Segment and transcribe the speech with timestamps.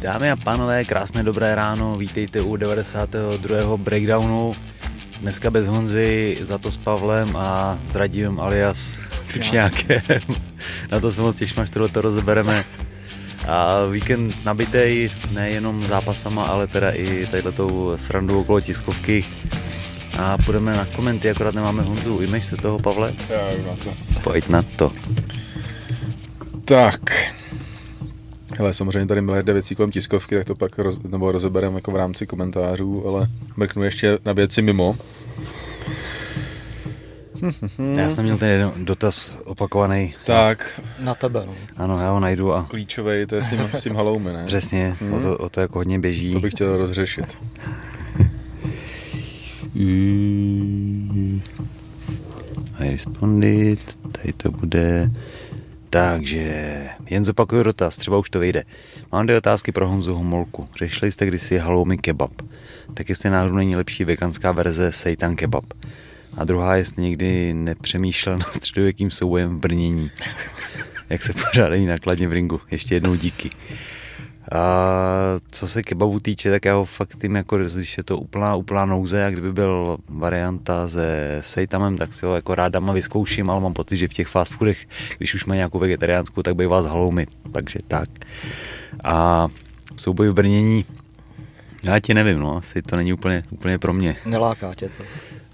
[0.00, 3.76] Dámy a pánové, krásné dobré ráno, vítejte u 92.
[3.76, 4.56] breakdownu.
[5.20, 8.96] Dneska bez Honzy, za to s Pavlem a s Radivem alias
[9.28, 10.00] Čučňákem.
[10.90, 12.64] Na to se moc těším, až tohle to rozebereme.
[13.48, 19.24] A víkend nabitej nejenom zápasama, ale teda i tadyhletou srandu okolo tiskovky.
[20.20, 22.16] A půjdeme na komenty, akorát nemáme Honzu.
[22.16, 23.14] Ujmeš se toho, Pavle?
[23.28, 23.90] Já jdu na to.
[24.22, 24.92] Pojď na to.
[26.64, 27.00] Tak.
[28.58, 31.96] Hele, samozřejmě tady miliarda věcí kolem tiskovky, tak to pak roz, nebo rozebereme jako v
[31.96, 34.96] rámci komentářů, ale mrknu ještě na věci mimo.
[37.96, 40.14] Já jsem měl ten jeden dotaz opakovaný.
[40.26, 41.54] Tak, Na tebe, no.
[41.76, 44.44] Ano, já ho najdu a klíčový, to je s tím, s tím haloumy, ne?
[44.46, 46.32] přesně, o, to, o to jako hodně běží.
[46.32, 47.36] To bych chtěl rozřešit.
[49.74, 51.42] Mm.
[52.78, 55.10] I responded, tady to bude.
[55.90, 58.64] Takže, jen zopakuju dotaz, třeba už to vyjde.
[59.12, 60.68] Mám dvě otázky pro Honzu Homolku.
[60.78, 62.30] Řešili jste kdysi haloumi kebab.
[62.94, 65.64] Tak jestli náhodou není lepší veganská verze seitan kebab.
[66.36, 70.10] A druhá, jestli někdy nepřemýšlel nad středověkým soubojem v brnění.
[71.10, 72.60] Jak se pořádají nakladně v ringu.
[72.70, 73.50] Ještě jednou díky.
[74.50, 78.54] A co se kebabu týče, tak já ho fakt tím, jako, když je to úplná,
[78.54, 83.50] úplná nouze a kdyby byl varianta se seitamem, tak si ho jako rád dama vyzkouším,
[83.50, 84.86] ale mám pocit, že v těch fast foodech,
[85.18, 87.26] když už má nějakou vegetariánskou, tak bývá z haloumy.
[87.52, 88.08] Takže tak.
[89.04, 89.48] A
[89.96, 90.84] souboj v brnění,
[91.82, 94.16] já ti nevím, no, asi to není úplně, úplně pro mě.
[94.26, 95.04] Neláká tě to.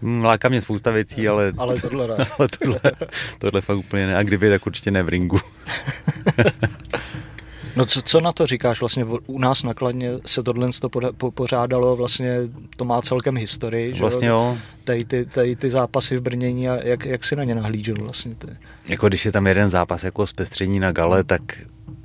[0.03, 2.15] Hm, Láká mě spousta věcí, ale, Ale tohle ne.
[2.39, 2.81] ale tohle,
[3.39, 4.17] tohle fakt úplně ne.
[4.17, 5.41] A kdyby, tak určitě ne v ringu.
[7.77, 8.81] No co, co na to říkáš?
[8.81, 12.37] Vlastně u nás nakladně se tohle to poda- po- pořádalo, vlastně
[12.77, 16.79] to má celkem historii, že Vlastně jo, Tady ty, tady ty zápasy v Brnění a
[16.85, 18.47] jak, jak si na ně nahlížel vlastně ty?
[18.89, 21.43] jako když je tam jeden zápas jako zpestření na gale, tak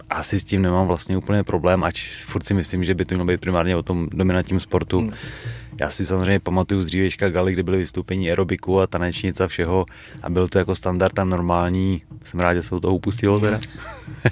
[0.10, 3.28] asi s tím nemám vlastně úplně problém, ač furt si myslím, že by to mělo
[3.28, 5.00] být primárně o tom dominantním sportu.
[5.00, 5.12] Hmm.
[5.82, 9.86] Já si samozřejmě pamatuju z dřívějška galy, kdy byly vystoupení aerobiku a tanečnic a všeho
[10.24, 12.02] a byl to jako standard a normální.
[12.24, 13.60] Jsem rád, že se toho upustilo teda.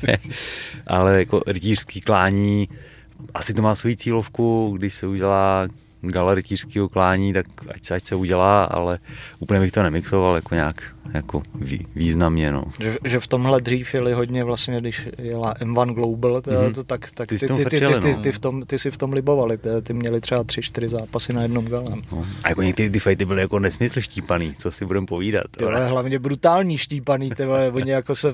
[0.88, 2.70] Ale jako rytířský klání,
[3.34, 5.68] asi to má svoji cílovku, když se udělá
[6.02, 7.46] gala rytířského klání, tak
[7.76, 9.00] ať se, ať se udělá, ale
[9.40, 10.84] úplně bych to nemixoval jako nějak
[11.14, 12.52] jako vý, významně.
[12.52, 12.64] No.
[12.80, 16.74] Že, že v tomhle dřív jeli hodně vlastně, když jela M1 Global, Mhm.
[16.74, 18.18] to, tak, tak Ty ty, ty, ty, no.
[18.22, 21.34] ty, v tom, ty si v tom libovali, ty, ty měli třeba tři, čtyři zápasy
[21.34, 22.02] na jednom galem.
[22.12, 22.26] No.
[22.44, 25.44] A jako některé ty fighty byly jako nesmysl štípaný, co si budeme povídat.
[25.58, 28.34] Ty vole, hlavně brutální štípaný, ty oni jako se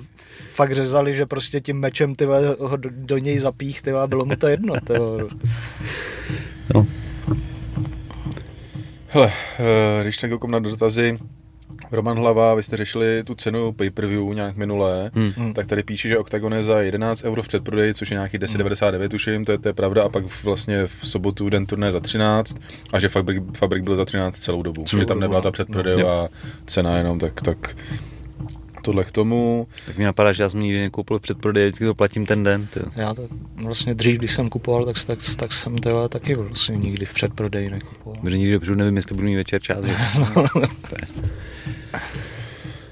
[0.50, 2.26] fakt řezali, že prostě tím mečem ty
[2.60, 5.24] ho do, do něj zapích, ty bylo mu to jedno, ty vole.
[6.74, 6.88] No.
[9.16, 11.18] Hele, eh, když tak koukám na dotazy,
[11.92, 15.32] Roman Hlava, vy jste řešili tu cenu pay-per-view nějak minulé, Hmm.
[15.38, 15.54] Hmm.
[15.54, 19.10] tak tady píše, že Octagon je za 11 euro v předprodeji, což je nějaký 10,99
[19.10, 22.58] tuším, to je, to je pravda, a pak vlastně v sobotu den turné za 13
[22.94, 25.48] a že Fabrik, Fabrik byl za 13 celou dobu, Celou že tam dobu, nebyla ta
[25.48, 25.52] no.
[25.52, 26.28] předprodejová
[26.66, 27.76] cena jenom, tak, tak
[28.86, 29.68] tohle k tomu.
[29.86, 32.68] Tak mi napadá, že já jsem nikdy nekoupil předprodej, vždycky to platím ten den.
[32.68, 32.80] Ty.
[32.96, 37.06] Já to vlastně dřív, když jsem kupoval, tak, tak, tak jsem to taky vlastně nikdy
[37.06, 38.20] v předprodeji nekupoval.
[38.22, 39.86] Protože nikdy dopředu nevím, jestli budu mít večer čas.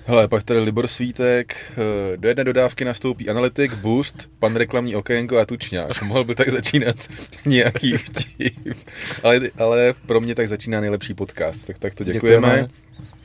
[0.06, 5.40] Hele, pak tady Libor Svítek, eh, do jedné dodávky nastoupí analytik, boost, pan reklamní okénko
[5.40, 6.02] a tučňák.
[6.02, 6.96] Mohl by tak začínat
[7.46, 8.78] nějaký vtip.
[9.24, 12.48] Ale, ale pro mě tak začíná nejlepší podcast, tak, tak to děkujeme.
[12.48, 12.68] Děkujeme.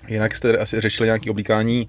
[0.08, 1.86] Jinak jste asi řešili nějaké oblíkání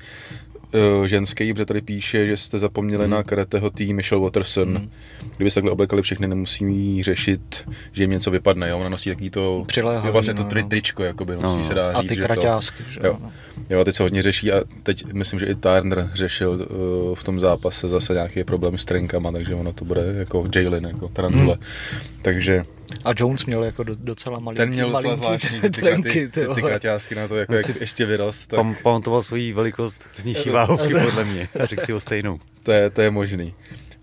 [1.00, 3.12] uh, ženské, protože tady píše, že jste zapomněli Hmm.
[3.12, 4.78] na karateho tým Michelle Watterson.
[4.78, 4.90] Hmm.
[5.36, 8.70] Kdyby se takhle oblekali všechny, nemusí řešit, že jim něco vypadne.
[8.70, 8.80] Jo?
[8.80, 10.70] Ona nosí takový to, Přiléhavý, jo, vlastně to no, tri, no.
[10.70, 11.64] tričko, jakoby nosí No.
[11.64, 13.18] se dá A říct, ty že to- kraťásky, že Jo.
[13.22, 13.32] no.
[13.70, 17.24] Jo, a teď se hodně řeší a teď myslím, že i Turner řešil uh, v
[17.24, 21.58] tom zápase zase nějaký problém s trenkama, takže ono to bude jako Jalen, jako Tarantule.
[21.62, 22.00] Hmm.
[22.22, 22.66] Takže
[23.06, 26.28] A Jones měl jako do, docela malinký, ten měl docela malinký zvláštní ty, ty, trenky,
[26.28, 30.24] ty, ty, kraťásky na to, jako jak ještě vyrost, tak Pam, pamatoval svoji velikost z
[30.24, 32.40] nižší váhovky podle mě a řekl si ho stejnou.
[32.64, 33.54] to je, to je možný.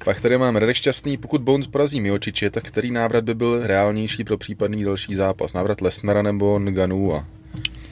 [0.05, 4.25] Pak tady máme Radek Šťastný, pokud Bones porazí Miočiče, tak který návrat by byl reálnější
[4.25, 5.53] pro případný další zápas?
[5.53, 7.25] Návrat Lesnara nebo Nganua?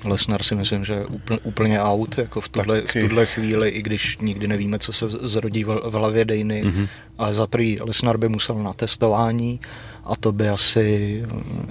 [0.05, 3.83] Lesnar si myslím, že je úplně, úplně out jako v tuhle, v tuhle chvíli, i
[3.83, 6.63] když nikdy nevíme, co se zrodí v, v hlavě Dejny.
[6.65, 6.73] Mhm.
[6.73, 6.89] Mm-hmm.
[7.19, 9.61] Ale za prvý Lesnar by musel na testování
[10.05, 11.23] a to by asi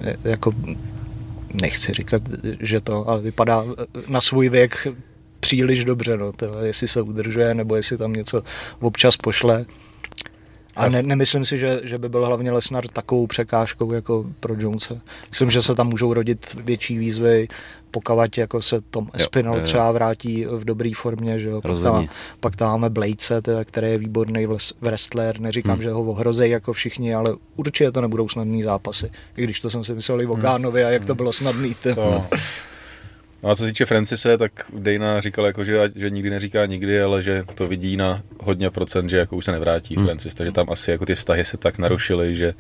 [0.01, 0.51] eh, jako
[1.53, 2.21] nechci říkat,
[2.59, 3.63] že to, ale vypadá
[4.07, 4.87] na svůj věk
[5.39, 8.43] příliš dobře, no, to, jestli se udržuje, nebo jestli tam něco
[8.79, 9.65] občas pošle.
[10.75, 15.01] A ne, nemyslím si, že, že by byl hlavně Lesnar takovou překážkou jako pro Jonese.
[15.29, 17.47] Myslím, že se tam můžou rodit větší výzvy,
[17.93, 21.61] pokud jako se Tom Espinal jo, třeba vrátí v dobré formě, že jo.
[21.61, 22.07] Pak, tam,
[22.39, 24.47] pak tam máme Blejce, který je výborný
[24.81, 25.81] wrestler, neříkám, hmm.
[25.81, 29.83] že ho ohrozí jako všichni, ale určitě to nebudou snadný zápasy, i když to jsem
[29.83, 31.75] si myslel i o Kánovi a jak to bylo snadný.
[31.83, 32.25] To.
[33.43, 37.01] No a co se týče Francise, tak Dana říkal, jako, že, že nikdy neříká nikdy,
[37.01, 40.05] ale že to vidí na hodně procent, že jako už se nevrátí hmm.
[40.05, 42.53] Francis, takže tam asi jako ty vztahy se tak narušily, že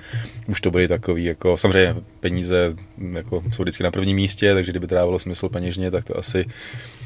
[0.47, 2.73] už to byly takový, jako samozřejmě peníze
[3.11, 6.45] jako, jsou vždycky na prvním místě, takže kdyby to dávalo smysl peněžně, tak to asi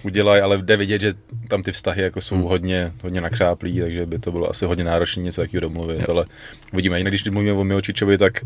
[0.04, 1.14] udělají, ale jde vidět, že
[1.48, 2.44] tam ty vztahy jako jsou hmm.
[2.44, 6.06] hodně, hodně nakřáplí, takže by to bylo asi hodně náročné něco takového domluvit, jo.
[6.10, 6.26] ale
[6.74, 6.98] uvidíme.
[6.98, 8.42] Jinak když mluvíme o Miočičovi, tak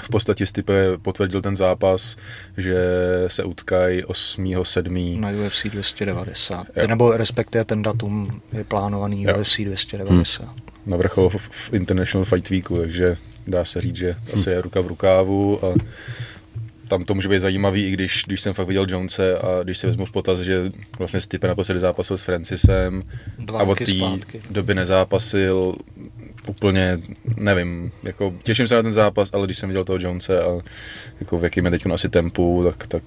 [0.00, 2.16] v podstatě Stipe potvrdil ten zápas,
[2.56, 2.76] že
[3.26, 4.54] se utkají 8.
[4.62, 5.20] 7.
[5.20, 6.66] Na UFC 290.
[6.76, 6.86] Jo.
[6.86, 9.38] Nebo respektive ten datum je plánovaný jo.
[9.40, 10.44] UFC 290.
[10.44, 10.54] Hmm.
[10.86, 13.16] Na vrchol v International Fight Weeku, takže
[13.46, 15.74] dá se říct, že asi je ruka v rukávu a
[16.88, 19.86] tam to může být zajímavý, i když, když jsem fakt viděl Jonese a když si
[19.86, 23.02] vezmu v potaz, že vlastně Stipe naposledy zápasil s Francisem
[23.38, 23.92] Dva a od té
[24.50, 25.74] doby nezápasil,
[26.46, 26.98] úplně,
[27.36, 30.58] nevím, jako těším se na ten zápas, ale když jsem viděl toho Jonese a
[31.20, 33.02] jako v jakým je teď asi tempu, tak, tak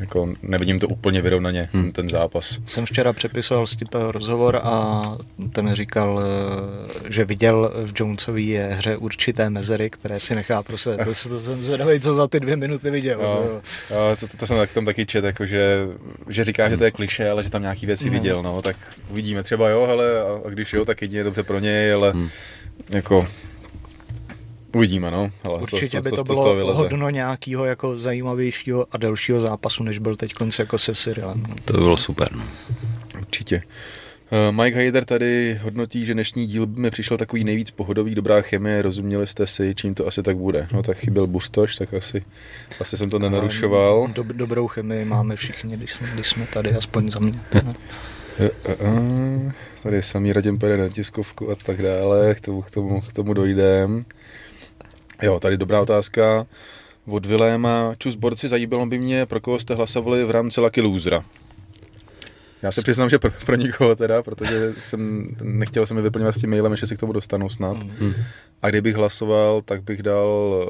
[0.00, 1.82] jako nevidím to úplně vyrovnaně, hmm.
[1.82, 2.58] ten, ten zápas.
[2.66, 3.76] Jsem včera přepisoval s
[4.10, 5.02] rozhovor a
[5.52, 11.04] ten říkal, eh, že viděl v Jonesový hře určité mezery, které si nechá pro sebe.
[11.04, 13.18] To, to jsem zvědavý, co za ty dvě minuty viděl.
[13.22, 13.44] No,
[13.90, 15.86] no, to, to, to, jsem tak, tam taky čet, jako že,
[16.28, 18.12] že říká, že to je kliše, ale že tam nějaký věci no.
[18.12, 18.76] viděl, no, tak
[19.10, 19.42] uvidíme.
[19.42, 22.28] Třeba jo, ale a, a když jo, tak jedině dobře pro něj, ale hmm
[22.90, 23.26] jako
[24.74, 25.30] Uvidíme, no.
[25.44, 29.82] Ale Určitě co, co, by to co bylo hodno nějakého jako zajímavějšího a delšího zápasu,
[29.82, 31.44] než byl teď konce jako se Cyrilem.
[31.48, 31.54] No.
[31.64, 32.44] To by bylo super, no.
[33.18, 33.62] Určitě.
[34.32, 38.40] Uh, Mike Heider tady hodnotí, že dnešní díl by mi přišel takový nejvíc pohodový, dobrá
[38.40, 40.68] chemie, rozuměli jste si, čím to asi tak bude.
[40.72, 42.24] No tak chyběl Bustoš, tak asi,
[42.80, 44.08] asi jsem to nenarušoval.
[44.14, 47.40] Dob, dobrou chemii máme všichni, když jsme, když jsme tady, aspoň za mě.
[49.84, 53.34] tady samý Radim pojede na tiskovku a tak dále, k tomu, k tomu, k tomu
[53.34, 54.04] dojdem.
[55.22, 56.46] Jo, tady dobrá otázka
[57.06, 57.94] od Viléma.
[57.98, 61.24] Čus borci, zajímalo by mě, pro koho jste hlasovali v rámci Lucky Losera.
[62.62, 66.38] Já se přiznám, že pro, pro nikoho teda, protože jsem nechtěl jsem mi vyplňovat s
[66.38, 67.76] tím mailem, ještě si k tomu dostanu snad.
[68.00, 68.14] Mm.
[68.62, 70.68] A kdybych hlasoval, tak bych dal,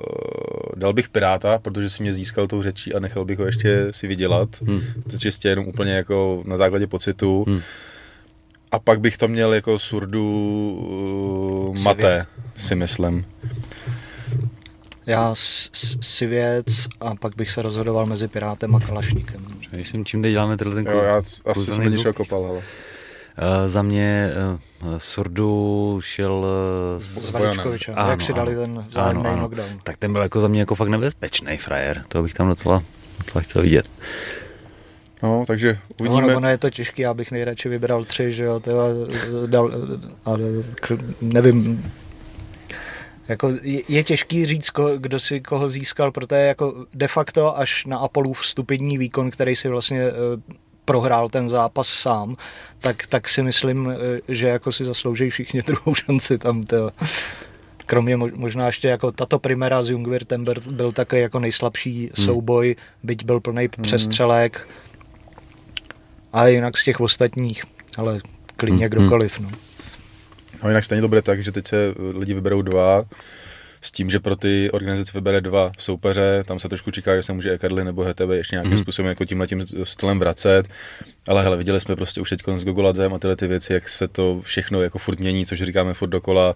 [0.76, 4.06] dal bych Piráta, protože si mě získal tou řečí a nechal bych ho ještě si
[4.06, 4.48] vydělat.
[4.60, 4.80] Mm.
[5.10, 7.44] To čistě jenom úplně jako na základě pocitu.
[7.48, 7.60] Mm.
[8.74, 10.24] A pak bych to měl jako surdu
[11.70, 12.26] uh, maté,
[12.56, 13.26] si myslím.
[15.06, 15.34] Já
[16.00, 19.46] si věc a pak bych se rozhodoval mezi Pirátem a Kalašníkem.
[19.60, 22.58] Přemýšlím, čím teď děláme tenhle ten jo, já asi jsem něčeho kopal, ale.
[22.58, 22.62] Uh,
[23.66, 24.30] za mě
[24.82, 29.80] uh, Surdu šel uh, s, s Vaničkovičem, jak si dali ten vzájemný knockdown.
[29.82, 32.82] Tak ten byl jako za mě jako fakt nebezpečný frajer, to bych tam docela,
[33.18, 33.86] docela chtěl vidět.
[35.22, 36.32] No, takže uvidíme.
[36.32, 38.82] No, ono je to těžké, já bych nejradši vybral tři, že jo, teda,
[39.46, 39.70] dal,
[40.24, 40.40] ale
[41.20, 41.92] nevím,
[43.28, 47.86] jako je, je těžký říct, ko, kdo si koho získal, protože jako de facto až
[47.86, 50.16] na Apolův stupidní výkon, který si vlastně uh,
[50.84, 52.36] prohrál ten zápas sám,
[52.78, 53.92] tak, tak si myslím, uh,
[54.28, 56.62] že jako si zaslouží všichni druhou šanci tam.
[56.62, 56.90] To,
[57.86, 62.26] kromě možná ještě jako tato primera s Jungwirtem byl, byl takový jako nejslabší hmm.
[62.26, 63.84] souboj, byť byl plný hmm.
[66.34, 67.62] A jinak z těch ostatních,
[67.96, 68.20] ale
[68.56, 68.90] klidně hmm.
[68.90, 69.40] kdokoliv.
[69.40, 69.50] No.
[70.62, 73.04] no jinak stejně to bude tak, že teď se lidi vyberou dva,
[73.84, 77.32] s tím, že pro ty organizace vybere dva soupeře, tam se trošku čeká, že se
[77.32, 78.82] může Ekarly nebo HTB ještě nějakým mm-hmm.
[78.82, 80.68] způsobem jako tímhle tím stylem vracet,
[81.28, 84.08] ale hele, viděli jsme prostě už teď s Gogoladzem a tyhle ty věci, jak se
[84.08, 86.54] to všechno jako furt mění, což říkáme furt dokola,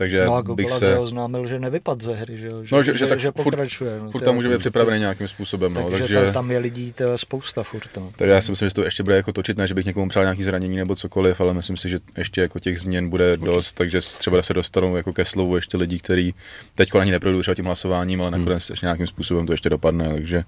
[0.00, 0.98] takže no bych se...
[0.98, 3.90] oznámil, že nevypad ze hry, že, že, no, že, že, tak že pokračuje.
[3.90, 5.74] Furt, no, furt tam může být připravený nějakým způsobem.
[5.74, 7.96] Takže, no, takže tam je lidí je spousta furt.
[7.96, 8.12] No.
[8.16, 10.22] Takže já si myslím, že to ještě bude jako točit, ne, že bych někomu přál
[10.22, 13.46] nějaký zranění nebo cokoliv, ale myslím si, že ještě jako těch změn bude Určitě.
[13.46, 16.34] dost, takže třeba se dostanou jako ke slovu ještě lidi, kteří
[16.74, 18.72] teď ani neprojdou třeba tím hlasováním, ale nakonec hmm.
[18.72, 20.44] ještě nějakým způsobem to ještě dopadne, takže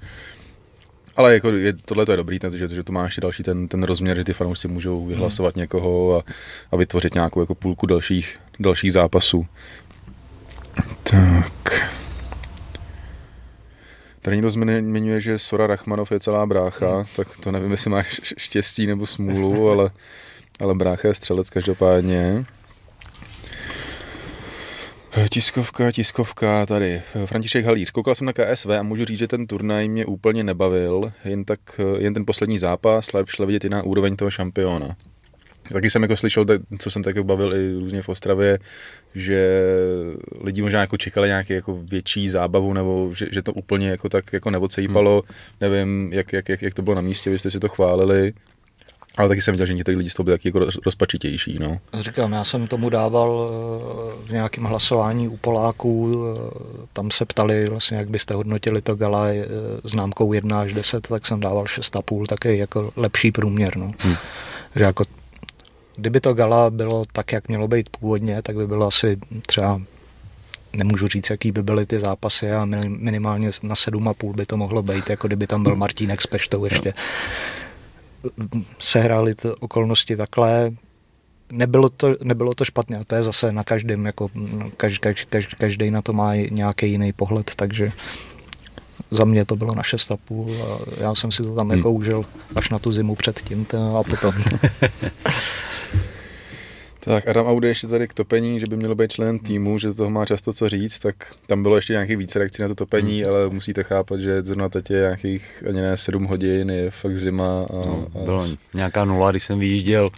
[1.17, 3.83] ale jako je, tohle to je dobrý, že, že to má ještě další ten, ten
[3.83, 5.61] rozměr, že ty fanoušci můžou vyhlasovat hmm.
[5.61, 6.23] někoho a,
[6.73, 9.47] a vytvořit nějakou jako půlku dalších, dalších zápasů.
[11.03, 11.91] Tak.
[14.21, 17.05] Tady někdo zmiňuje, že Sora Rachmanov je celá brácha, hmm.
[17.17, 19.91] tak to nevím, jestli máš štěstí nebo smůlu, ale,
[20.61, 22.45] ale brácha je střelec každopádně.
[25.31, 27.03] Tiskovka, tiskovka, tady.
[27.27, 27.91] František Halíř.
[27.91, 31.13] Koukal jsem na KSV a můžu říct, že ten turnaj mě úplně nebavil.
[31.25, 31.61] Jen, tak,
[31.99, 34.97] jen ten poslední zápas, šla vidět jiná úroveň toho šampiona.
[35.73, 36.47] Taky jsem jako slyšel,
[36.79, 38.59] co jsem tak bavil i různě v Ostravě,
[39.15, 39.63] že
[40.41, 44.33] lidi možná jako čekali nějaký jako větší zábavu, nebo že, že to úplně jako tak
[44.33, 45.23] jako neocejpalo.
[45.27, 45.71] Hmm.
[45.71, 48.33] Nevím, jak, jak, jak, jak, to bylo na místě, vy jste si to chválili.
[49.19, 51.59] Ale taky jsem viděl, že někteří lidi z toho byli taky jako rozpačitější.
[51.59, 51.79] No.
[52.01, 57.67] Říkám, já jsem tomu dával eh, v nějakém hlasování u Poláků, eh, tam se ptali
[57.67, 59.47] vlastně, jak byste hodnotili to gala eh,
[59.85, 63.77] známkou 1 až 10, tak jsem dával 6,5, taky jako lepší průměr.
[63.77, 63.93] No.
[63.99, 64.17] Hmm.
[64.77, 65.05] Že jako,
[65.97, 69.17] kdyby to gala bylo tak, jak mělo být původně, tak by bylo asi
[69.47, 69.81] třeba
[70.73, 75.11] nemůžu říct, jaký by byly ty zápasy a minimálně na 7,5 by to mohlo být,
[75.11, 76.95] jako kdyby tam byl Martínek s Peštou ještě.
[76.97, 77.62] No
[78.79, 80.71] sehrály ty okolnosti takhle.
[81.53, 84.31] Nebylo to, nebylo to špatné a to je zase na každém, jako
[84.77, 87.93] každý, každý, každý na to má nějaký jiný pohled, takže
[89.11, 91.79] za mě to bylo na 6,5 a já jsem si to tam hmm.
[91.79, 92.25] jako užil
[92.57, 93.67] až na tu zimu předtím
[93.99, 94.35] a potom.
[97.05, 100.11] Tak Adam Audy ještě tady k topení, že by měl být členem týmu, že toho
[100.11, 101.15] má často co říct, tak
[101.47, 103.31] tam bylo ještě nějakých více reakcí na to topení, hmm.
[103.31, 107.67] ale musíte chápat, že zrovna teď je nějakých ani ne 7 hodin, je fakt zima.
[107.71, 108.25] A, no, a...
[108.25, 110.11] Bylo nějaká nula, když jsem vyjížděl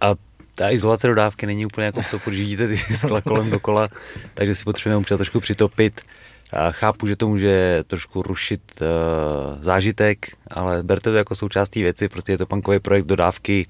[0.00, 0.14] a
[0.54, 3.88] ta izolace dodávky není úplně jako to, když vidíte ty skla kolem dokola,
[4.34, 6.00] takže si potřebujeme třeba trošku přitopit.
[6.52, 12.08] A chápu, že to může trošku rušit uh, zážitek, ale berte to jako součástí věci,
[12.08, 13.66] prostě je to punkový projekt dodávky,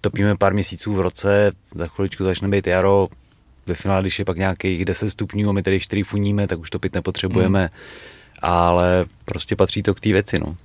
[0.00, 3.08] topíme pár měsíců v roce, za chviličku začne být jaro,
[3.66, 6.70] ve finále, když je pak nějakých 10 stupňů a my tady 4 funíme, tak už
[6.70, 7.68] topit nepotřebujeme, hmm.
[8.42, 10.56] ale prostě patří to k té věci, no.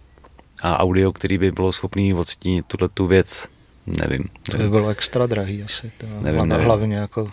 [0.61, 3.47] A audio, který by bylo schopný odstínit tuhle tu věc,
[3.87, 4.23] nevím.
[4.43, 6.65] To by bylo extra drahý asi, to nevím, nevím.
[6.65, 7.31] hlavně jako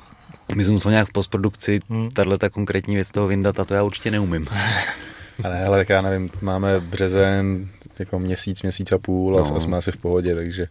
[0.55, 2.11] my jsme to nějak v postprodukci, hmm.
[2.11, 4.47] tahle ta konkrétní věc toho vyndat a to já určitě neumím.
[5.45, 7.69] Ale, ale tak já nevím, máme březen,
[7.99, 9.57] jako měsíc, měsíc a půl a, no.
[9.57, 10.67] a jsme asi v pohodě, takže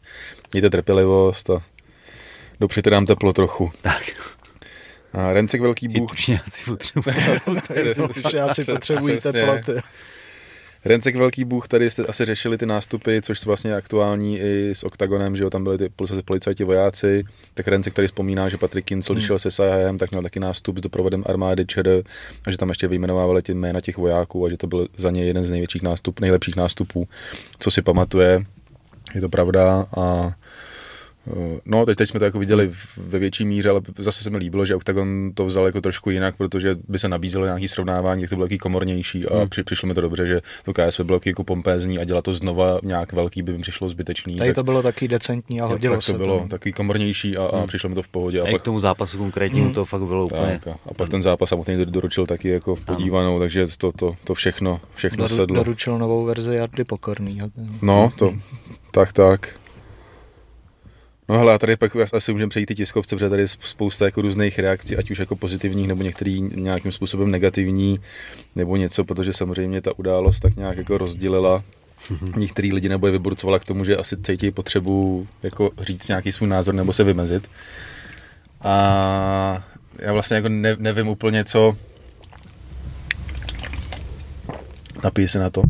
[0.53, 1.61] mějte trpělivost a
[2.59, 3.71] dopřejte nám teplo trochu.
[3.81, 4.03] Tak.
[5.13, 6.09] A Rencek Velký Bůh.
[6.11, 7.15] I tučňáci potřebují.
[8.13, 9.71] tučňáci potřebují teploty.
[10.85, 14.83] Rencek Velký Bůh, tady jste asi řešili ty nástupy, což jsou vlastně aktuální i s
[14.83, 15.89] OKTAGONem, že jo, tam byli ty
[16.25, 19.27] policajti vojáci, tak Rencek tady vzpomíná, že Patrik Kincel, když hmm.
[19.27, 22.03] šel se Sajem, tak měl taky nástup s doprovodem armády ČR
[22.47, 25.25] a že tam ještě vyjmenovávali ty jména těch vojáků a že to byl za ně
[25.25, 27.07] jeden z největších nástup, nejlepších nástupů,
[27.59, 28.45] co si pamatuje.
[29.15, 30.33] Je to pravda a
[31.65, 34.65] No, teď, teď jsme to jako viděli ve větší míře, ale zase se mi líbilo,
[34.65, 38.35] že Octagon to vzal jako trošku jinak, protože by se nabízelo nějaký srovnávání, jak to
[38.35, 39.49] bylo jaký komornější a hmm.
[39.49, 42.79] při, přišlo mi to dobře, že to KSV bylo jako pompézní a dělat to znova
[42.83, 44.35] nějak velký by mi přišlo zbytečný.
[44.35, 46.47] Tady tak, to bylo taky decentní a hodilo tak to se bylo to.
[46.47, 47.67] takový komornější a, a hmm.
[47.67, 48.41] přišlo mi to v pohodě.
[48.41, 49.73] A, a pak, k tomu zápasu konkrétnímu hmm.
[49.73, 50.59] to fakt bylo úplně.
[50.63, 53.39] Tak, a, a pak ten zápas samotný doručil taky jako podívanou, ano.
[53.39, 55.55] takže to, to, to všechno, všechno Doru, sedlo.
[55.55, 57.41] Doručil novou verzi Jardy Pokorný.
[57.81, 58.33] No, to,
[58.91, 59.59] tak, tak.
[61.29, 64.21] No hele, a tady pak asi můžeme přejít ty tiskovce, protože tady je spousta jako
[64.21, 67.99] různých reakcí, ať už jako pozitivních, nebo některý nějakým způsobem negativní,
[68.55, 71.63] nebo něco, protože samozřejmě ta událost tak nějak jako rozdělila
[72.35, 76.49] některý lidi nebo je vyburcovala k tomu, že asi cítí potřebu jako říct nějaký svůj
[76.49, 77.49] názor nebo se vymezit.
[78.61, 79.63] A
[79.99, 81.77] já vlastně jako ne, nevím úplně, co...
[85.03, 85.61] Napij se na to.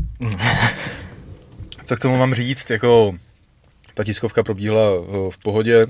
[1.86, 3.16] co k tomu mám říct, jako
[3.94, 5.88] ta tiskovka probíhala eh, v pohodě.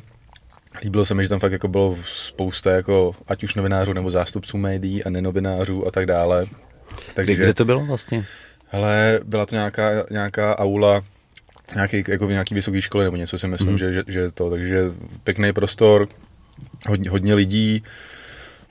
[0.84, 4.58] Líbilo se mi, že tam fakt jako bylo spousta jako ať už novinářů nebo zástupců
[4.58, 6.46] médií a nenovinářů a tak dále.
[7.14, 8.26] Takže, kde, kde to bylo vlastně?
[8.68, 11.04] Hele, byla to nějaká, nějaká aula
[11.76, 13.78] nějaký, jako v nějaký vysoké školy nebo něco si myslím, mm.
[13.78, 14.84] že, že, že to, takže
[15.24, 16.08] pěkný prostor,
[16.88, 17.84] hodně, hodně lidí.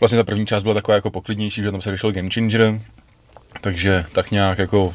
[0.01, 2.81] Vlastně ta první část byla taková jako poklidnější, že tam se řešil Game Changer,
[3.61, 4.95] takže tak nějak jako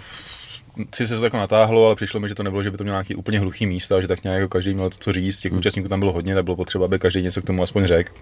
[0.96, 2.96] si se to jako natáhlo, ale přišlo mi, že to nebylo, že by to mělo
[2.96, 5.60] nějaký úplně hluchý místa, že tak nějak jako každý měl to co říct, těch hmm.
[5.60, 8.14] účastníků tam bylo hodně, tak bylo potřeba, aby každý něco k tomu aspoň řekl.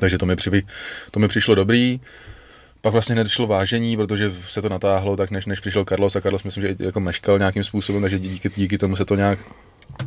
[0.00, 0.62] Takže to mi, při,
[1.10, 2.00] to mi přišlo dobrý.
[2.80, 6.42] Pak vlastně nedošlo vážení, protože se to natáhlo, tak než, než přišel Carlos a Carlos
[6.42, 9.38] myslím, že jako meškal nějakým způsobem, takže díky, díky tomu se to nějak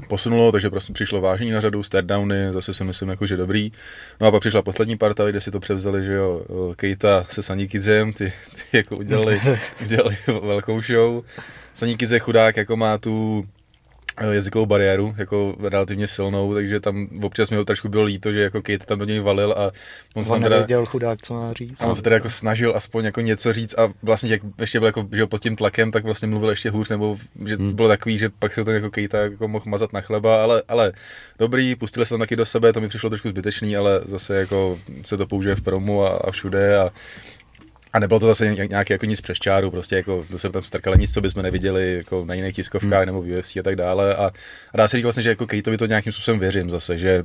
[0.07, 3.71] posunulo, takže prostě přišlo vážení na řadu, stardowny, zase si myslím, jako, že dobrý.
[4.21, 6.41] No a pak přišla poslední parta, kde si to převzali, že jo,
[6.75, 9.41] Kejta se Sanikidзem, ty, ty jako udělali,
[9.81, 11.23] udělali velkou show.
[11.73, 13.45] Sanikidze chudák jako má tu
[14.17, 18.41] eh, jazykovou bariéru, jako relativně silnou, takže tam občas mi ho trošku bylo líto, že
[18.41, 19.71] jako Kate tam do něj valil a
[20.15, 21.81] on, on teda, nevěděl chudák, co má říct.
[21.81, 24.85] A on se teda jako snažil aspoň jako něco říct a vlastně jak ještě byl
[24.85, 27.69] jako, že pod tím tlakem, tak vlastně mluvil ještě hůř, nebo že hmm.
[27.69, 30.63] to bylo takový, že pak se ten jako Kate jako mohl mazat na chleba, ale,
[30.67, 30.93] ale
[31.39, 34.79] dobrý, pustili se tam taky do sebe, to mi přišlo trošku zbytečný, ale zase jako
[35.03, 36.89] se to použije v promu a, a všude a
[37.93, 40.98] A nebylo to zase nějaký jako nic přes čáru, prostě jako to se tam strkali
[40.98, 43.05] nic, co bychom neviděli jako na jiných tiskovkách hmm.
[43.05, 44.15] nebo v UFC a tak dále.
[44.15, 44.31] A,
[44.74, 47.24] a dá se říct vlastně, že jako Kejtovi to nějakým způsobem věřím zase, že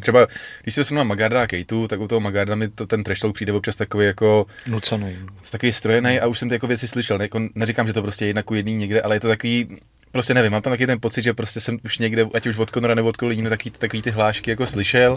[0.00, 0.26] Třeba,
[0.62, 3.52] když si vezmu Magarda a Kejtu, tak u toho Magarda mi to, ten trash přijde
[3.52, 4.46] občas takový jako...
[4.66, 5.16] Nucený.
[5.50, 7.18] Takový strojený a už jsem ty jako věci slyšel.
[7.18, 9.76] Ne, jako, neříkám, že to prostě je jedna ku jedný někde, ale je to takový,
[10.12, 12.70] prostě nevím, mám tam taky ten pocit, že prostě jsem už někde, ať už od
[12.70, 15.16] Konora nebo od Kolínu, takový, takový ty hlášky jako slyšel.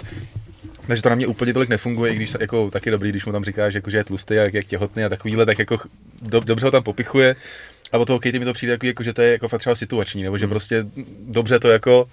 [0.87, 3.43] Takže to na mě úplně tolik nefunguje, i když jako taky dobrý, když mu tam
[3.43, 5.77] říkáš, jako, že je tlustý a jak, jak těhotný a takovýhle, tak jako
[6.21, 7.35] do, dobře ho tam popichuje.
[7.91, 9.75] A od toho Katie mi to přijde jako, jako, že to je jako fakt třeba
[9.75, 10.49] situační, nebo že hmm.
[10.49, 10.85] prostě
[11.27, 12.09] dobře to jako,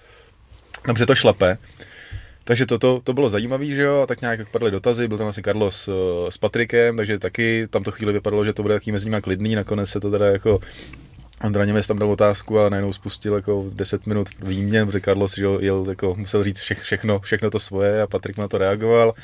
[0.87, 1.59] dobře to šlape.
[2.45, 5.27] Takže to, to, to bylo zajímavé, že jo, a tak nějak padly dotazy, byl tam
[5.27, 5.95] asi Carlos uh,
[6.29, 9.55] s Patrikem, takže taky tam to chvíli vypadalo, že to bude taký mezi nimi klidný,
[9.55, 10.61] nakonec se to teda jako
[11.41, 15.47] Andra Němec tam dal otázku a najednou spustil jako 10 minut výměn, protože Carlos že
[15.61, 19.15] jel, jako, musel říct vše, všechno, všechno to svoje a Patrik na to reagoval.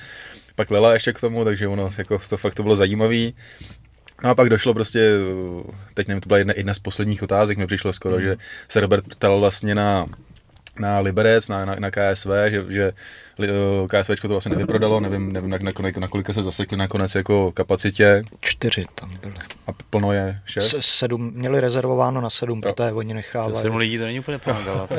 [0.54, 3.34] Pak Lela ještě k tomu, takže ono, jako, to fakt to bylo zajímavý.
[4.24, 5.12] No a pak došlo prostě,
[5.94, 8.22] teď nevím, to byla jedna, jedna z posledních otázek, mi přišlo skoro, mm.
[8.22, 8.36] že
[8.68, 10.06] se Robert ptal vlastně na
[10.78, 12.92] na Liberec, na, na, na KSV, že, že
[13.42, 13.48] eh,
[13.88, 18.24] KSV to vlastně nevyprodalo, nevím, nevím na, na, na kolika se zasekli nakonec jako kapacitě.
[18.40, 19.34] Čtyři tam byly.
[19.66, 20.74] A plno je šest?
[20.74, 22.72] S, sedm, měli rezervováno na sedm, no.
[22.72, 23.62] protože oni nechávají.
[23.62, 24.88] Sedm lidí to není úplně plno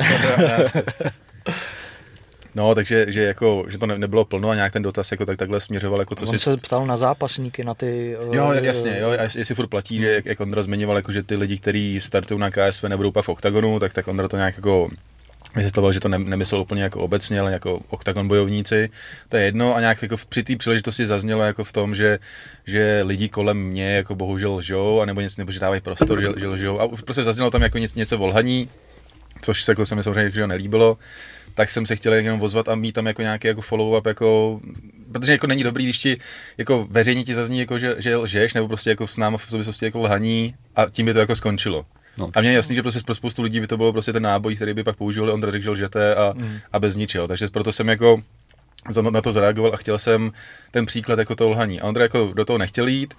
[2.54, 5.38] No, takže že jako, že to ne, nebylo plno a nějak ten dotaz jako tak
[5.38, 6.38] takhle směřoval, jako co On si...
[6.38, 8.16] se ptal na zápasníky, na ty...
[8.32, 11.36] Jo, jasně, jo, a jestli furt platí, že jak, jak Ondra zmiňoval, jako, že ty
[11.36, 14.90] lidi, kteří startují na KSV nebudou pak v OKTAGONu, tak, tak Ondra to nějak jako
[15.54, 18.90] vysvětloval, že to ne, nemyslel úplně jako obecně, ale jako oktagon bojovníci,
[19.28, 19.76] to je jedno.
[19.76, 22.18] A nějak jako při té příležitosti zaznělo jako v tom, že,
[22.66, 26.48] že lidi kolem mě jako bohužel lžou, anebo něco, nebo že dávají prostor, že, že
[26.48, 26.80] lžou.
[26.80, 28.68] A prostě zaznělo tam jako něco, něco volhaní,
[29.40, 30.98] což se, jako se mi samozřejmě nelíbilo,
[31.54, 34.60] tak jsem se chtěl jenom ozvat a mít tam jako nějaký jako follow-up, jako,
[35.12, 36.18] protože jako není dobrý, když ti
[36.58, 39.84] jako veřejně ti zazní, jako, že, že lžeš, nebo prostě jako s náma v souvislosti
[39.84, 41.84] jako lhaní a tím by to jako skončilo.
[42.18, 42.30] No.
[42.34, 44.56] A mě je jasný, že prostě pro spoustu lidí by to bylo prostě ten náboj,
[44.56, 46.58] který by pak použili, Ondra řekl, že a, mm.
[46.72, 47.28] a bez ničeho.
[47.28, 48.22] Takže proto jsem jako
[49.10, 50.32] na to zareagoval a chtěl jsem
[50.70, 51.80] ten příklad jako to lhaní.
[51.80, 53.14] A Ondra jako do toho nechtěl jít,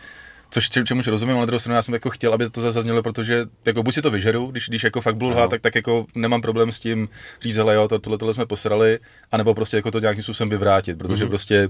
[0.49, 3.45] což čemuž rozumím, ale na druhou stranu já jsem jako chtěl, aby to zaznělo, protože
[3.65, 6.41] jako buď si to vyžeru, když, když jako fakt budu lhát, tak, tak jako nemám
[6.41, 7.09] problém s tím
[7.41, 8.99] říct, hele jo, to, tohle, tohle jsme posrali,
[9.31, 11.29] anebo prostě jako to nějakým způsobem vyvrátit, protože mm-hmm.
[11.29, 11.69] prostě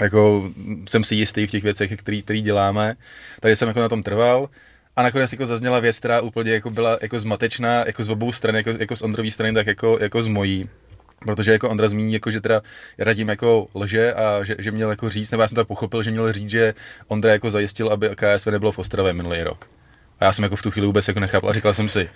[0.00, 0.50] jako
[0.88, 2.94] jsem si jistý v těch věcech, který, který děláme,
[3.40, 4.48] takže jsem jako na tom trval.
[4.96, 8.54] A nakonec jako zazněla věc, která úplně jako byla jako zmatečná, jako z obou stran,
[8.54, 10.68] jako, jako z Ondrový strany, tak jako, jako z mojí.
[11.18, 12.62] Protože jako Ondra zmíní, jako, že teda
[12.98, 16.10] radím jako lže a že, že měl jako říct, nebo já jsem tak pochopil, že
[16.10, 16.74] měl říct, že
[17.08, 19.70] Ondra jako zajistil, aby KSV nebylo v Ostravě minulý rok.
[20.20, 22.10] A já jsem jako v tu chvíli vůbec jako nechápal a říkal jsem si,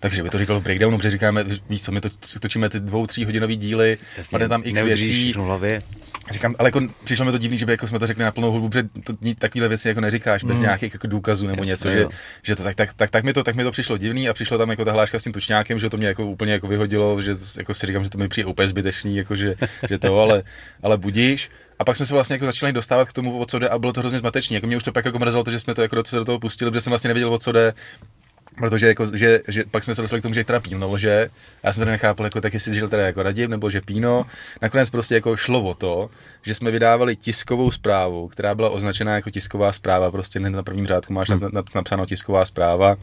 [0.00, 2.08] takže by to říkal v breakdownu, protože říkáme, víš co, my to,
[2.40, 5.32] točíme ty dvou, tří hodinový díly, Jasně, tam x věcí.
[5.36, 5.82] hlavě.
[6.30, 8.50] Říkám, ale jako přišlo mi to divný, že by jako jsme to řekli na plnou
[8.52, 10.62] hudbu, protože to, takovéhle věci jako neříkáš bez mm.
[10.62, 12.06] nějakých jako důkazů nebo něco, jo, že,
[12.42, 14.58] že, to tak, tak, tak, tak, mi to, tak mi to přišlo divný a přišlo
[14.58, 17.34] tam jako ta hláška s tím tučňákem, že to mě jako úplně jako vyhodilo, že
[17.56, 19.54] jako si říkám, že to mi přijde úplně zbytečný, jako že,
[19.88, 20.42] že to, ale,
[20.82, 21.50] ale budíš.
[21.78, 23.92] A pak jsme se vlastně jako začali dostávat k tomu, o co jde a bylo
[23.92, 24.54] to hrozně zmatečné.
[24.54, 26.38] Jako mě už to pak jako mrzelo, to, že jsme to jako do, do toho
[26.38, 27.74] pustili, protože jsem vlastně nevěděl, o co jde.
[28.56, 31.30] Protože jako, že, že, pak jsme se dostali k tomu, že teda Píno lže.
[31.62, 34.26] Já jsem teda nechápal, jako, tak jestli žil teda jako Radim, nebo že Píno.
[34.62, 36.10] Nakonec prostě jako šlo o to,
[36.42, 40.10] že jsme vydávali tiskovou zprávu, která byla označená jako tisková zpráva.
[40.10, 41.50] Prostě na prvním řádku máš hmm.
[41.74, 42.96] napsáno tisková zpráva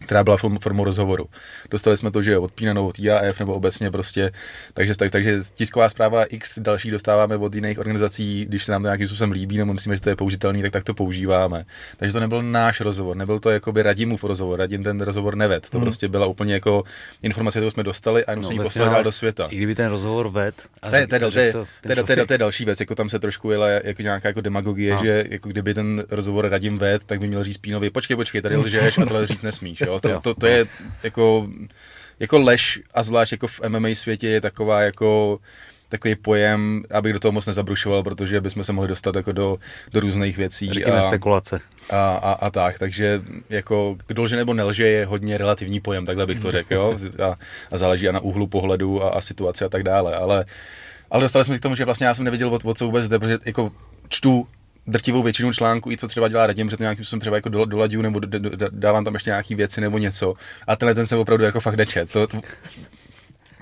[0.00, 1.26] která byla formou rozhovoru.
[1.70, 4.32] Dostali jsme to, že od PINA od IAF nebo obecně prostě,
[4.74, 8.86] takže, tak, takže tisková zpráva X další dostáváme od jiných organizací, když se nám to
[8.86, 11.64] nějakým způsobem líbí, nebo myslíme, že to je použitelný, tak tak to používáme.
[11.96, 15.78] Takže to nebyl náš rozhovor, nebyl to jakoby Radimův rozhovor, Radim ten rozhovor neved, to
[15.78, 15.84] hmm.
[15.84, 16.84] prostě byla úplně jako
[17.22, 19.46] informace, kterou jsme dostali a jenom no, jsme ji poslali dál do světa.
[19.50, 21.28] I kdyby ten rozhovor ved, a to, je, to, to,
[21.94, 24.94] to, to, to, je další věc, jako tam se trošku jela jako nějaká jako demagogie,
[24.94, 25.04] no.
[25.04, 28.56] že jako kdyby ten rozhovor Radim ved, tak by měl říct Pínovi, počkej, počkej, tady
[28.56, 29.82] lžeš a tohle říct nesmíš.
[29.86, 30.00] Jo?
[30.00, 30.66] To, to, to je
[31.02, 31.48] jako,
[32.20, 35.38] jako lež a zvlášť jako v MMA světě je taková jako
[35.88, 39.58] takový pojem, abych do toho moc nezabrušoval, protože bychom se mohli dostat jako do,
[39.92, 40.70] do různých věcí.
[40.72, 41.60] Řekněme a, spekulace.
[41.90, 46.26] A, a, a, tak, takže jako kdo lže nebo nelže je hodně relativní pojem, takhle
[46.26, 46.98] bych to řekl, jo?
[47.22, 47.38] A,
[47.70, 50.44] a záleží a na úhlu pohledu a, a situaci a tak dále, ale,
[51.10, 53.18] ale dostali jsme k tomu, že vlastně já jsem nevěděl, o, o co vůbec jde,
[53.18, 53.72] protože jako
[54.08, 54.46] čtu
[54.86, 58.02] drtivou většinu článků, i co třeba dělá Radim, že to nějakým způsobem třeba jako dolaďu
[58.02, 58.20] nebo
[58.70, 60.34] dávám tam ještě nějaký věci nebo něco.
[60.66, 62.12] A tenhle ten jsem opravdu jako fakt nečet.
[62.12, 62.40] To, to,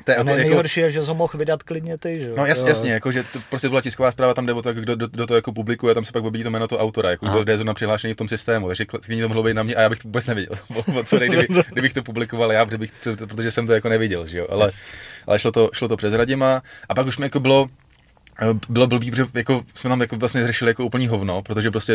[0.05, 2.93] to je, jako, nejhorší je, že ho mohl vydat klidně ty, že No jasně, jasně,
[2.93, 5.37] jako, že to prostě byla tisková zpráva, tam jde o to, kdo do, do, toho
[5.37, 8.15] jako publikuje, tam se pak objedí to jméno toho autora, jako kdo je zrovna přihlášený
[8.15, 10.27] v tom systému, takže klidně to mohlo být na mě a já bych to vůbec
[10.27, 10.59] neviděl,
[11.01, 14.27] o co kdyby, kdybych to publikoval já, protože, bych to, protože jsem to jako neviděl,
[14.27, 14.85] že jo, ale, yes.
[15.27, 17.69] ale šlo, to, šlo to přes Radima a pak už mi jako bylo,
[18.69, 21.95] bylo blbý, protože jako jsme tam jako vlastně řešili jako úplný hovno, protože prostě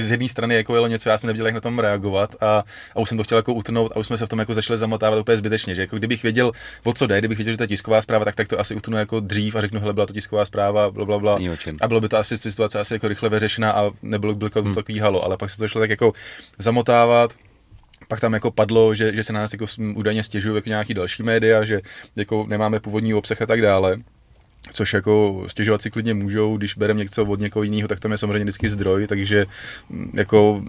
[0.00, 3.00] z jedné strany jako jelo něco, já jsem nevěděl, jak na tom reagovat a, a
[3.00, 5.20] už jsem to chtěl jako utnout a už jsme se v tom jako začali zamotávat
[5.20, 6.52] úplně zbytečně, že jako kdybych věděl,
[6.84, 8.96] o co jde, kdybych věděl, že to je tisková zpráva, tak, tak to asi utnu
[8.96, 11.38] jako dřív a řeknu, hele, byla to tisková zpráva, bla, bla, bla.
[11.80, 14.74] A bylo by to asi situace asi jako rychle vyřešena a nebylo by to hmm.
[14.74, 16.12] takový halo, ale pak se to šlo tak jako
[16.58, 17.34] zamotávat,
[18.08, 21.22] pak tam jako padlo, že, že se na nás jako údajně stěžují jako nějaký další
[21.22, 21.80] média, že
[22.16, 23.96] jako nemáme původní obsah a tak dále
[24.72, 28.18] což jako stěžovat si klidně můžou, když bereme něco od někoho jiného, tak tam je
[28.18, 29.46] samozřejmě vždycky zdroj, takže
[29.88, 30.62] mm, jako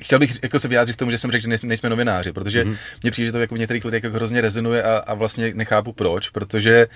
[0.00, 2.76] chtěl bych jako se vyjádřit k tomu, že jsem řekl, že nejsme novináři, protože mm-hmm.
[3.02, 5.92] mně přijde, že to jako v některých lidech jako hrozně rezonuje a, a vlastně nechápu
[5.92, 6.86] proč, protože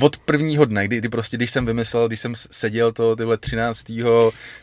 [0.00, 3.84] od prvního dne, kdy, kdy prostě, když jsem vymyslel, když jsem seděl to tyhle 13.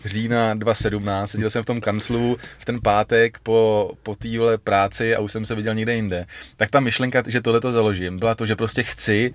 [0.05, 5.19] října 2017, seděl jsem v tom kanclu v ten pátek po, po téhle práci a
[5.19, 6.25] už jsem se viděl někde jinde,
[6.57, 9.33] tak ta myšlenka, že tohle to založím, byla to, že prostě chci,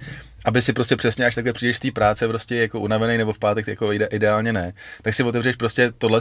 [0.49, 3.39] aby si prostě přesně, až takhle přijdeš z té práce, prostě jako unavený nebo v
[3.39, 6.21] pátek jako ide, ideálně ne, tak si otevřeš prostě tohle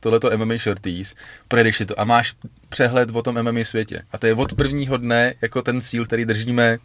[0.00, 1.14] tohleto MMA shorties,
[1.48, 2.34] projedeš si to a máš
[2.68, 4.02] přehled o tom MMA světě.
[4.12, 6.78] A to je od prvního dne jako ten cíl, který držíme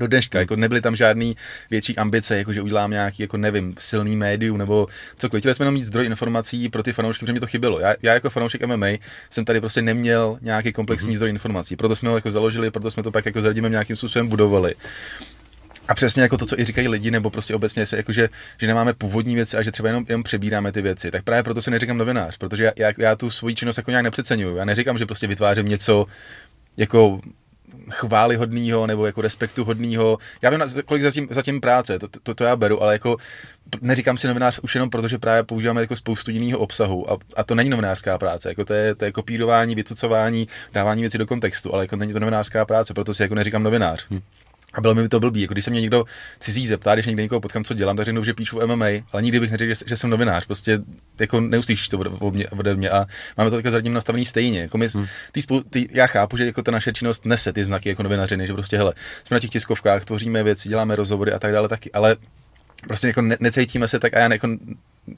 [0.00, 1.36] do dneška, jako nebyly tam žádný
[1.70, 4.86] větší ambice, jako že udělám nějaký, jako nevím, silný médium nebo
[5.18, 5.42] cokoliv.
[5.42, 7.80] Chtěli jsme jenom mít zdroj informací pro ty fanoušky, protože mi to chybělo.
[7.80, 8.86] Já, já jako fanoušek MMA
[9.30, 11.16] jsem tady prostě neměl nějaký komplexní mm-hmm.
[11.16, 14.28] zdroj informací, proto jsme ho jako založili, proto jsme to pak jako s nějakým způsobem
[14.28, 14.74] budovali.
[15.88, 18.28] A přesně jako to, co i říkají lidi, nebo prostě obecně se, jako že,
[18.60, 21.10] že nemáme původní věci a že třeba jenom, jenom přebíráme ty věci.
[21.10, 24.04] Tak právě proto se neříkám novinář, protože já, já, já tu svoji činnost jako nějak
[24.04, 24.56] nepřeceňuju.
[24.56, 26.06] Já neříkám, že prostě vytvářím něco
[26.76, 27.20] jako
[27.90, 30.18] chválihodného nebo jako respektu hodného.
[30.42, 33.16] Já vím, kolik zatím, zatím práce, to, to, to, já beru, ale jako
[33.80, 37.44] neříkám si novinář už jenom proto, že právě používáme jako spoustu jiného obsahu a, a,
[37.44, 41.74] to není novinářská práce, jako to je, to je kopírování, vycucování, dávání věcí do kontextu,
[41.74, 44.06] ale jako není to novinářská práce, proto si jako neříkám novinář.
[44.10, 44.20] Hmm.
[44.74, 46.04] A bylo mi to blbý, jako když se mě někdo
[46.38, 49.22] cizí zeptá, když někde někoho potkám, co dělám, tak řeknu, že píšu v MMA, ale
[49.22, 50.78] nikdy bych neřekl, že, že jsem novinář, prostě
[51.18, 54.60] jako neuslyšíš to ode mě, mě a máme to také zatím nastavený stejně.
[54.60, 55.06] Jako my, hmm.
[55.32, 58.46] tý spou, tý, já chápu, že jako ta naše činnost nese ty znaky jako novinářiny,
[58.46, 61.92] že prostě hele, jsme na těch tiskovkách, tvoříme věci, děláme rozhovory a tak dále taky,
[61.92, 62.16] ale
[62.86, 64.48] prostě jako ne, necítíme se tak a já jako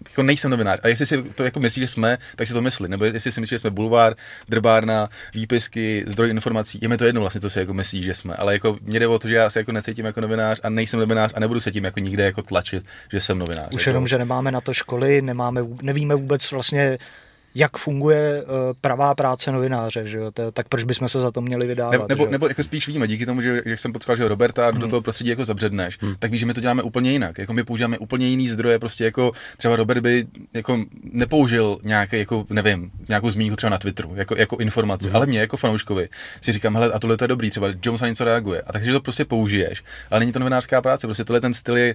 [0.08, 0.80] jako nejsem novinář.
[0.82, 2.88] A jestli si to jako myslíš, že jsme, tak si to myslí.
[2.88, 4.14] Nebo jestli si myslíš, že jsme bulvár,
[4.48, 8.34] drbárna, výpisky, zdroj informací, je mi to jedno vlastně, co si jako myslíš, že jsme.
[8.34, 11.00] Ale jako mě jde o to, že já se jako necítím jako novinář a nejsem
[11.00, 13.68] novinář a nebudu se tím jako nikde jako tlačit, že jsem novinář.
[13.72, 13.90] Už jako...
[13.90, 16.98] jenom, že nemáme na to školy, nemáme, nevíme vůbec vlastně,
[17.58, 18.48] jak funguje uh,
[18.80, 20.30] pravá práce novináře, že jo?
[20.52, 21.92] Tak proč bychom se za to měli vydávat?
[21.92, 24.70] Nebo, nebo, nebo jako spíš víme, díky tomu, že jak jsem potkal že Roberta a
[24.70, 24.80] hmm.
[24.80, 26.14] do toho prostředí jako zabředneš, hmm.
[26.18, 27.38] tak víš, že my to děláme úplně jinak.
[27.38, 32.46] Jako my používáme úplně jiný zdroje, prostě jako třeba Robert by jako nepoužil nějaké, jako
[32.50, 35.16] nevím, nějakou zmínku třeba na Twitteru, jako, jako informaci, hmm.
[35.16, 36.08] ale mě jako fanouškovi
[36.40, 38.62] si říkám, hele, a tohle to je dobrý, třeba Jones na něco reaguje.
[38.66, 41.86] A takže to prostě použiješ, ale není to novinářská práce, prostě tohle ten styl je,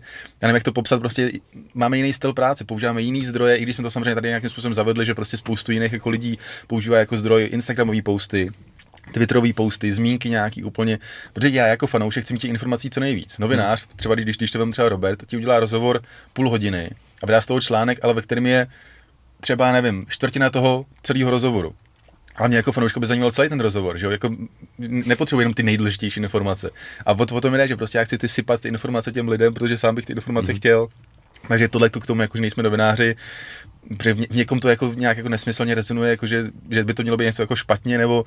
[0.41, 1.31] já nevím, jak to popsat, prostě
[1.73, 4.73] máme jiný styl práce, používáme jiný zdroje, i když jsme to samozřejmě tady nějakým způsobem
[4.73, 8.51] zavedli, že prostě spoustu jiných jako lidí používá jako zdroj Instagramové posty,
[9.11, 10.99] Twitterové posty, zmínky nějaký úplně,
[11.33, 13.37] protože já jako fanoušek chci mít těch informací co nejvíc.
[13.37, 13.97] Novinář, hmm.
[13.97, 16.01] třeba když, když to vem třeba Robert, ti udělá rozhovor
[16.33, 16.89] půl hodiny
[17.23, 18.67] a vydá z toho článek, ale ve kterém je
[19.41, 21.75] třeba, nevím, čtvrtina toho celého rozhovoru.
[22.35, 24.11] Ale mě jako fanouška by zajímal celý ten rozhovor, že jo?
[24.11, 24.35] Jako
[24.79, 26.69] nepotřebuji jenom ty nejdůležitější informace.
[27.05, 29.53] A o, o tom jde, že prostě já chci ty sypat ty informace těm lidem,
[29.53, 30.57] protože sám bych ty informace mm.
[30.57, 30.87] chtěl.
[31.47, 33.15] Takže tohle k tomu, jako, že nejsme novináři,
[33.97, 37.17] protože v někom to jako nějak jako nesmyslně rezonuje, jako že, že, by to mělo
[37.17, 38.25] být něco jako špatně, nebo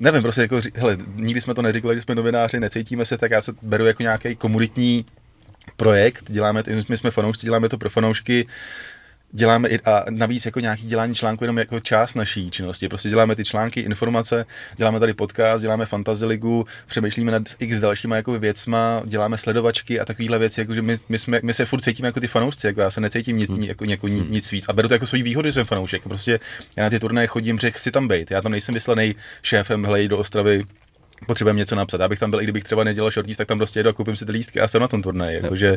[0.00, 3.42] nevím, prostě jako, hele, nikdy jsme to neříkali, že jsme novináři, necítíme se, tak já
[3.42, 5.06] se beru jako nějaký komunitní
[5.76, 8.46] projekt, děláme, my jsme fanoušci, děláme to pro fanoušky,
[9.34, 12.88] děláme i, a navíc jako nějaký dělání článku jenom jako část naší činnosti.
[12.88, 18.16] Prostě děláme ty články, informace, děláme tady podcast, děláme fantasy ligu, přemýšlíme nad x dalšíma
[18.16, 21.80] jako věcma, děláme sledovačky a takovéhle věci, jako že my, my, jsme, my, se furt
[21.80, 23.62] cítíme jako ty fanoušci, jako já se necítím nic, hmm.
[23.62, 24.26] jako, jako, hmm.
[24.30, 26.02] nic víc a beru to jako svůj výhody, že jsem fanoušek.
[26.02, 26.40] Prostě
[26.76, 28.30] já na ty turnaje chodím, že chci tam být.
[28.30, 30.64] Já tam nejsem vyslaný šéfem, hlejí do Ostravy,
[31.26, 32.00] potřebujeme něco napsat.
[32.00, 34.16] Já bych tam byl, i kdybych třeba nedělal shorties, tak tam prostě jedu a koupím
[34.16, 35.40] si ty lístky a jsem na tom turnaji.
[35.42, 35.76] Jakože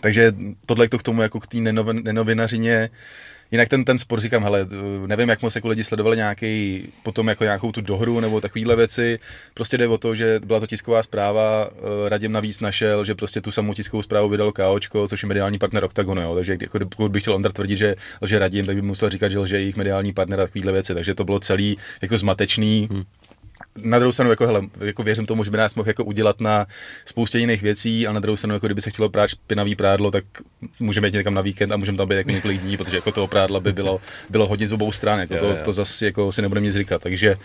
[0.00, 0.32] takže
[0.66, 1.58] tohle to k tomu jako k té
[1.92, 2.90] nenovinařině.
[3.50, 4.66] Jinak ten, ten spor říkám, hele,
[5.06, 9.18] nevím, jak moc jako lidi sledovali nějaký, potom jako nějakou tu dohru nebo takovéhle věci.
[9.54, 13.40] Prostě jde o to, že byla to tisková zpráva, eh, Radim navíc našel, že prostě
[13.40, 16.34] tu samou tiskovou zprávu vydal KOčko, což je mediální partner Octagonu, jo.
[16.34, 19.38] takže jako, pokud bych chtěl Ondra tvrdit, že lže Radim, tak by musel říkat, že
[19.38, 22.88] lže jejich mediální partner a takovéhle věci, takže to bylo celý jako zmatečný.
[22.90, 23.04] Hmm
[23.82, 26.66] na druhou stranu, jako, hele, jako věřím tomu, že by nás mohl jako udělat na
[27.04, 30.24] spoustě jiných věcí, a na druhou stranu, jako kdyby se chtělo prát špinavý prádlo, tak
[30.80, 33.26] můžeme jít někam na víkend a můžeme tam být jako několik dní, protože jako toho
[33.26, 36.66] prádla by bylo, bylo hodně z obou stran, jako to, to zase jako si nebudeme
[36.66, 37.36] nic říkat, takže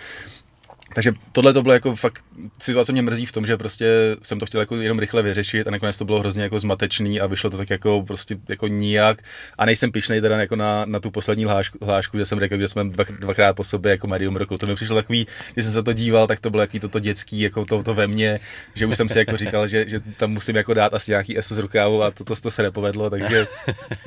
[0.95, 2.25] takže tohle to bylo jako fakt
[2.59, 3.85] situace mě mrzí v tom, že prostě
[4.21, 7.27] jsem to chtěl jako jenom rychle vyřešit a nakonec to bylo hrozně jako zmatečný a
[7.27, 9.21] vyšlo to tak jako prostě jako nijak
[9.57, 12.67] a nejsem pišnej teda jako na, na tu poslední hlášku, hlášku, že jsem řekl, že
[12.67, 14.57] jsme dva, dvakrát po sobě jako medium roku.
[14.57, 17.39] To mi přišlo takový, když jsem se to díval, tak to bylo takový toto dětský,
[17.39, 18.39] jako to, to ve mně,
[18.73, 21.53] že už jsem si jako říkal, že, že tam musím jako dát asi nějaký S
[21.53, 23.47] z rukávu a to, to, to se nepovedlo, takže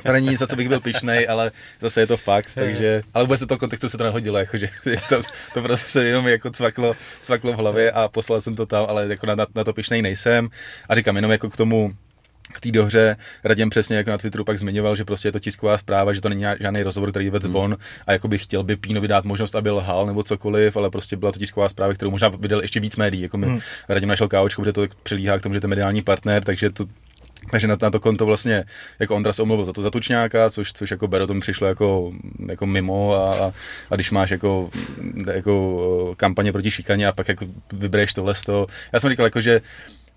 [0.07, 3.25] to není nic, za co bych byl pišnej, ale zase je to fakt, takže, ale
[3.25, 5.22] vůbec se to kontextu se to nehodilo, jako, že, že to,
[5.55, 9.07] to prostě se jenom jako cvaklo, cvaklo v hlavě a poslal jsem to tam, ale
[9.09, 10.49] jako na, na, na to pišnej nejsem.
[10.89, 11.93] A říkám jenom jako k tomu,
[12.53, 15.79] k té dohře Raděm přesně jako na Twitteru pak zmiňoval, že prostě je to tisková
[15.79, 17.53] zpráva, že to není žádný rozhovor, který vedl hmm.
[17.53, 21.17] von a jako by chtěl by Pínovi dát možnost, aby lhal nebo cokoliv, ale prostě
[21.17, 23.23] byla to tisková zpráva, kterou možná vydal ještě víc médií.
[23.23, 23.61] Jako mi hmm.
[23.89, 26.87] Radim našel kávočku, protože to přilíhá k tomu, že to je mediální partner, takže to
[27.51, 28.65] takže na, na to konto vlastně
[28.99, 32.13] jako Ondra se omluvil za to zatučňáka, což, což jako Bero tomu přišlo jako,
[32.49, 33.53] jako mimo a,
[33.91, 34.71] a, když máš jako,
[35.33, 38.67] jako kampaně proti šikaně a pak jako vybereš tohle z toho.
[38.93, 39.61] Já jsem říkal jako, že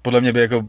[0.02, 0.68] podle mě by jako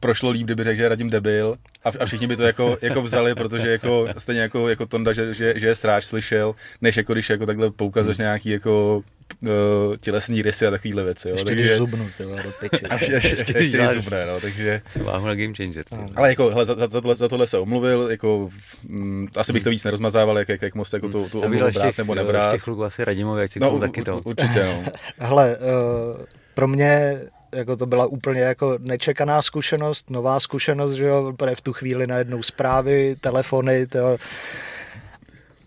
[0.00, 3.34] prošlo líp, kdyby řekl, že Radim debil a, a všichni by to jako, jako vzali,
[3.34, 7.30] protože jako stejně jako, jako Tonda, že, že, že je stráč slyšel, než jako když
[7.30, 8.24] jako takhle poukazuješ hmm.
[8.24, 9.02] nějaký jako
[9.42, 11.28] uh, tělesní rysy a takovýhle věci.
[11.28, 11.34] Jo.
[11.34, 12.86] Ještě takže, když zubnu, tyhle, do peče.
[12.86, 14.82] Až, až, ještě, ještě když zubne, no, takže...
[15.02, 15.84] Váhu na game changer.
[15.92, 16.10] No.
[16.16, 18.50] Ale jako, hele, za, za, tohle, za tohle se omluvil, jako,
[18.88, 21.98] mm, asi bych to víc nerozmazával, jak, jak, jak moc jako tu, tu omluvu brát
[21.98, 22.48] nebo nebrát.
[22.48, 24.20] V těch kluků asi Radimovi, jak si no, taky to.
[24.24, 24.82] Určitě, no.
[25.26, 27.20] hele, uh, pro mě
[27.54, 32.42] jako to byla úplně jako nečekaná zkušenost, nová zkušenost, že jo, v tu chvíli najednou
[32.42, 34.16] zprávy, telefony, to,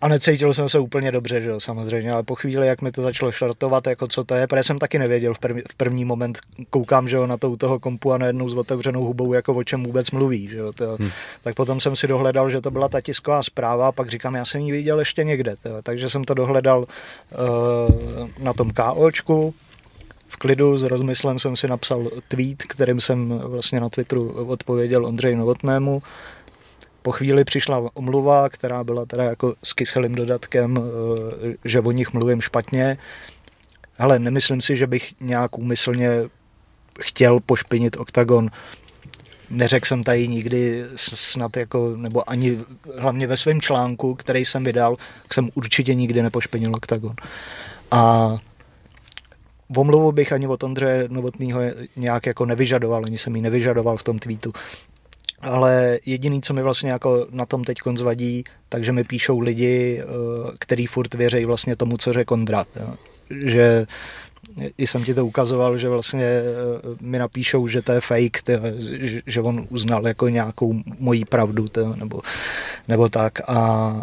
[0.04, 3.02] a necítil jsem se úplně dobře, že jo, samozřejmě, ale po chvíli, jak mi to
[3.02, 6.38] začalo šartovat, jako co to je, protože jsem taky nevěděl v, první, v první moment,
[6.70, 9.64] koukám, že jo, na to u toho kompu a najednou s otevřenou hubou, jako o
[9.64, 11.10] čem vůbec mluví, že jo, to, hmm.
[11.42, 14.44] tak potom jsem si dohledal, že to byla ta tisková zpráva a pak říkám, já
[14.44, 19.54] jsem ji viděl ještě někde, to, takže jsem to dohledal uh, na tom KOčku,
[20.26, 25.36] v klidu s rozmyslem jsem si napsal tweet, kterým jsem vlastně na Twitteru odpověděl Ondřeji
[25.36, 26.02] Novotnému,
[27.04, 32.12] po chvíli přišla omluva, která byla teda jako s kyselým dodatkem, eh, že o nich
[32.12, 32.98] mluvím špatně.
[33.98, 36.10] Ale nemyslím si, že bych nějak úmyslně
[37.00, 38.50] chtěl pošpinit OKTAGON.
[39.50, 42.60] Neřekl jsem tady nikdy snad jako, nebo ani
[42.98, 44.96] hlavně ve svém článku, který jsem vydal,
[45.32, 47.14] jsem určitě nikdy nepošpinil OKTAGON.
[47.90, 48.34] A
[49.68, 51.60] v omluvu bych ani od Ondře Novotného
[51.96, 54.52] nějak jako nevyžadoval, ani jsem ji nevyžadoval v tom tweetu
[55.44, 60.04] ale jediný, co mi vlastně jako na tom teď zvadí, takže mi píšou lidi, eh,
[60.58, 62.68] který furt věří vlastně tomu, co řekl Kondrat.
[63.30, 63.86] Že
[64.78, 66.42] i jsem ti to ukazoval, že vlastně eh,
[67.00, 68.42] mi napíšou, že to je fake,
[69.26, 72.20] že on uznal jako nějakou mojí pravdu, nebo,
[72.88, 73.40] nebo tak.
[73.48, 74.02] A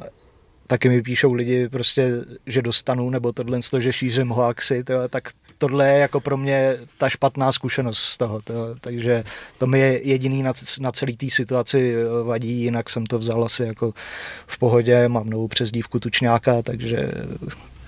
[0.67, 2.11] taky mi píšou lidi prostě,
[2.45, 5.29] že dostanu, nebo tohle, že šířím hoaxy, tak
[5.61, 8.41] tohle je jako pro mě ta špatná zkušenost z toho.
[8.41, 9.23] To, takže
[9.57, 13.43] to mi je jediný na, na celý té situaci eh, vadí, jinak jsem to vzal
[13.43, 13.93] asi jako
[14.47, 17.11] v pohodě, mám novou přezdívku tučňáka, takže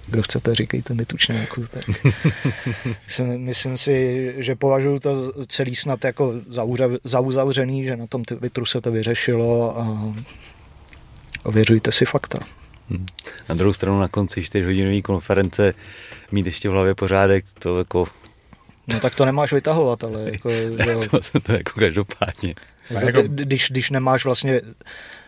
[0.08, 1.66] kdo chcete, říkejte mi tučňáku.
[1.72, 1.84] Tak.
[3.06, 6.34] myslím, myslím si, že považuji to celý snad jako
[7.04, 10.14] za uzavřený, že na tom Twitteru se to vyřešilo a
[11.44, 12.40] ověřujte si fakta.
[13.50, 15.74] Na druhou stranu na konci 4-hodinové konference
[16.32, 18.06] mít ještě v hlavě pořádek, to jako...
[18.88, 20.50] No tak to nemáš vytahovat, ale jako...
[21.10, 22.56] to, to, to jako každopádně.
[22.90, 23.22] Jako, jako...
[23.28, 24.62] Když, když nemáš vlastně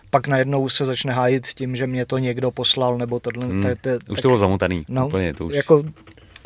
[0.10, 3.46] pak najednou se začne hájit tím, že mě to někdo poslal, nebo tohle.
[3.46, 5.54] Hmm, te, te, už to bylo zamotaný, no, úplně to už.
[5.54, 5.84] Jako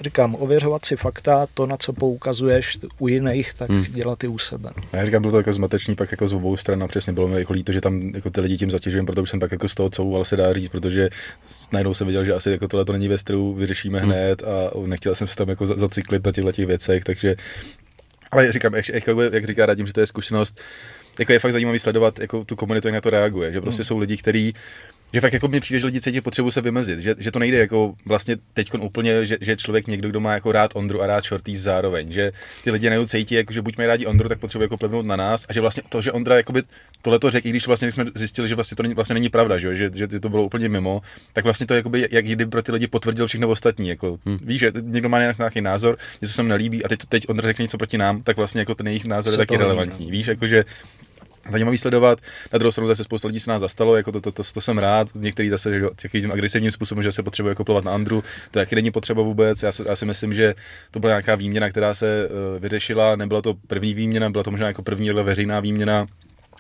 [0.02, 3.84] říkám, ověřovat si fakta, to, na co poukazuješ u jiných, tak hmm.
[3.84, 4.70] dělat i u sebe.
[4.94, 7.40] Já říkám, bylo to jako zmatečný pak jako z obou stran a přesně bylo mi
[7.40, 9.90] jako líto, že tam jako ty lidi tím zatěžujem, protože jsem pak jako z toho
[9.90, 11.10] couval se dá říct, protože
[11.72, 14.10] najednou jsem viděl, že asi jako tohle to není věc, kterou vyřešíme hmm.
[14.10, 17.36] hned a nechtěl jsem se tam jako zacyklit na těchto těch věcech, takže
[18.32, 20.60] ale říkám, jak, jak, jak říká Radim, že to je zkušenost,
[21.20, 23.86] jako je fakt zajímavý sledovat jako tu komunitu, jak na to reaguje, že prostě hmm.
[23.86, 24.54] jsou lidi, kteří
[25.14, 27.58] že fakt jako mi přijde, že lidi cítí potřebu se vymezit, že, že to nejde
[27.58, 31.24] jako vlastně teď úplně, že, že, člověk někdo, kdo má jako rád Ondru a rád
[31.24, 32.32] Shorty zároveň, že
[32.64, 35.16] ty lidi najednou cítí, jako, že buď mají rádi Ondru, tak potřebují jako plevnout na
[35.16, 36.64] nás a že vlastně to, že Ondra jakoby
[37.02, 39.58] tohle to řekl, i když vlastně jsme zjistili, že vlastně to není, vlastně není pravda,
[39.58, 41.02] že, že, že to bylo úplně mimo,
[41.34, 43.90] tak vlastně to jakoby, jak kdyby pro ty lidi potvrdil všechno ostatní.
[43.90, 44.40] Jako, hmm.
[44.42, 47.64] Víš, že někdo má nějaký názor, něco se mu nelíbí a teď, teď Ondra řekne
[47.64, 50.06] něco proti nám, tak vlastně jako ten jejich názor je taky relevantní.
[50.06, 50.12] No.
[50.12, 50.66] Víš, jako, že
[51.52, 52.20] zajímavý sledovat.
[52.54, 54.78] Na druhou stranu zase spousta lidí se nás zastalo, jako to, to, to, to jsem
[54.78, 55.08] rád.
[55.16, 58.76] Některý zase že, takovým agresivním způsobem, že se potřebuje jako plovat na Andru, to taky
[58.76, 59.64] není potřeba vůbec.
[59.64, 60.56] Já, se, já si myslím, že
[60.92, 63.16] to byla nějaká výměna, která se uh, vyřešila.
[63.16, 66.08] Nebyla to první výměna, byla to možná jako první veřejná výměna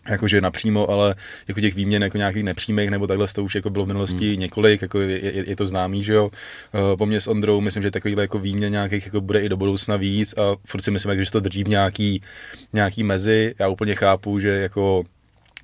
[0.08, 1.16] jakože napřímo, ale
[1.48, 4.40] jako těch výměn jako nějakých nepřímých nebo takhle to už jako bylo v minulosti hmm.
[4.40, 6.26] několik, jako je, je, je, to známý, že jo.
[6.26, 9.58] Uh, po mně s Ondrou myslím, že takovýhle jako výměn nějakých jako bude i do
[9.58, 12.22] budoucna víc a furt si myslím, že to drží v nějaký,
[12.74, 13.56] nějaký mezi.
[13.60, 15.04] Já úplně chápu, že jako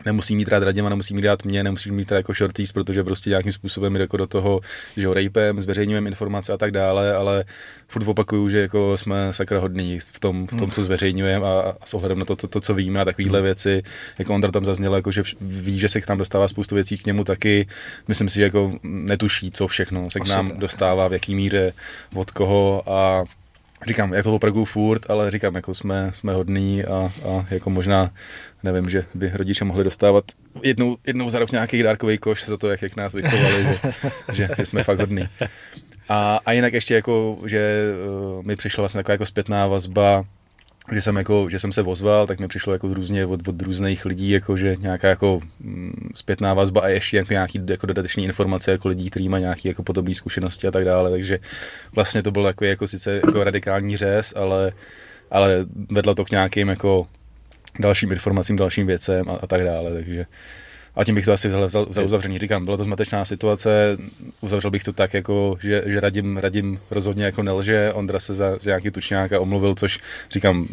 [0.05, 3.29] nemusí mít rád Radima, nemusí mít rád mě, nemusí mít rád jako shorties, protože prostě
[3.29, 4.61] nějakým způsobem jde jako do toho,
[4.97, 7.45] že ho rejpem, zveřejňujeme informace a tak dále, ale
[7.87, 11.85] furt opakuju, že jako jsme sakra hodní v tom, v tom co zveřejňujeme a, a
[11.85, 13.83] s ohledem na to, to, to, co víme a takovéhle věci,
[14.19, 17.05] jako Ondra tam zazněl, jako že ví, že se k nám dostává spoustu věcí k
[17.05, 17.67] němu taky,
[18.07, 21.73] myslím si, že jako netuší, co všechno se k nám dostává, v jaký míře,
[22.15, 23.23] od koho a
[23.87, 28.11] říkám, je to opravdu furt, ale říkám, jako jsme, jsme hodní a, a jako možná,
[28.63, 30.25] nevím, že by rodiče mohli dostávat
[30.63, 33.79] jednou, jednou za rok nějaký dárkový koš za to, jak, jak nás vychovali, že,
[34.33, 35.29] že, že, jsme fakt hodní.
[36.09, 37.91] A, a jinak ještě jako, že
[38.37, 40.25] uh, mi přišla vlastně taková jako zpětná vazba,
[40.91, 44.05] že jsem, jako, že jsem se ozval, tak mi přišlo jako různě od, od různých
[44.05, 48.71] lidí, jako, že nějaká jako mm, zpětná vazba a ještě jako nějaký jako dodateční informace
[48.71, 51.39] jako lidí, kteří mají nějaké jako podobné zkušenosti a tak dále, takže
[51.95, 54.73] vlastně to byl takový jako sice jako radikální řez, ale,
[55.31, 57.07] ale vedlo to k nějakým jako
[57.79, 60.25] dalším informacím, dalším věcem a, a tak dále, takže
[60.95, 62.39] a tím bych to asi vzal za uzavření.
[62.39, 63.97] Říkám, byla to zmatečná situace,
[64.41, 68.51] uzavřel bych to tak, jako, že, že radím, radím rozhodně jako nelže, Ondra se za,
[68.51, 69.99] za nějaký tučňák omluvil, což
[70.31, 70.67] říkám,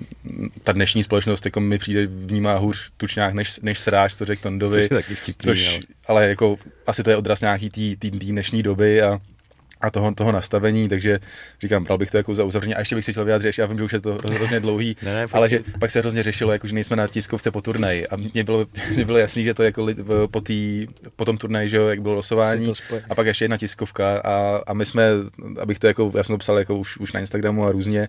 [0.65, 4.89] ta dnešní společnost jako mi přijde vnímá hůř tučňák než, než sráž, co řekl Tondovi.
[4.89, 4.99] Což
[5.43, 9.21] což, ale jako asi to je odraz nějaký té dnešní doby a
[9.83, 11.21] a toho, toho nastavení, takže
[11.61, 12.75] říkám, bral bych to jako za uzavření.
[12.75, 15.15] A ještě bych si chtěl vyjádřit, já vím, že už je to hrozně dlouhý, ne,
[15.15, 18.09] ne, ale že pak se hrozně řešilo, jako, že nejsme na tiskovce po turnaji.
[18.09, 19.87] A mně bylo, mě bylo jasný, že to jako
[20.31, 22.73] po, tý, po tom turnaji, že jo, jak bylo losování,
[23.11, 24.19] a pak ještě jedna tiskovka.
[24.19, 25.09] A, a my jsme,
[25.61, 28.09] abych to jako, já jsem to psal jako už, už na Instagramu a různě,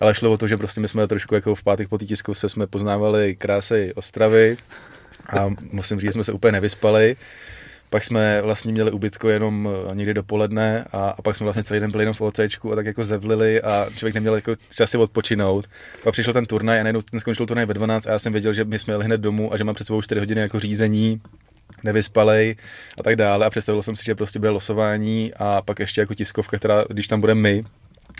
[0.00, 2.48] ale šlo o to, že prostě my jsme trošku jako v pátek po té tiskovce
[2.48, 4.56] jsme poznávali krásy Ostravy
[5.28, 7.16] a musím říct, že jsme se úplně nevyspali.
[7.94, 11.80] Pak jsme vlastně měli ubytko jenom eh, někdy dopoledne a, a pak jsme vlastně celý
[11.80, 14.98] den byli jenom v OCčku a tak jako zevlili a člověk neměl jako čas si
[14.98, 15.66] odpočinout.
[16.02, 18.52] Pak přišel ten turnaj a najednou ten skončil turnaj ve 12 a já jsem věděl,
[18.52, 21.20] že my jsme jeli hned domů a že mám před sebou 4 hodiny jako řízení
[21.84, 22.56] nevyspalej
[23.00, 26.14] a tak dále a představil jsem si, že prostě bude losování a pak ještě jako
[26.14, 27.64] tiskovka, která, když tam budeme my,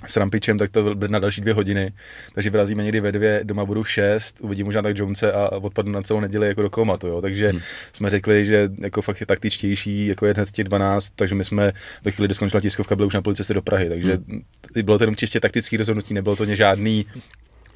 [0.07, 1.93] s Rampičem, tak to bude na další dvě hodiny.
[2.35, 5.93] Takže vyrazíme někdy ve dvě, doma budu v šest, uvidím možná tak Jonese a odpadnu
[5.93, 7.07] na celou neděli jako do komatu.
[7.07, 7.21] Jo.
[7.21, 7.61] Takže hmm.
[7.93, 11.73] jsme řekli, že jako fakt je taktičtější, jako je hned těch 12, takže my jsme
[12.05, 13.89] ve chvíli, kdy skončila tiskovka, byli už na cesty do Prahy.
[13.89, 14.43] Takže hmm.
[14.83, 17.07] bylo to jenom čistě taktický rozhodnutí, nebylo to žádný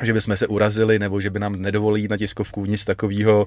[0.02, 3.46] že bychom se urazili, nebo že by nám nedovolí na tiskovku nic takového.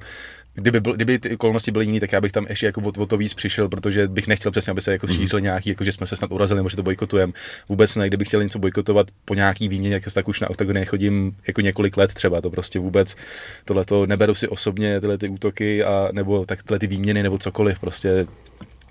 [0.54, 3.06] Kdyby, byl, kdyby ty okolnosti byly jiné, tak já bych tam ještě jako o, o
[3.06, 5.44] to víc přišel, protože bych nechtěl přesně, aby se jako šířil mm.
[5.44, 7.34] nějaký, jako že jsme se snad urazili, nebo že to bojkotujeme.
[7.70, 11.62] Vůbec ne, kdybych chtěl něco bojkotovat po nějaký výměně, tak už na oktagony nechodím jako
[11.62, 13.16] několik let třeba, to prostě vůbec
[13.66, 17.38] tohle to neberu si osobně, tyhle ty útoky a nebo tak tyhle ty výměny nebo
[17.38, 18.26] cokoliv, prostě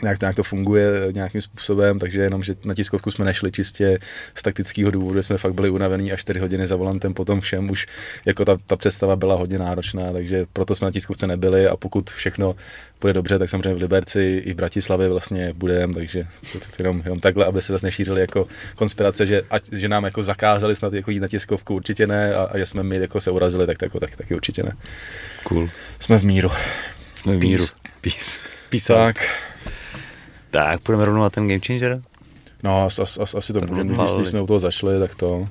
[0.02, 3.98] nějak, nějak to funguje nějakým způsobem, takže jenom, že na tiskovku jsme nešli čistě
[4.34, 7.86] z taktického důvodu, jsme fakt byli unavení a 4 hodiny za volantem potom všem už
[8.24, 12.10] jako ta, ta představa byla hodně náročná, takže proto jsme na tiskovce nebyli a pokud
[12.10, 12.56] všechno
[13.00, 17.02] bude dobře, tak samozřejmě v Liberci i v Bratislavě vlastně budeme, takže to, to jenom,
[17.04, 20.92] jenom takhle, aby se zase nešířili jako konspirace, že, ať, že nám jako zakázali snad
[20.92, 23.78] jako jít na tiskovku, určitě ne, a, a že jsme my jako se urazili, tak,
[23.78, 24.72] tak, tak taky určitě ne.
[25.44, 25.68] Cool.
[26.00, 26.50] Jsme v míru.
[27.14, 27.66] Jsme v míru.
[28.00, 28.40] Peace.
[28.70, 28.94] Peace.
[28.94, 29.49] Tak.
[30.50, 32.02] Tak, půjdeme rovnou na ten Game Changer?
[32.62, 35.48] No, as, as, as, asi to můžeme, když, když jsme u toho začali, tak to...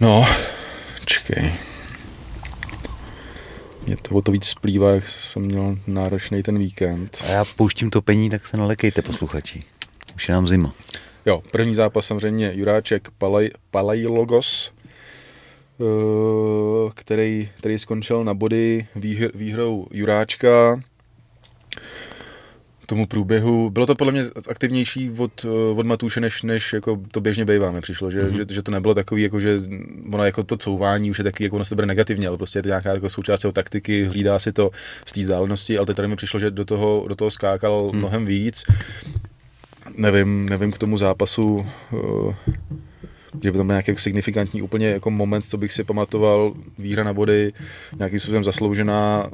[0.00, 0.26] No,
[1.06, 1.52] čekej.
[3.86, 7.22] Mě to o to víc splývá, jak jsem měl náročný ten víkend.
[7.24, 9.62] A já pouštím topení, tak se nalekejte posluchači.
[10.16, 10.72] Už je nám zima.
[11.26, 14.72] Jo, první zápas samozřejmě Juráček Palaj, Palajlogos,
[15.80, 15.84] eh,
[16.94, 20.80] který, který skončil na body výhr, výhrou Juráčka
[22.84, 23.70] k tomu průběhu.
[23.70, 27.80] Bylo to podle mě aktivnější od, eh, od Matuše, než, než jako to běžně býváme
[27.80, 28.36] přišlo, že, mm-hmm.
[28.36, 29.60] že, že, to nebylo takový, jako že
[30.12, 32.62] ono jako to couvání už je taky, jako ono se bude negativně, ale prostě je
[32.62, 34.70] to nějaká jako součást jeho taktiky, hlídá si to
[35.06, 37.98] z té vzdálenosti, ale teď tady mi přišlo, že do toho, do toho skákal mm.
[37.98, 38.64] mnohem víc.
[39.96, 42.34] Nevím, nevím k tomu zápasu, uh,
[43.42, 47.12] že by to byl nějaký signifikantní úplně jako moment, co bych si pamatoval, výhra na
[47.12, 47.52] body,
[47.98, 49.30] nějakým způsobem zasloužená,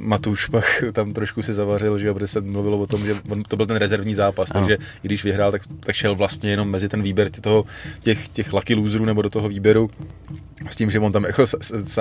[0.00, 3.56] Matuš pak tam trošku si zavařil, že protože se mluvilo o tom, že on, to
[3.56, 4.60] byl ten rezervní zápas, ano.
[4.60, 7.64] takže i když vyhrál, tak, tak šel vlastně jenom mezi ten výběr toho,
[8.00, 9.90] těch, těch lucky loserů nebo do toho výběru
[10.70, 11.44] s tím, že on tam jako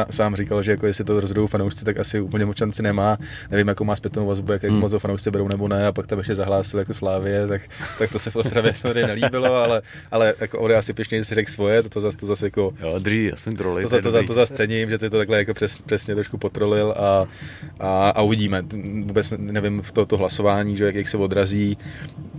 [0.09, 3.17] sám říkal, že jako jestli to rozhodou fanoušci, tak asi úplně moc šanci nemá.
[3.51, 4.79] Nevím, jakou má zpětnou vazbu, jak hmm.
[4.79, 7.61] moc fanoušci berou nebo ne, a pak tam ještě zahlásil jako Slávě, tak,
[7.99, 11.51] tak to se v Ostravě samozřejmě nelíbilo, ale, ale jako on asi pěšně si řekl
[11.51, 12.73] svoje, to, to zase, to zase jako...
[12.79, 13.83] Jo, druhý, aspoň troly.
[13.83, 16.37] To, to, to, to, to zase cením, že ty to takhle jako přes, přesně trošku
[16.37, 17.27] potrolil a,
[17.79, 18.63] a, a, uvidíme.
[19.03, 21.77] Vůbec nevím v to, to hlasování, že jak, jak se odrazí.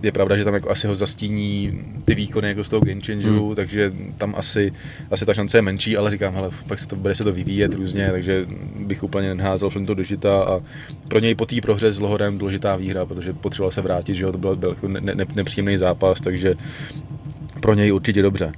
[0.03, 3.45] Je pravda, že tam jako asi ho zastíní ty výkony jako z toho game changeu,
[3.45, 3.55] hmm.
[3.55, 4.73] takže tam asi,
[5.11, 7.73] asi ta šance je menší, ale říkám, hele, pak se to, bude se to vyvíjet
[7.73, 8.45] různě, takže
[8.75, 10.61] bych úplně neházel Flintu do žita a
[11.07, 14.31] pro něj po té prohře s Lohorem důležitá výhra, protože potřeboval se vrátit, že jo,
[14.31, 16.55] to byl, byl ne, ne, nepříjemný zápas, takže
[17.61, 18.51] pro něj určitě dobře.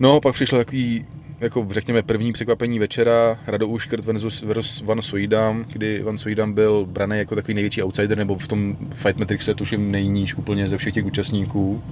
[0.00, 1.04] No, pak přišlo takový
[1.40, 6.86] jako řekněme první překvapení večera, Rado Uškrt versus, versus Van Suidam, kdy Van Suidam byl
[6.86, 10.94] braný jako takový největší outsider, nebo v tom Fight Matrix tuším nejníž úplně ze všech
[10.94, 11.82] těch účastníků.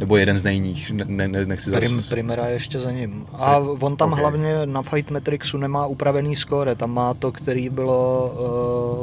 [0.00, 1.80] Nebo jeden z nejních, ne, ne, nechci zase...
[1.80, 3.24] Prim, Primera je ještě za ním.
[3.32, 4.22] A on tam okay.
[4.22, 8.32] hlavně na Fight Matrixu nemá upravený skóre, tam má to, který bylo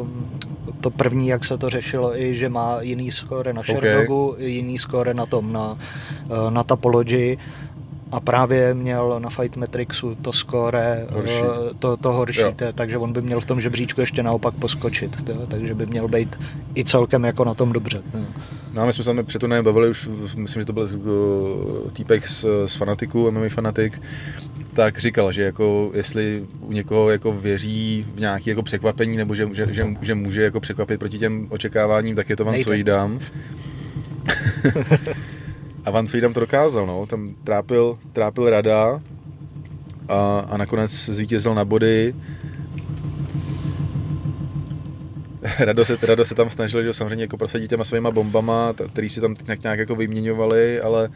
[0.01, 0.07] uh,
[0.81, 4.45] to první, jak se to řešilo, i že má jiný skóre na Sherdogu, okay.
[4.45, 7.37] jiný skóre na tom, na, uh, na Topology
[8.11, 11.33] a právě měl na Fight Matrixu to skóre horší.
[11.33, 15.23] Eh, to, to horší, to, takže on by měl v tom žebříčku ještě naopak poskočit,
[15.23, 16.39] to, takže by měl být
[16.75, 18.01] i celkem jako na tom dobře.
[18.11, 18.17] To.
[18.73, 20.89] No a my jsme se před to bavili už, myslím, že to byl
[21.87, 24.01] eh, týpek z, z fanatiku, MMA fanatik,
[24.73, 29.49] tak říkal, že jako jestli u někoho jako věří v nějaké jako překvapení nebo že,
[29.53, 33.19] že, že, že, může jako překvapit proti těm očekáváním, tak je to Van Soidam.
[35.87, 37.05] A Van Sweedam to dokázal, no.
[37.05, 38.99] Tam trápil, trápil rada
[40.09, 42.15] a, a nakonec zvítězil na body
[45.59, 49.21] Rado se, Rado se tam snažil, že samozřejmě jako prosadit těma svýma bombama, který si
[49.21, 51.09] tam nějak, nějak jako vyměňovali, ale,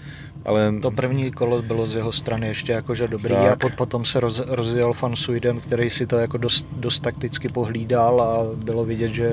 [0.46, 0.74] ale...
[0.82, 3.52] To první kolo bylo z jeho strany ještě jakože dobrý tak.
[3.52, 7.50] a pot, potom se roz, rozjel Fan Suidem, který si to jako dost, dost takticky
[7.50, 9.32] pohlídal a bylo vidět, že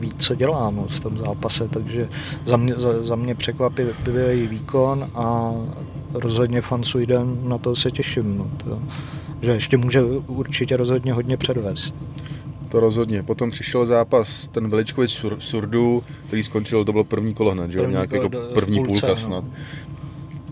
[0.00, 2.08] ví, co dělá no, v tom zápase, takže
[2.46, 5.54] za mě, za, za mě překvapivý výkon a
[6.14, 8.38] rozhodně Fan Suidem na to se těším.
[8.38, 8.82] No, to,
[9.40, 11.96] že ještě může určitě rozhodně hodně předvést.
[12.76, 13.22] To rozhodně.
[13.22, 17.78] Potom přišel zápas, ten Veličkovič sur, Surdu, který skončil, to bylo první kolo hned, že
[17.78, 17.90] jo?
[17.90, 19.16] Nějak jako první půlce, půlka no.
[19.16, 19.44] snad.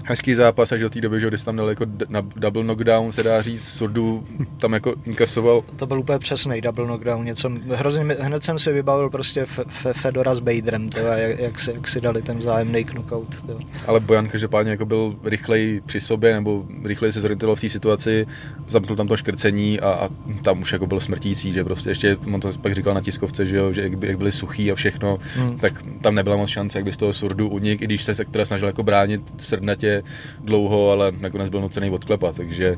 [0.07, 3.23] Hezký zápas až do té doby, že když tam dal jako na double knockdown, se
[3.23, 4.25] dá říct, Surdu
[4.61, 5.65] tam jako inkasoval.
[5.77, 10.35] To byl úplně přesný double knockdown, něco, hrozně, hned jsem si vybavil prostě F- Fedora
[10.35, 13.43] s Baderem, teda, jak, jak, si, jak si dali ten vzájemný knockout.
[13.47, 13.59] Teda.
[13.87, 18.27] Ale Bojan každopádně jako byl rychlej při sobě, nebo rychleji se zorientoval v té situaci,
[18.69, 20.09] zamknul tam to škrcení a, a,
[20.43, 23.57] tam už jako byl smrtící, že prostě ještě, on to pak říkal na tiskovce, že
[23.57, 25.59] jo, že jak, by, jak byli suchý a všechno, hmm.
[25.59, 28.47] tak tam nebyla moc šance, jak by z toho Surdu unik, i když se sektora
[28.47, 29.94] snažil jako bránit srdnatě
[30.41, 32.77] dlouho, ale nakonec byl nucený odklepat, takže...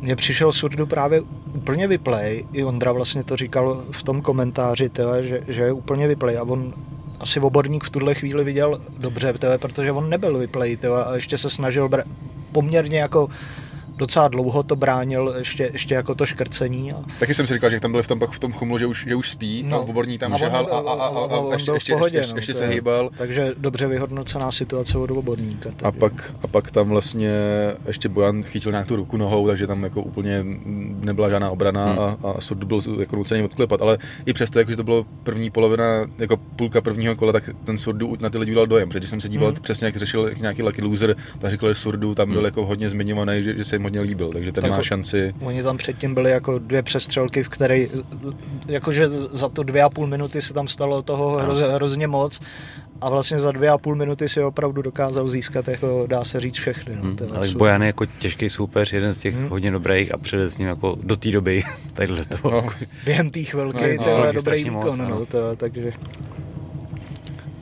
[0.00, 1.22] Mně přišel Surdu právě
[1.54, 6.08] úplně vyplej, i Ondra vlastně to říkal v tom komentáři, teda, že, že je úplně
[6.08, 6.74] vyplej a on
[7.20, 11.38] asi oborník v tuhle chvíli viděl dobře, teda, protože on nebyl vyplej teda, a ještě
[11.38, 12.04] se snažil br-
[12.52, 13.28] poměrně jako
[14.02, 16.92] docela dlouho to bránil ještě, ještě jako to škrcení.
[16.92, 16.96] A...
[17.18, 19.14] Taky jsem si říkal, že tam byli v tom, v tom chumlu, že už, že
[19.14, 19.82] už spí, no.
[19.82, 22.66] oborník tam žehal a, a, a, a, a ještě, ještě, pohodě, ještě, no, ještě se
[22.66, 23.10] hýbal.
[23.18, 25.70] Takže dobře vyhodnocená situace od oborníka.
[25.82, 27.30] A pak, a pak tam vlastně
[27.86, 30.44] ještě Bojan chytil nějak tu ruku nohou, takže tam jako úplně
[31.00, 31.98] nebyla žádná obrana hmm.
[31.98, 35.50] a, a Surdu byl jako nucený odklepat, ale i přesto, jako, že to bylo první
[35.50, 35.84] polovina,
[36.18, 39.20] jako půlka prvního kola, tak ten Surdu na ty lidi udělal dojem, protože když jsem
[39.20, 39.62] se díval hmm.
[39.62, 42.44] přesně, jak řešil nějaký lucky loser, tak říkal, že Surdu tam byl hmm.
[42.44, 45.34] jako hodně zmiňovaný, že, že se jim hodně líbil, takže ten jako, má šanci.
[45.40, 47.86] Oni tam předtím byli jako dvě přestřelky, v které,
[48.66, 52.40] jakože za to dvě a půl minuty se tam stalo toho hroz, hrozně moc
[53.00, 56.56] a vlastně za dvě a půl minuty si opravdu dokázal získat, jako dá se říct
[56.56, 56.96] všechny.
[56.96, 59.48] No, hmm, ale Bojan je jako těžký soupeř, jeden z těch hmm.
[59.48, 61.62] hodně dobrých a před s ním jako do té doby
[61.94, 62.50] tadyhle to.
[62.50, 62.68] No.
[63.04, 65.92] Během té chvilky, no, no, dobrý výkon, moc, no, to, takže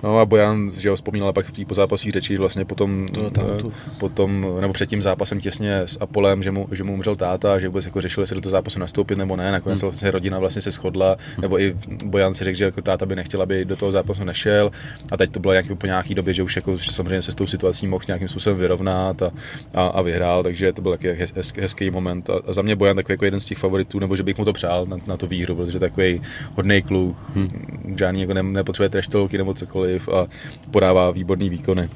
[0.02, 3.56] No a Bojan, že ho vzpomínal pak v té pozápasové řeči, vlastně potom, to, to,
[3.56, 3.72] to.
[3.98, 7.68] potom, nebo před tím zápasem těsně s Apolem, že mu, že mu umřel táta, že
[7.68, 9.90] vůbec jako řešil, jestli do toho zápasu nastoupit nebo ne, nakonec hmm.
[9.90, 11.42] vlastně rodina vlastně se shodla, hmm.
[11.42, 14.70] nebo i Bojan si řekl, že jako táta by nechtěl, aby do toho zápasu nešel
[15.12, 17.46] a teď to bylo nějaký, po nějaký době, že už jako samozřejmě se s tou
[17.46, 19.30] situací mohl nějakým způsobem vyrovnat a,
[19.74, 22.96] a, a vyhrál, takže to byl taky hez, hezký moment a, a, za mě Bojan
[22.96, 25.26] takový jako jeden z těch favoritů, nebo že bych mu to přál na, na tu
[25.26, 26.22] výhru, protože takový
[26.56, 27.96] hodný kluk, hmm.
[27.98, 30.28] žádný jako ne, nepotřebuje treštolky nebo cokoliv cokoliv a
[30.70, 31.90] podává výborný výkony.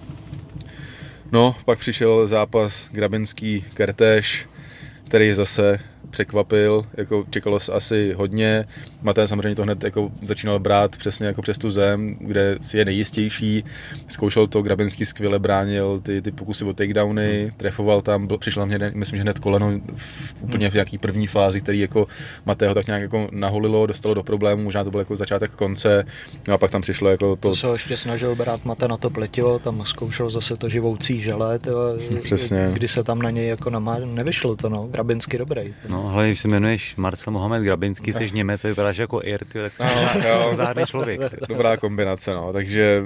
[1.32, 4.49] No, pak přišel zápas Grabinský Kertéš,
[5.09, 5.76] který zase
[6.14, 8.64] překvapil, jako čekalo se asi hodně.
[9.02, 12.84] Matej samozřejmě to hned jako začínal brát přesně jako přes tu zem, kde si je
[12.84, 13.64] nejistější.
[14.08, 18.66] Zkoušel to, Grabinský skvěle bránil ty, ty pokusy o takedowny, trefoval tam, byl, přišel na
[18.66, 22.06] mě, myslím, že hned koleno v, úplně v nějaký první fázi, který jako
[22.46, 26.04] Matého tak nějak jako naholilo, dostalo do problémů, možná to byl jako začátek konce,
[26.48, 27.48] no a pak tam přišlo jako to...
[27.48, 31.20] To se ho ještě snažil brát Mate na to pletilo, tam zkoušel zase to živoucí
[31.20, 32.70] žele, to, Přesně.
[32.72, 35.74] kdy se tam na něj jako namá, nevyšlo to, no, Grabinsky dobrý.
[35.88, 39.72] No, hlavně, když se jmenuješ Marcel Mohamed Grabinský, jsi Němec a vypadáš jako Ir, tak
[39.72, 39.82] jsi
[40.24, 41.20] No, zádný člověk.
[41.30, 41.36] Ty.
[41.48, 43.05] Dobrá kombinace, no, takže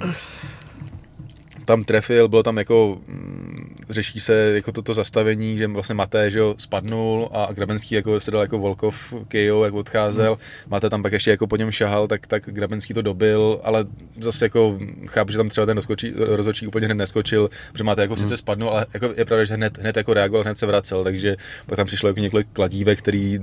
[1.69, 6.39] tam trefil, bylo tam jako, mm, řeší se jako toto zastavení, že vlastně Maté, že
[6.39, 10.71] jo, spadnul a Grabenský jako se dal jako Volkov KO, jak odcházel, hmm.
[10.71, 13.85] Maté tam pak ještě jako po něm šahal, tak, tak Grabenský to dobil, ale
[14.21, 18.15] zase jako chápu, že tam třeba ten rozkočí, rozhodčí úplně hned neskočil, protože Maté jako
[18.15, 18.23] hmm.
[18.23, 21.37] sice spadnul, ale jako je pravda, že hned, hned jako reagoval, hned se vracel, takže
[21.67, 23.39] pak tam přišlo jako několik kladívek, který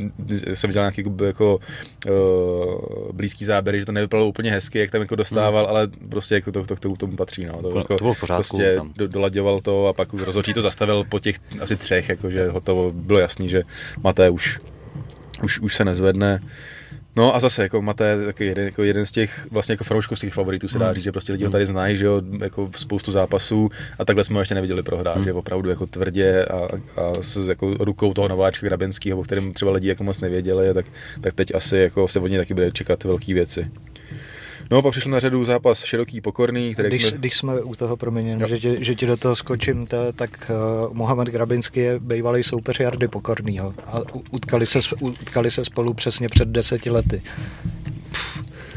[0.53, 1.59] jsem viděl nějaký jako, jako
[2.09, 5.69] uh, blízký záběry, že to nevypadalo úplně hezky, jak tam jako dostával, hmm.
[5.69, 7.61] ale prostě jako to, to, to, to tomu patří, no.
[7.61, 8.93] To, jako, to bylo v pořádku, prostě tam.
[8.95, 12.91] do, dolaďoval to a pak už rozhodčí to zastavil po těch asi třech, jakože hotovo,
[12.91, 13.63] bylo jasný, že
[14.03, 14.59] Maté už,
[15.43, 16.41] už, už se nezvedne.
[17.17, 20.33] No a zase jako Maté je taky jeden, jako jeden z těch vlastně jako fanouškovských
[20.33, 23.69] favoritů se dá říct, že prostě lidi ho tady znají, že jo, jako spoustu zápasů
[23.99, 26.55] a takhle jsme ho ještě neviděli prohrát, že opravdu jako tvrdě a,
[27.01, 30.85] a s jako rukou toho nováčka Grabenského, o kterém třeba lidi jako moc nevěděli, tak,
[31.21, 33.71] tak teď asi jako se od něj taky bude čekat velké věci.
[34.71, 37.17] No, pak přišel na řadu zápas široký, pokorný, který Když, jsme...
[37.17, 40.51] když jsme u toho, promiň, že ti, že ti do toho skočím, to, tak
[40.87, 44.01] uh, Mohamed Grabinský je bývalý soupeř Jardy Pokornýho a
[44.31, 47.21] utkali se, utkali se spolu přesně před deseti lety.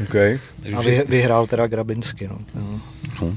[0.03, 0.39] Okay.
[0.77, 2.27] A vy, vyhrál teda Grabinsky.
[2.27, 2.39] No.
[3.21, 3.35] No.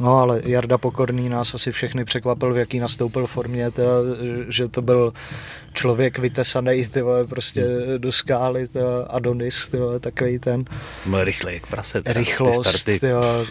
[0.00, 0.18] No.
[0.18, 3.90] ale Jarda Pokorný nás asi všechny překvapil, v jaký nastoupil formě, teda,
[4.48, 5.12] že to byl
[5.74, 7.64] člověk vytesaný ty vole, prostě
[7.98, 10.64] do skály, vole, Adonis, ty vole, takový ten
[11.06, 12.02] Byl rychlej jak prase.
[12.02, 12.66] teda, ty rychlost.
[12.66, 13.00] starty.
[13.00, 13.46] Ty vole.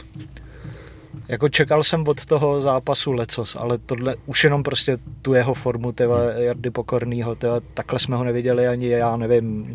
[1.30, 5.92] Jako čekal jsem od toho zápasu lecos, ale tohle už jenom prostě tu jeho formu
[5.92, 9.66] tyva, Jardy Pokornýho, tyva, takhle jsme ho neviděli ani já nevím,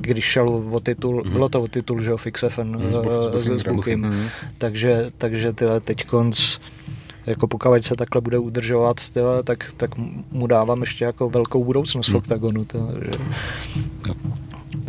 [0.00, 3.64] když šel o titul, bylo to o titul, že jo, Fix FM Mhm, s
[3.96, 4.26] Mhm.
[4.58, 6.58] takže, takže tyva, teď konc
[7.26, 9.90] jako pokud se takhle bude udržovat, tyva, tak, tak
[10.30, 12.64] mu dávám ještě jako velkou budoucnost v oktagonu.
[12.64, 13.10] Tyva, že,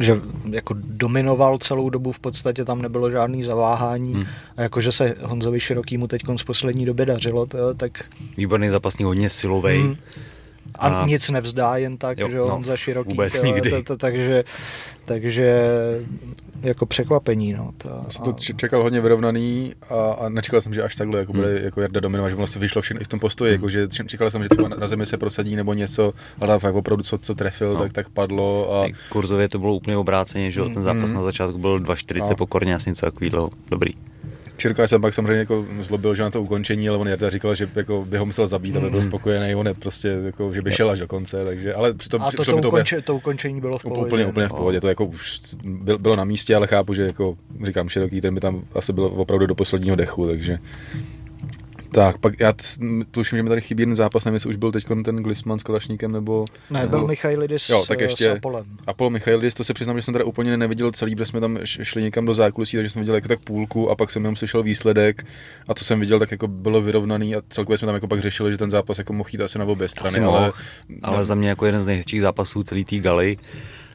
[0.02, 4.24] že jako dominoval celou dobu, v podstatě tam nebylo žádný zaváhání Hmm.
[4.58, 8.04] a jakože se Honzovi Širokýmu teď z poslední době dařilo, to, tak
[8.38, 9.82] Výborný zápasník, hodně silovej.
[9.82, 9.96] Hmm.
[10.80, 13.10] a, A- nic nevzdá jen tak, Jo, že no, Honza Široký.
[13.10, 13.70] vůbec to, nikdy.
[13.70, 14.44] To, to, takže,
[15.06, 15.64] takže
[16.64, 17.72] jako překvapení, no.
[17.78, 21.60] To, Jsem to čekal hodně vyrovnaný a, a nečekal jsem, že až takhle jako bude
[21.64, 24.44] jako Jarda dominovat, že vlastně vyšlo všechno i v tom postoji, jako, že čekal jsem,
[24.44, 27.36] že třeba na, na zemi se prosadí nebo něco, ale tam fakt opravdu co, co
[27.36, 27.80] trefil, No.
[27.80, 28.88] tak, tak padlo a.
[29.10, 31.16] Kurzově to bylo úplně obráceně, že jo, ten zápas Mm.
[31.16, 32.36] na začátku byl 2,40 No.
[32.36, 33.50] pokorně, asi něco takového.
[33.72, 33.92] Dobrý.
[34.62, 37.70] Čirka jsem pak samozřejmě jako zlobil, že na to ukončení, ale on Jarda říkal, že
[37.76, 40.90] jako by ho musel zabít, aby byl spokojený, on je prostě jako, že by šel
[40.90, 43.84] až do konce, takže, ale přitom, a to, to, to ukonče, to ukončení bylo v
[43.84, 44.06] pohodě.
[44.06, 47.36] úplně, úplně v pohodě, to jako už byl- bylo na místě, ale chápu, že jako
[47.64, 50.58] říkám široký, ten by tam asi byl opravdu do posledního dechu, takže
[51.94, 52.54] tak, pak já
[53.12, 55.64] tuším, že mi tady chybí jeden zápas, nevím, jestli už byl teď ten Glisman s
[55.64, 56.46] Kalašníkem, nebo...
[56.70, 58.66] Ne, byl Michailidis Jo, tak s- ještě- s Apolem.
[58.88, 62.02] Apollo Michailidis, to se přiznám, že jsem teda úplně neviděl celý, protože jsme tam šli
[62.04, 65.26] někam do zákulisí, takže jsem viděl jako tak půlku a pak jsem jenom slyšel výsledek
[65.68, 68.52] a to jsem viděl, tak jako bylo vyrovnaný a celkově jsme tam jako pak řešili,
[68.52, 70.54] že ten zápas jako mohl jít asi na obě strany, Asi ale, mohl,
[71.02, 73.38] ale za mě jako jeden z nejhezčích zápasů celý té galy.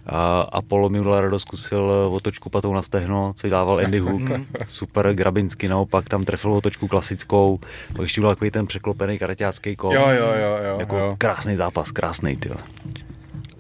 [0.06, 4.22] A Apollo mi udělal radost, zkusil otočku patou na stehno, co dával Andy Hook.
[4.68, 7.58] Super, Grabinsky naopak tam trefil otočku klasickou,
[7.92, 9.94] pak ještě udělal takový ten překlopený karaťácký kol.
[9.94, 11.14] Jo, jo, jo, jo, jako jo.
[11.18, 12.50] krásný zápas, krásný, ty.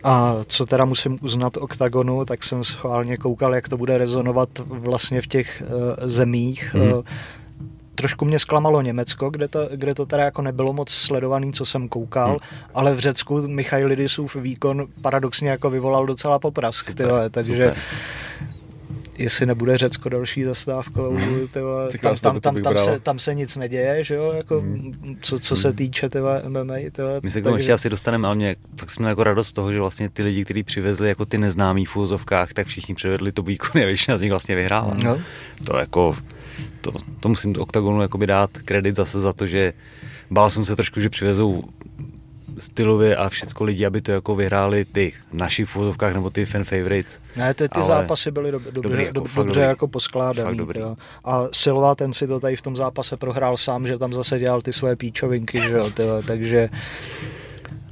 [0.02, 5.20] A co teda musím uznat OKTAGONu, tak jsem schválně koukal, jak to bude rezonovat vlastně
[5.20, 6.74] v těch uh, zemích.
[6.74, 6.92] Mhm.
[6.92, 7.02] Uh,
[7.96, 11.88] trošku mě zklamalo Německo, kde to, kde to teda jako nebylo moc sledovaný, co jsem
[11.88, 12.38] koukal, Hmm.
[12.74, 17.74] ale v Řecku Michailidisův výkon paradoxně jako vyvolal docela poprask, Super, tyhle, takže super.
[19.18, 21.18] jestli nebude Řecko další zastávkou,
[21.52, 24.62] tyhle, Tak tam, tam, tam, tam, se, tam se nic neděje, že jo, jako,
[25.20, 26.74] co, co se týče tyhle MMA.
[26.92, 29.52] Tyhle, My se k tomu ještě asi dostaneme, ale mě fakt jsme jako radost z
[29.52, 33.32] toho, že vlastně ty lidi, kteří přivezli jako ty neznámý v úzovkách, tak všichni přivedli
[33.32, 34.94] to výkony a většina z nich vlastně vyhrála.
[35.02, 35.18] No.
[35.64, 36.16] To jako,
[36.80, 39.72] to, to musím do OKTAGONu jakoby dát kredit zase za to, že
[40.30, 41.64] bál jsem se trošku, že přivezou
[42.58, 46.64] stylově a všecko lidi, aby to jako vyhráli ty naši v úzovkách nebo ty fan
[46.64, 47.18] favorites.
[47.36, 49.68] Ne, ty, ty Ale zápasy byly do, dobře, dobrý, jako, do, fakt dobře dobrý.
[49.68, 50.58] jako poskládaný.
[50.58, 50.74] Dobrý.
[50.74, 50.96] tyjo.
[51.24, 54.62] A Silva ten si to tady v tom zápase prohrál sám, že tam zase dělal
[54.62, 56.68] ty svoje píčovinky, že jo, tyjo, takže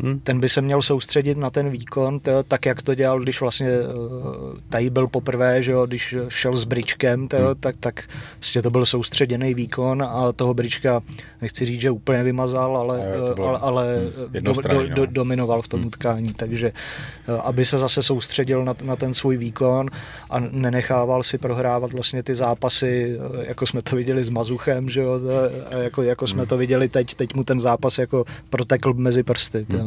[0.02, 0.20] hmm.
[0.20, 3.68] ten by se měl soustředit na ten výkon, to, tak jak to dělal, když vlastně
[3.68, 7.46] uh, tady byl poprvé, že jo, když šel s bričkem, to, hmm.
[7.60, 8.04] tak, tak
[8.36, 11.00] vlastně to byl soustředěný výkon a toho brička,
[11.42, 13.96] nechci říct, že úplně vymazal, ale, jo, ale, ale
[14.34, 14.42] hmm.
[14.42, 15.86] do, do, do, dominoval v tom hmm.
[15.86, 16.72] utkání, takže
[17.28, 19.90] uh, aby se zase soustředil na, na ten svůj výkon
[20.30, 25.20] a nenechával si prohrávat vlastně ty zápasy, jako jsme to viděli s Mazuchem, že jo,
[25.78, 26.48] jako, jako jsme hmm.
[26.48, 29.66] to viděli teď, teď mu ten zápas jako protekl mezi prsty.
[29.68, 29.83] Hmm.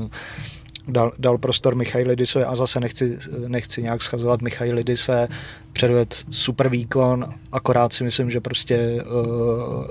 [0.89, 3.17] Dal, dal prostor Michailidise a zase nechci,
[3.47, 5.27] nechci nějak schazovat Michailidise,
[5.73, 9.85] předved super výkon, akorát si myslím, že prostě uh,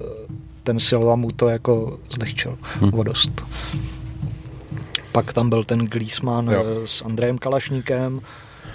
[0.63, 2.91] ten Silva mu to jako zlehčil hmm.
[2.91, 3.45] vodost.
[5.13, 6.65] Pak tam byl ten Glísman jo.
[6.67, 8.21] Eh, s Andrejem Kalašníkem,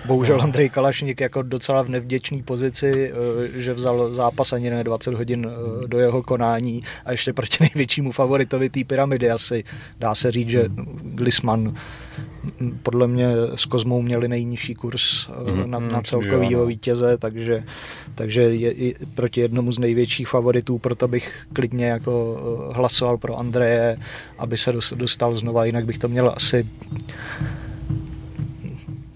[0.06, 0.43] Bohužel no.
[0.43, 5.47] Andrej Kalašník jako docela v nevděčné pozici, eh, že vzal zápas ani ne 20 hodin
[5.49, 9.64] eh, do jeho konání a ještě proti největšímu favoritovi té pyramidy asi
[9.99, 10.66] dá se říct, že
[11.04, 11.76] Glisman
[12.62, 15.66] hm, podle mě s Kozmou měli nejnižší kurz mm-hmm.
[15.66, 17.64] na, na celkovýho vítěze, takže,
[18.16, 22.41] takže je, je proti jednomu z největších favoritů, proto bych klidně jako
[22.74, 23.97] hlasoval pro Andreje,
[24.38, 26.68] aby se dostal znova, jinak bych to měl asi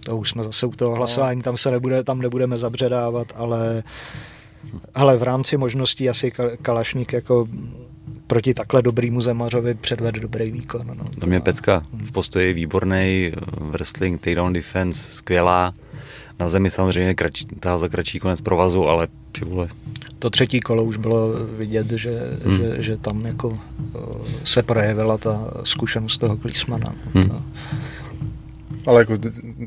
[0.06, 0.98] to už jsme zase u toho no.
[0.98, 3.84] hlasování, tam se nebude, tam nebudeme zabředávat, ale
[4.96, 6.32] ale v rámci možností asi
[6.62, 7.48] Kalašník jako
[8.28, 10.92] proti takhle dobrýmu Zemařovi předvede dobrý výkon.
[10.98, 11.06] No.
[11.20, 15.74] To mě Pecka v postoji výborný, wrestling, takedown defense, skvělá.
[16.40, 17.44] Na zemi samozřejmě krač,
[17.78, 19.68] za kratší konec provazu, ale ty vole.
[20.20, 22.58] To třetí kolo už bylo vidět, že, hmm.
[22.58, 23.60] že, že tam jako
[24.44, 26.96] se projevila ta zkušenost toho Klísmana.
[27.14, 27.30] Hmm.
[27.30, 27.42] To,
[28.88, 29.18] ale jako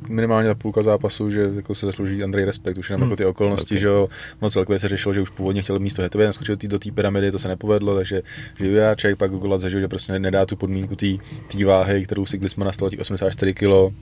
[0.08, 3.10] minimálně ta půlka zápasu, že jako se zaslouží Andrej respekt, už jenom hmm.
[3.10, 3.80] jako ty okolnosti, okay.
[3.80, 4.08] že jo,
[4.42, 7.30] no celkově se řešilo, že už původně chtěl místo Hetové, naskočil tý, do té pyramidy,
[7.30, 8.22] to se nepovedlo, takže
[8.58, 12.66] že Jujáček pak Gogolat zažil, že prostě nedá tu podmínku té váhy, kterou si Glisman
[12.66, 13.94] nastavil těch 84 kg,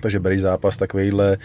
[0.00, 1.38] takže bereš zápas takovýhle,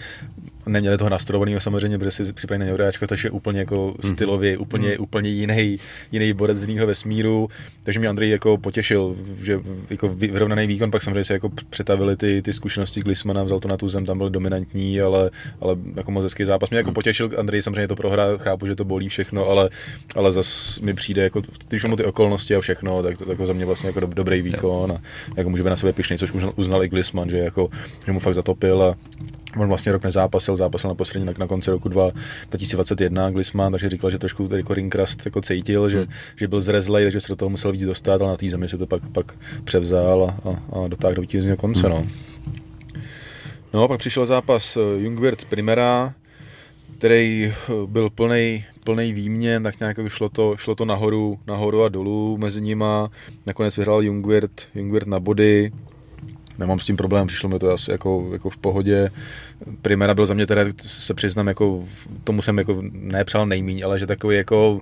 [0.67, 4.09] neměli toho nastrojovaného samozřejmě, protože si připravili na Neuráčka, to je úplně jako mm.
[4.09, 4.95] stylově, úplně, mm.
[4.99, 5.77] úplně jiný,
[6.11, 7.49] jiný borec z jiného vesmíru,
[7.83, 9.59] takže mě Andrej jako potěšil, že
[9.89, 13.77] jako vyrovnaný výkon, pak samozřejmě se jako přetavili ty, ty zkušenosti Glismana, vzal to na
[13.77, 15.29] tu zem, tam byl dominantní, ale,
[15.61, 16.69] ale jako moc hezký zápas.
[16.69, 16.93] Mě jako mm.
[16.93, 19.69] potěšil, Andrej samozřejmě to prohrál, chápu, že to bolí všechno, ale,
[20.15, 23.53] ale zas mi přijde, jako, když mu ty okolnosti a všechno, tak to jako za
[23.53, 25.01] mě vlastně jako dobrý výkon a
[25.37, 27.69] jako může být na sebe pišný, což uznal i Glisman, že, jako,
[28.05, 28.95] že mu fakt zatopil a
[29.59, 32.11] On vlastně rok nezápasil, zápasil na poslední na, na konci roku 2,
[32.49, 36.07] 2021 Glisman, takže říkal, že trošku jako Ringcrast jako cítil, že, hmm.
[36.35, 38.77] že byl zrezlej, takže se do toho musel víc dostat, ale na té zemi se
[38.77, 41.87] to pak, pak převzal a, a, a dotáhl do vítězního konce.
[41.87, 41.91] Hmm.
[41.95, 42.07] No.
[43.73, 46.13] no, pak přišel zápas eh, Jungwirth Primera,
[46.97, 51.89] který eh, byl plný plný výměn, tak nějak šlo to, šlo to nahoru, nahoru a
[51.89, 53.09] dolů mezi nima.
[53.45, 55.71] Nakonec vyhrál Jungwirth, Jungwirth na body,
[56.59, 59.11] nemám s tím problém, přišlo mi to asi jako, jako v pohodě.
[59.81, 61.85] Primera byl za mě teda, se přiznám, jako,
[62.23, 64.79] tomu jsem jako nepřál nejmíň, ale že takový jako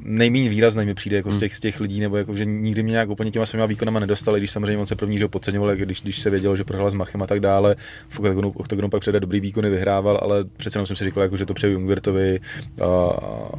[0.00, 1.40] nejméně výrazný mi přijde jako z, hmm.
[1.40, 4.40] těch, z těch lidí, nebo jako, že nikdy mě nějak úplně těma svýma výkonama nedostali,
[4.40, 7.22] když samozřejmě on se první že podceňoval, když, když se věděl, že prohrál s Machem
[7.22, 7.76] a tak dále.
[8.08, 11.36] V oktagonu, oktagonu pak přede dobrý výkony vyhrával, ale přece jenom jsem si říkal, jako,
[11.36, 12.40] že to přeju Jungwirtovi
[12.80, 12.86] a,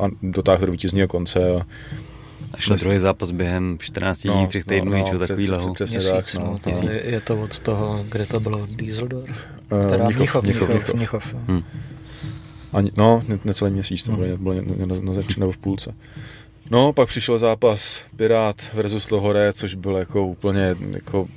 [0.06, 1.40] a dotáhl do vítězního konce.
[1.52, 1.66] A,
[2.54, 5.74] Až na druhý zápas během 14 dní, no, třech týdnů, no, no, takový lehu.
[5.74, 9.44] Přesně Měsíc, tak, no, to je, je, to od toho, kde to bylo, Dieseldorf?
[9.72, 11.34] Uh, teda Mnichov, Mnichov, Mnichov, Mnichov.
[11.34, 11.64] Hmm.
[12.74, 14.44] Ani, no, necelý měsíc, to bylo, hmm.
[14.44, 15.94] bylo na, na, nebo v půlce.
[16.70, 21.28] No, pak přišel zápas Pirát versus Lohore, což byl jako úplně jako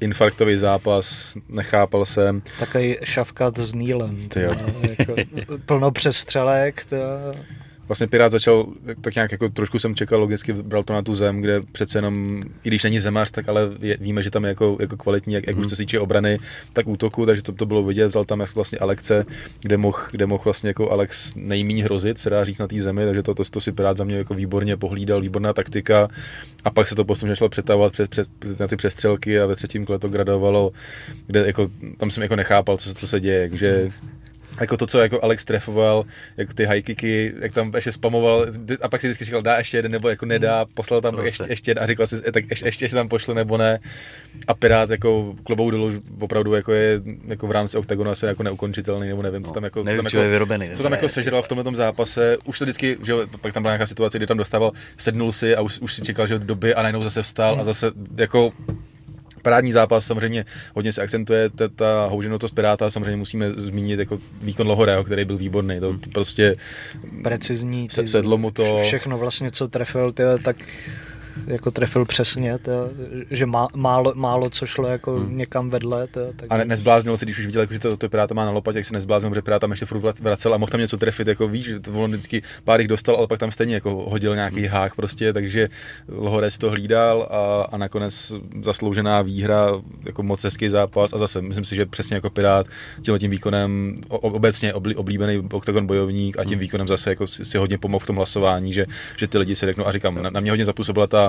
[0.00, 2.42] infarktový zápas, nechápal jsem.
[2.58, 4.20] Takový šavkat s Nílem.
[4.36, 5.14] Jako,
[5.66, 6.84] plno přestřelek.
[6.84, 6.96] To
[7.88, 8.66] vlastně Pirát začal,
[9.00, 12.42] tak nějak jako trošku jsem čekal, logicky bral to na tu zem, kde přece jenom,
[12.64, 15.46] i když není zemář, tak ale je, víme, že tam je jako, jako kvalitní, jak,
[15.46, 15.60] jak mm.
[15.60, 15.70] už mhm.
[15.70, 16.38] se týče obrany,
[16.72, 19.26] tak útoku, takže to, to bylo vidět, vzal tam vlastně Alekce,
[19.60, 23.04] kde mohl, kde mohl vlastně jako Alex nejméně hrozit, se dá říct na té zemi,
[23.04, 26.08] takže to, to, to si Pirát za mě jako výborně pohlídal, výborná taktika
[26.64, 28.28] a pak se to postupně šlo přetahovat přes, přes,
[28.58, 30.72] na ty přestřelky a ve třetím kole to gradovalo,
[31.26, 33.88] kde jako, tam jsem jako nechápal, co, co se děje, takže
[34.60, 36.04] jako to, co jako Alex trefoval,
[36.36, 38.46] jako ty high kicky, jak tam ještě spamoval
[38.82, 41.70] a pak si vždycky říkal, dá ještě jeden, nebo jako nedá, poslal tam ještě, ještě
[41.70, 43.78] jeden a říkal si, tak ještě, ještě tam pošle nebo ne.
[44.48, 49.08] A Pirát jako klobou dolů opravdu jako je jako v rámci oktagonu asi jako neukončitelný,
[49.08, 51.42] nebo nevím, co tam jako, no, nevím, co tam, jako, vyrobený, co tam jako sežral
[51.42, 52.36] v tomhle zápase.
[52.44, 55.60] Už to vždycky, že pak tam byla nějaká situace, kdy tam dostával, sednul si a
[55.60, 58.52] už, už si čekal, že doby a najednou zase vstal a zase jako
[59.42, 64.66] parádní zápas, samozřejmě hodně se akcentuje ta, ta houženotost Piráta, samozřejmě musíme zmínit jako výkon
[64.66, 66.56] Lohoreo, který byl výborný, to, prostě
[67.22, 68.78] precizní, se, sedlo mu to.
[68.78, 70.56] Všechno vlastně, co trefil, tyhle, tak
[71.46, 72.90] jako trefil přesně, to,
[73.30, 75.38] že má, málo, málo co šlo jako hmm.
[75.38, 76.06] někam vedle.
[76.06, 76.46] To, tak...
[76.50, 78.78] A ne, nezbláznil se, když už viděl, jako, že to, to Piráta má na lopatě,
[78.78, 81.48] jak se nezbláznil, že Pirát tam ještě furt vracel a mohl tam něco trefit, jako
[81.48, 84.68] víš, to on vždycky pár jich dostal, ale pak tam stejně jako hodil nějaký hmm.
[84.68, 85.68] hák prostě, takže
[86.08, 88.32] Lohorec to hlídal a, a nakonec
[88.62, 89.68] zasloužená výhra,
[90.06, 92.66] jako moc hezký zápas a zase myslím si, že přesně jako Pirát
[93.02, 96.60] tímhle tím výkonem obecně oblíbený oktagon bojovník a tím hmm.
[96.60, 98.86] výkonem zase jako si, si hodně pomohl v tom hlasování, že,
[99.16, 101.27] že ty lidi si řeknou a říkám, na, na mě hodně zapůsobila ta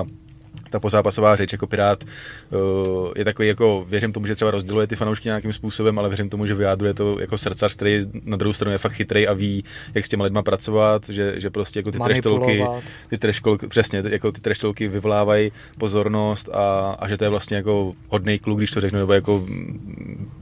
[0.70, 4.96] ta pozápasová řeč jako Pirát uh, je takový jako, věřím tomu, že třeba rozděluje ty
[4.96, 8.72] fanoušky nějakým způsobem, ale věřím tomu, že vyjádřuje to jako srdcař, který na druhou stranu
[8.72, 11.98] je fakt chytrý a ví, jak s těma lidma pracovat, že, že prostě jako ty
[11.98, 12.64] treštolky,
[13.08, 17.92] ty treštolky, přesně, jako ty treštolky vyvolávají pozornost a, a, že to je vlastně jako
[18.08, 19.46] hodný kluk, když to řeknu, nebo jako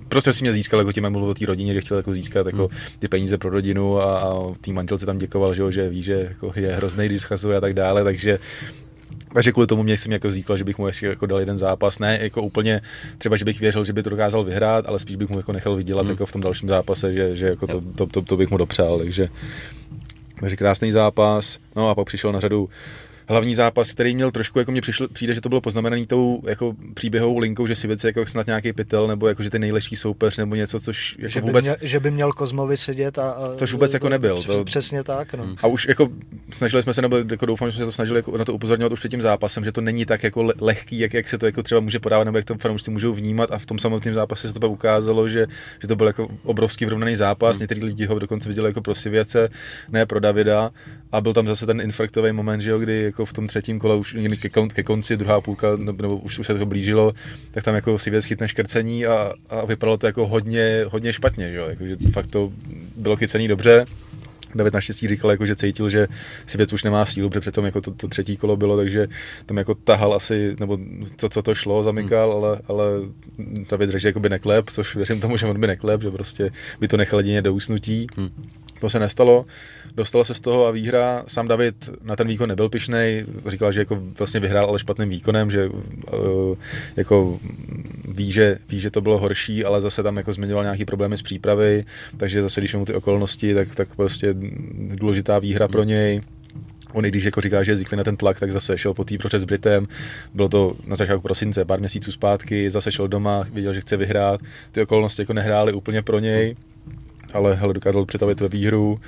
[0.08, 2.68] prostě si mě získal, jako tím mluvil o té rodině, že chtěl jako získat jako
[2.68, 2.78] hmm.
[2.98, 6.52] ty peníze pro rodinu a, a tý manželce tam děkoval, že, že ví, že jako
[6.56, 8.38] je hrozný, když schazuje a tak dále, takže
[9.34, 11.98] takže kvůli tomu mě jsem jako říkal, že bych mu ještě jako dal jeden zápas.
[11.98, 12.80] Ne jako úplně,
[13.18, 15.76] třeba, že bych věřil, že by to dokázal vyhrát, ale spíš bych mu jako nechal
[15.76, 16.10] vydělat hmm.
[16.10, 18.98] jako v tom dalším zápase, že, že jako to, to, to, to, bych mu dopřál.
[18.98, 19.28] Takže,
[20.40, 21.58] takže krásný zápas.
[21.76, 22.68] No a pak přišel na řadu
[23.28, 26.74] hlavní zápas, který měl trošku, jako mě přišlo, přijde, že to bylo poznamenaný tou jako
[26.94, 30.38] příběhovou linkou, že si věci jako snad nějaký pytel, nebo jako že ten nejlepší soupeř,
[30.38, 31.64] nebo něco, což jako že, by vůbec...
[31.64, 33.30] Měl, že by měl Kozmovi sedět a...
[33.30, 34.42] a tož vůbec jako nebyl.
[34.42, 34.64] To...
[34.64, 35.56] Přesně tak, no.
[35.62, 36.08] A už jako
[36.50, 38.92] snažili jsme se, nebo jako doufám, že jsme se to snažili jako na to upozorňovat
[38.92, 41.62] už před tím zápasem, že to není tak jako lehký, jak, jak se to jako
[41.62, 44.54] třeba může podávat, nebo jak to fanoušci můžou vnímat a v tom samotném zápase se
[44.54, 45.46] to pak ukázalo, že,
[45.82, 47.60] že to byl jako obrovský vyrovnaný zápas, hmm.
[47.60, 49.48] někteří lidi ho dokonce viděli jako pro Sivěce,
[49.88, 50.70] ne pro Davida
[51.12, 53.96] a byl tam zase ten infarktový moment, že jo, kdy jako v tom třetím kole
[53.96, 57.12] už někdy ke, kon, ke konci, druhá půlka, nebo, nebo už, už se to blížilo,
[57.50, 61.50] tak tam jako si věc chytne škrcení a, a vypadalo to jako hodně, hodně špatně,
[61.50, 61.66] že jo?
[61.68, 62.52] Jako, že fakt to
[62.96, 63.86] bylo chycený dobře,
[64.54, 66.06] David naštěstí říkal, jako, že cítil, že
[66.46, 69.08] si věc už nemá sílu, protože přitom jako to, to, třetí kolo bylo, takže
[69.46, 70.78] tam jako tahal asi, nebo
[71.16, 72.44] to, co to šlo, zamykal, hmm.
[72.44, 72.84] ale, ale
[73.66, 76.10] ta věc řekl, že jako by neklep, což věřím tomu, že on by neklep, že
[76.10, 76.50] prostě
[76.80, 78.06] by to nechal jedině do usnutí.
[78.16, 78.30] Hmm.
[78.80, 79.46] To se nestalo,
[79.94, 81.24] dostal se z toho a výhra.
[81.26, 85.50] Sám David na ten výkon nebyl pišnej, říkal, že jako vlastně vyhrál, ale špatným výkonem,
[85.50, 86.56] že uh,
[86.96, 87.38] jako
[88.08, 91.22] ví že, ví, že to bylo horší, ale zase tam jako zmiňoval nějaký problémy s
[91.22, 91.84] přípravy,
[92.16, 94.34] takže zase když mu ty okolnosti, tak, tak prostě
[94.94, 96.20] důležitá výhra pro něj.
[96.92, 99.04] On i když jako říká, že je zvyklý na ten tlak, tak zase šel po
[99.04, 99.88] té proče s Britem.
[100.34, 104.40] Bylo to na začátku prosince, pár měsíců zpátky, zase šel doma, viděl, že chce vyhrát.
[104.72, 106.56] Ty okolnosti jako nehrály úplně pro něj
[107.34, 109.00] ale hele, dokázal přetavit ve výhru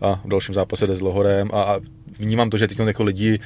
[0.00, 1.80] a v dalším zápase jde s Lohorem a, a
[2.18, 3.40] vnímám to, že teď jako lidi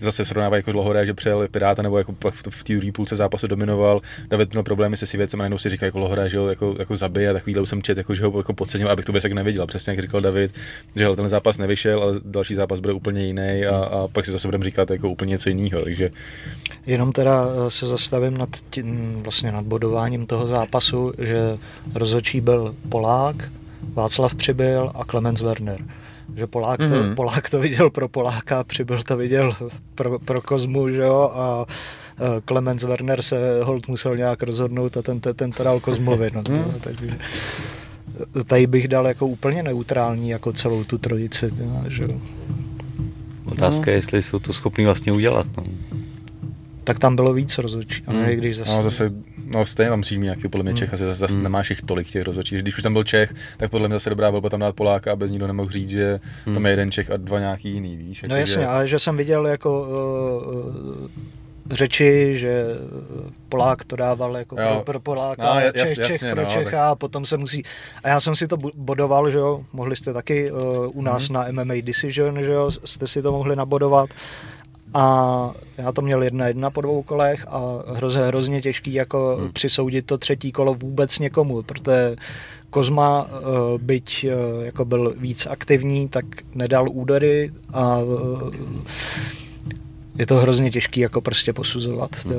[0.00, 3.46] zase srovnávají jako Lohore, že přijel Piráta nebo jako v, v té druhé půlce zápasu
[3.46, 4.00] dominoval.
[4.28, 6.74] David měl problémy se si věcem a najednou si říká jako Lohore, že ho jako,
[6.78, 9.66] jako zabije a takovýhle jsem čet, jako, že ho jako podcenil, abych to vůbec neviděl.
[9.66, 10.54] Přesně jak říkal David,
[10.96, 14.30] že hele, ten zápas nevyšel, ale další zápas bude úplně jiný a, a pak si
[14.30, 15.82] zase budeme říkat jako úplně něco jiného.
[15.82, 16.10] Takže...
[16.86, 21.58] Jenom teda eh, se zastavím nad tím, vlastně nad bodováním toho zápasu, že
[21.94, 23.50] rozhodčí byl Polák,
[23.94, 25.84] Václav Přibyl a Clemens Werner.
[26.36, 26.88] Že Polák, mm-hmm.
[26.88, 27.14] to, mhm.
[27.14, 29.56] Polák to viděl pro Poláka, Přibyl to viděl
[29.94, 31.66] pro, pro Kozmu, že jo, a
[32.48, 36.30] Clemens Werner se hold musel nějak rozhodnout a ten, ten to dal Kozmovi.
[36.34, 36.74] No, to, mm.
[36.80, 37.18] takže
[38.46, 41.50] tady bych dal jako úplně neutrální jako celou tu trojici.
[41.88, 42.04] Že?
[43.44, 43.92] Otázka no.
[43.92, 45.46] je, jestli jsou to schopni vlastně udělat.
[45.56, 45.64] No
[46.88, 48.02] tak tam bylo víc rozhodčí.
[48.06, 48.24] Hmm.
[48.24, 48.72] A když zase...
[48.72, 49.10] No, zase,
[49.44, 51.42] no stejně tam musí nějaký, podle mě Čech, asi zase, zase hmm.
[51.42, 52.56] nemáš jich tolik těch rozhodčí.
[52.56, 55.16] Když už tam byl Čech, tak podle mě zase dobrá volba tam dát Poláka a
[55.16, 56.54] bez nikdo nemohl říct, že hmm.
[56.54, 58.22] tam je jeden Čech a dva nějaký jiný, víš.
[58.22, 58.66] Jako, no jasně, že...
[58.66, 61.08] ale že jsem viděl jako uh,
[61.70, 62.64] řeči, že
[63.48, 66.70] Polák to dával jako pro, pro Poláka, no, jas, Čech, Čech jasně, pro no, Čecha
[66.70, 66.74] tak...
[66.74, 67.62] a potom se musí...
[68.04, 70.58] A já jsem si to bodoval, že jo, mohli jste taky uh,
[70.92, 71.34] u nás hmm.
[71.34, 74.10] na MMA Decision, že jo, jste si to mohli nabodovat
[74.94, 79.52] a já to měl jedna jedna po dvou kolech a hrozně, hrozně těžký jako hmm.
[79.52, 82.16] přisoudit to třetí kolo vůbec někomu, protože
[82.70, 86.24] Kozma, eh, byť eh, jako byl víc aktivní, tak
[86.54, 88.58] nedal údery a eh,
[90.18, 92.24] je to hrozně těžký jako prostě posuzovat.
[92.24, 92.34] Hmm.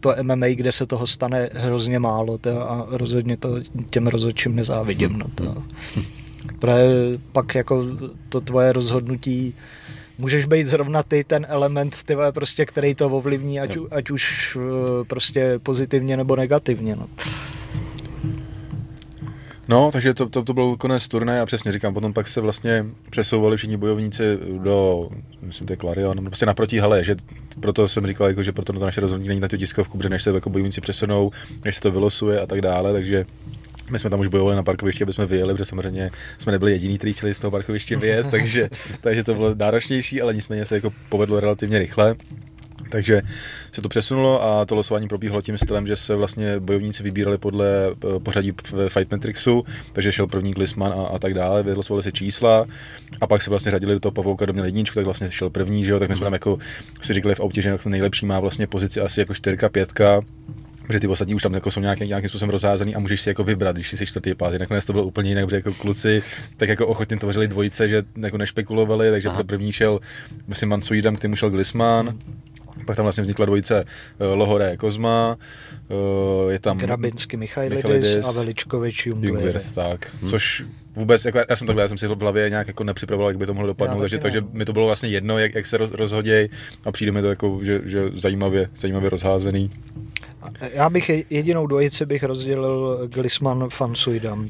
[0.00, 3.60] To MMA, kde se toho stane hrozně málo a rozhodně to
[3.90, 5.18] těm rozhodčím nezávidím.
[5.18, 5.62] No, to.
[5.94, 6.04] Hmm.
[7.32, 7.84] pak jako
[8.28, 9.54] to tvoje rozhodnutí
[10.18, 15.04] můžeš být zrovna ty ten element, ty prostě, který to ovlivní, ať, ať už eh,
[15.04, 16.96] prostě pozitivně nebo negativně.
[16.96, 17.08] No.
[19.68, 22.86] No, takže to, to, to byl konec turnaje a přesně říkám, potom pak se vlastně
[23.10, 24.22] přesouvali všichni bojovníci
[24.62, 25.08] do,
[25.42, 27.16] myslím, to je Clarion, prostě naproti hale, že
[27.60, 30.22] proto jsem říkal, jako, že proto to naše rozhodnutí není na tu tiskovku, protože než
[30.22, 31.30] se jako bojovníci přesunou,
[31.64, 33.26] než se to vylosuje a tak dále, takže
[33.90, 36.98] my jsme tam už bojovali na parkovišti, aby jsme vyjeli, protože samozřejmě jsme nebyli jediní,
[36.98, 38.68] kteří chtěli z toho parkoviště vyjet, takže,
[39.00, 42.16] takže to bylo náročnější, ale nicméně se jako povedlo relativně rychle.
[42.88, 43.22] Takže
[43.72, 47.66] se to přesunulo a to losování probíhalo tím stylem, že se vlastně bojovníci vybírali podle
[47.66, 52.12] eh, pořadí v Fight Matrixu, takže šel první Glisman a, a tak dále, vylosovali se
[52.12, 52.66] čísla
[53.20, 55.84] a pak se vlastně řadili do toho pavouka, do měl jedničku, tak vlastně šel první,
[55.84, 56.58] že jo, tak my jsme tam jako
[57.00, 59.92] si říkali v autě, že nejlepší má vlastně pozici asi jako 4 5
[60.86, 63.44] protože ty ostatní už tam jako jsou nějaký, nějakým způsobem rozházený a můžeš si jako
[63.44, 64.58] vybrat, když jsi čtvrtý, pátý.
[64.58, 66.22] Nakonec to bylo úplně jinak, protože jako kluci
[66.56, 69.42] tak jako ochotně tvořili dvojice, že jako nešpekulovali, takže Aha.
[69.44, 70.00] první šel,
[70.46, 72.18] myslím, Mansuidam, který mu šel Glisman,
[72.86, 75.36] pak tam vlastně vznikla dvojice uh, Lohoré Kozma,
[75.88, 79.74] uh, je tam Grabinsky Michailidis, Michailidis a Veličkovič Jungwirth.
[79.74, 80.30] tak, hmm.
[80.30, 80.64] což
[80.96, 83.46] vůbec, jako, já jsem takhle, já jsem si v hlavě nějak jako nepřipravoval, jak by
[83.46, 86.48] to mohlo dopadnout, takže, takže mi to bylo vlastně jedno, jak, jak se roz, rozhoděj
[86.84, 89.70] a přijde mi to jako, že, že zajímavě, zajímavě rozházený.
[90.72, 94.48] Já bych jedinou dvojici bych rozdělil Glisman Fansuidam,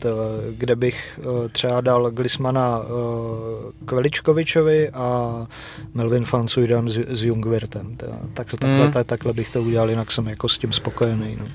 [0.51, 5.47] kde bych eh, třeba dal Glismana eh, Kveličkovičovi a
[5.95, 7.97] Melvin Fansuidam s, s Jungwirtem.
[8.35, 8.93] Tak, takhle, mm.
[9.05, 11.37] takhle bych to udělal, jinak jsem jako s tím spokojený.
[11.41, 11.47] No.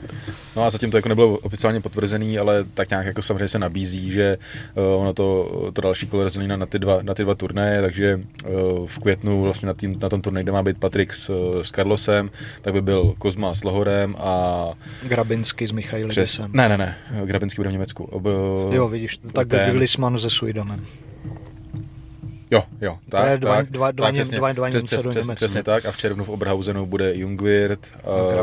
[0.56, 4.12] no a zatím to jako nebylo oficiálně potvrzený, ale tak nějak jako samozřejmě se nabízí,
[4.12, 4.38] že
[4.76, 7.82] uh, ono to, to další kolo rozdělí na, na, ty dva, na ty dva turnaje,
[7.82, 11.32] takže uh, v květnu vlastně na, tým, na tom turnaji, kde má být Patrik s,
[11.62, 12.32] s Carlosem,
[12.62, 14.29] tak by byl Kozma s Lohorem a
[15.04, 16.52] Grabinsky s Michailidisem.
[16.54, 18.04] Ne, ne, ne, Grabinsky bude v Německu.
[18.04, 18.24] Ob,
[18.72, 19.72] jo, vidíš, tak ten...
[19.72, 20.86] Glisman se Suidanem.
[22.52, 25.06] Jo, jo, tak, to je dva, tak, dva, dva, tak, přesně, dva, dva přes, přes,
[25.06, 27.92] přes, přesně tak a v červnu v Oberhausenu bude Jungwirth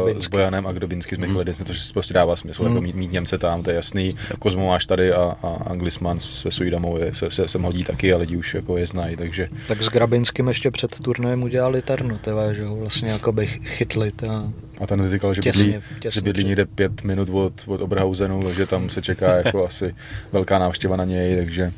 [0.04, 1.66] uh, s Bojanem a Grabinský s Michailidisem, mm.
[1.66, 2.68] což prostě dává smysl, mm.
[2.68, 4.16] jako mít, mít Němce tam, to je jasný.
[4.38, 8.12] Kozmo máš tady a, a, a Glisman se Suidamou je, se, se, se hodí taky
[8.12, 9.48] a lidi už jako je znají, takže...
[9.68, 14.12] Tak s Grabinským ještě před turnajem udělali Terno, tebe, že ho vlastně jako by chytli.
[14.12, 14.52] Ta...
[14.80, 18.42] A ten říkal, že těsně, bydlí, těsně že bydlí někde pět minut od, od Oberhausenu,
[18.42, 19.94] takže tam se čeká jako asi
[20.32, 21.72] velká návštěva na něj, takže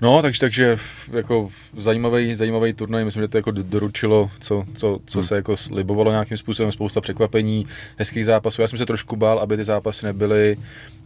[0.00, 0.78] No, takže, takže
[1.12, 5.28] jako zajímavý, zajímavý turnaj, myslím, že to jako doručilo, co, co, co hmm.
[5.28, 7.66] se jako slibovalo nějakým způsobem, spousta překvapení,
[7.96, 8.62] hezkých zápasů.
[8.62, 10.56] Já jsem se trošku bál, aby ty zápasy nebyly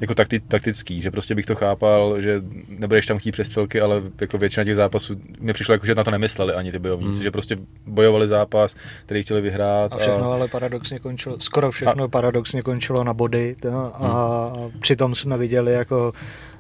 [0.01, 4.39] jako takti, taktický, že prostě bych to chápal, že nebudeš tam chtít přestřelky, ale jako
[4.39, 7.22] většina těch zápasů mě přišlo jako, že na to nemysleli ani ty bojovníci, hmm.
[7.22, 8.76] že prostě bojovali zápas,
[9.07, 9.93] který chtěli vyhrát.
[9.93, 10.34] A všechno a...
[10.34, 12.09] ale paradoxně končilo, skoro všechno a...
[12.09, 14.11] paradoxně končilo na body a, hmm.
[14.11, 16.12] a přitom jsme viděli jako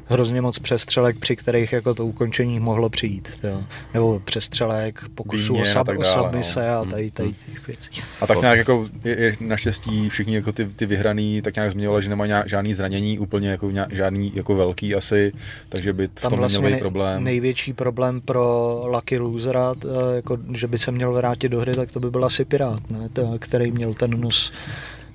[0.08, 3.40] hrozně moc přestřelek, při kterých jako to ukončení mohlo přijít.
[3.44, 3.62] Jo.
[3.94, 6.80] Nebo přestřelek, pokusů o, sab, o submise no.
[6.80, 7.10] a tady, hmm.
[7.10, 8.02] tady těch věcí.
[8.20, 12.02] A tak nějak jako je, je naštěstí všichni jako ty, ty vyhraný tak nějak zmiňovali,
[12.02, 15.32] že nemají žádný zranění, úplně jako nějak, žádný jako velký asi,
[15.68, 17.24] takže by v tom vlastně neměl problém.
[17.24, 19.74] největší problém pro Lucky Losera,
[20.16, 23.08] jako, že by se měl vrátit do hry, tak to by byl asi Pirát, ne?
[23.12, 24.52] To, který měl ten nos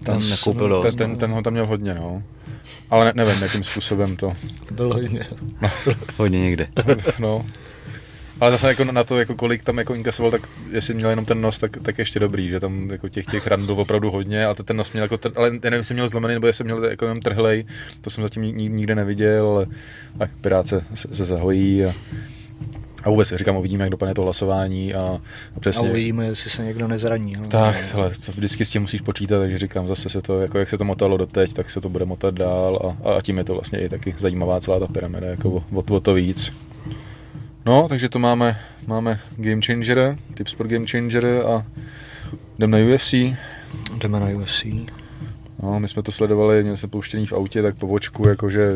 [0.03, 2.23] ten nekoupil ten, ten, ten, ho tam měl hodně, no.
[2.89, 4.33] Ale ne, nevím, jakým způsobem to.
[4.71, 5.27] Byl hodně.
[5.61, 5.69] No.
[6.17, 6.67] hodně někde.
[7.19, 7.45] no.
[8.39, 11.41] Ale zase jako na to, jako kolik tam jako inkasoval, tak jestli měl jenom ten
[11.41, 14.55] nos, tak, tak ještě dobrý, že tam jako těch, těch ran bylo opravdu hodně, ale
[14.55, 17.21] ten nos měl jako, tr- ale nevím, jestli měl zlomený, nebo jestli měl jako jenom
[17.21, 17.65] trhlej,
[18.01, 19.65] to jsem zatím nikde neviděl, ale
[20.17, 21.93] tak Pirát se, se, se zahojí a
[23.03, 25.21] a vůbec říkám, uvidíme, jak dopadne to hlasování a,
[25.55, 25.87] a přesně.
[25.87, 27.35] A uvidíme, jestli se někdo nezraní.
[27.39, 27.47] No.
[27.47, 30.69] Tak, hele, to vždycky s tím musíš počítat, takže říkám, zase se to, jako jak
[30.69, 33.53] se to motalo doteď, tak se to bude motat dál a, a tím je to
[33.53, 36.53] vlastně i taky zajímavá celá ta pyramida, jako o, o, o to víc.
[37.65, 41.65] No, takže to máme, máme Game Changer, tips pro Game Changer a
[42.59, 43.13] jdeme na UFC.
[43.97, 44.65] Jdeme na UFC.
[45.63, 48.71] No, my jsme to sledovali, měli jsme pouštění v autě, tak po vočku, jakože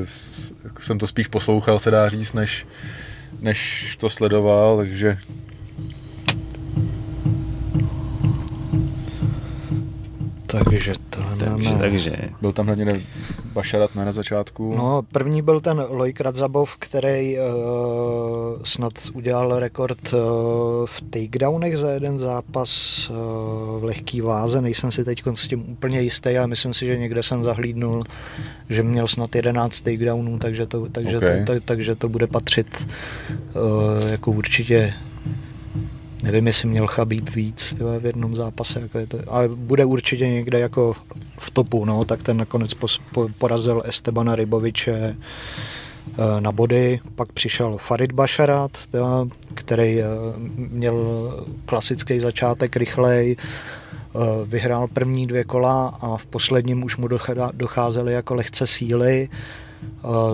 [0.80, 2.66] jsem to spíš poslouchal, se dá říct, než,
[3.40, 5.18] než to sledoval, takže
[10.48, 11.80] Takže to takže, máme...
[11.80, 12.16] takže.
[12.42, 13.02] Byl tam hlavně
[13.54, 14.76] Bašarat na začátku.
[14.78, 17.44] No, první byl ten Lojk Radzabov, který uh,
[18.64, 20.20] snad udělal rekord uh,
[20.86, 23.16] v takedownech za jeden zápas uh,
[23.80, 24.62] v lehký váze.
[24.62, 28.04] Nejsem si teď s tím úplně jistý, ale myslím si, že někde jsem zahlídnul,
[28.70, 31.40] že měl snad 11 takedownů, takže to, takže okay.
[31.46, 32.88] to, tak, takže to bude patřit
[33.30, 34.94] uh, jako určitě
[36.28, 40.28] Nevím, jestli měl Chabib víc tyhle, v jednom zápase, jako je to, ale bude určitě
[40.28, 40.94] někde jako
[41.40, 45.16] v topu, no, tak ten nakonec pos, po, porazil Estebana Ryboviče e,
[46.40, 48.72] na body, pak přišel Farid Basharat,
[49.54, 50.06] který e,
[50.56, 51.34] měl
[51.66, 53.38] klasický začátek rychlej, e,
[54.46, 57.08] vyhrál první dvě kola a v posledním už mu
[57.54, 59.30] docházely jako lehce síly.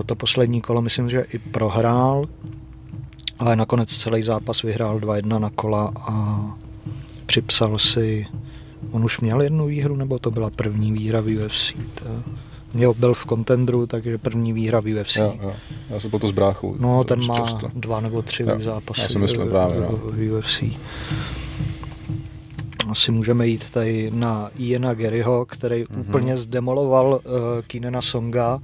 [0.06, 2.24] To poslední kolo myslím, že i prohrál,
[3.44, 6.40] ale nakonec celý zápas vyhrál 2-1 na kola a
[7.26, 8.26] připsal si,
[8.90, 11.72] on už měl jednu výhru, nebo to byla první výhra v UFC?
[11.94, 12.04] To,
[12.74, 15.16] měl, byl v kontendru, takže první výhra v UFC.
[15.16, 15.52] Jo, jo.
[15.90, 16.76] Já jsem byl to s bráchou.
[16.78, 17.70] No, ten má často.
[17.74, 20.62] dva nebo tři jo, zápasy já myslím, právě, v, v, v UFC.
[22.90, 26.00] asi můžeme jít tady na Iana Garyho, který mm-hmm.
[26.00, 27.20] úplně zdemoloval uh,
[27.66, 28.60] Keenana Songa.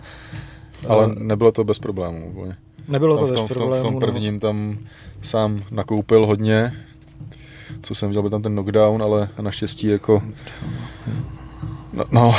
[0.89, 2.57] Ale uh, nebylo to bez problémů úplně.
[2.91, 3.83] Nebylo to v tom, bez problémů.
[3.83, 4.41] V tom, v tom prvním no.
[4.41, 4.79] tam
[5.23, 6.73] sám nakoupil hodně,
[7.83, 10.23] co jsem viděl, byl tam ten knockdown, ale naštěstí jako...
[11.93, 12.35] No, no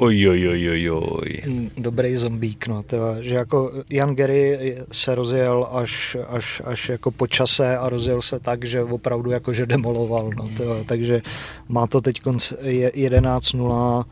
[0.00, 1.28] Oj, oj, oj, oj, oj.
[1.76, 7.26] Dobrý zombík, no, tyva, že jako Jan Gary se rozjel až, až, až jako po
[7.26, 11.22] čase a rozjel se tak, že opravdu jako že demoloval, no, tyva, takže
[11.68, 14.04] má to teď 11-0,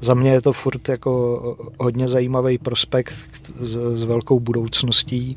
[0.00, 3.14] za mě je to furt jako hodně zajímavý prospekt
[3.60, 5.36] s, s velkou budoucností.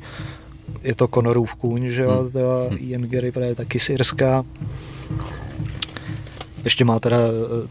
[0.83, 2.29] Je to Konorův kůň, že jo,
[2.69, 2.77] hmm.
[2.81, 4.45] Ian Gary je taky syrská.
[6.63, 7.17] Ještě má teda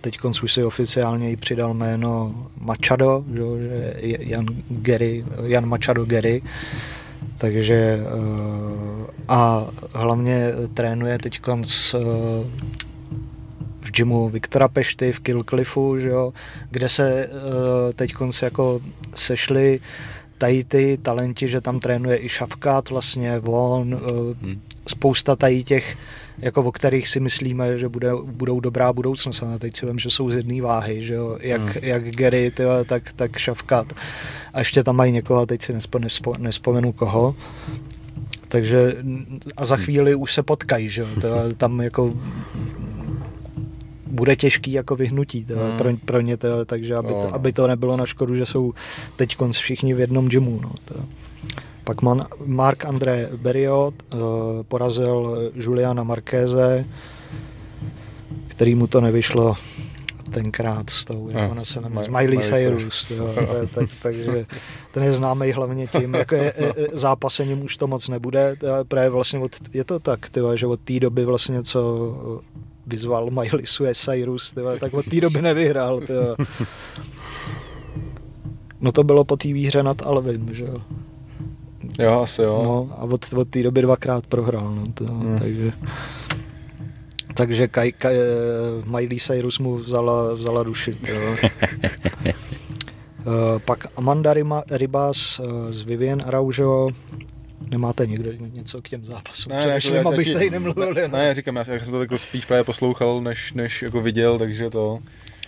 [0.01, 6.43] teď už si oficiálně i přidal jméno Machado, že, že Jan, Gary, Jan Machado Gary.
[7.39, 11.99] Takže eh, a hlavně trénuje teď eh,
[13.81, 16.33] v gymu Viktora Pešty v Killcliffu, že jo,
[16.71, 17.29] kde se
[17.95, 18.81] teď jako
[19.15, 19.81] sešli
[20.39, 24.01] tady ty talenti, že tam trénuje i Šavkat, vlastně Von,
[24.43, 24.61] hmm.
[24.89, 25.97] spousta tady těch
[26.39, 29.43] jako o kterých si myslíme, že bude, budou dobrá budoucnost.
[29.43, 31.39] A teď si vím, že jsou z jedné váhy, že jo?
[31.41, 31.73] Jak, hmm.
[31.83, 33.93] jak Gary, tyhle, tak, tak Šavkat.
[34.55, 37.35] A ještě tam mají někoho, teď si nespo, nespo, nespomenu koho.
[38.49, 38.97] Takže
[39.57, 41.07] a za chvíli už se potkají, že jo?
[41.57, 42.15] Tam jako
[44.11, 45.79] bude těžký jako vyhnutí tyhle, hmm.
[45.79, 48.73] pro, pro ně, tyhle, takže aby, to, aby to nebylo na škodu, že jsou
[49.17, 50.61] teď všichni v jednom gymu.
[50.63, 50.71] No.
[51.85, 54.21] Pak man, Mark André Beriot uh,
[54.69, 56.85] porazil Juliana Markéze,
[58.47, 59.57] který mu to nevyšlo
[60.31, 63.29] tenkrát s tou, jak ona se jmenuje, Miley Cyrus, jo,
[63.75, 64.47] tak, takže
[64.93, 68.57] ten je známý hlavně tím, jako je, je, zápasením už to moc nebude,
[68.89, 71.81] právě vlastně od, je to tak, tyva, že od té doby vlastně, co
[72.91, 73.65] vyzval Miley
[73.95, 76.01] Cyrus, tyva, tak od té doby nevyhrál.
[76.01, 76.37] Tyva.
[78.81, 80.81] No to bylo po té výhře nad Alvin, že jo.
[81.99, 82.63] Jo, asi jo.
[82.65, 85.39] No, a od, od té doby dvakrát prohrál, no, to, hmm.
[85.39, 85.73] takže...
[87.35, 88.25] Takže Kaj, Kaj, eh,
[88.85, 90.97] Miley Cyrus mu vzala, vzala duši.
[91.09, 91.37] Jo.
[93.21, 96.89] Eh, pak Amanda Rima, Ribas eh, z Vivian Araujo,
[97.69, 99.53] Nemáte někdo něco k těm zápasům?
[99.53, 100.95] Ne, ne, jako, abych tady nemluvil.
[100.95, 104.39] Ne, ne, říkám, já, já jsem to jako spíš právě poslouchal, než, než jako viděl,
[104.39, 104.99] takže to...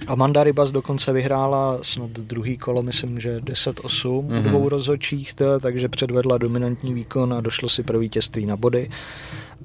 [0.07, 4.43] Amanda Ribas dokonce vyhrála snad druhý kolo, myslím, že 10-8 mm-hmm.
[4.43, 8.91] dvou rozhodčích, takže předvedla dominantní výkon a došlo si pro vítězství na body.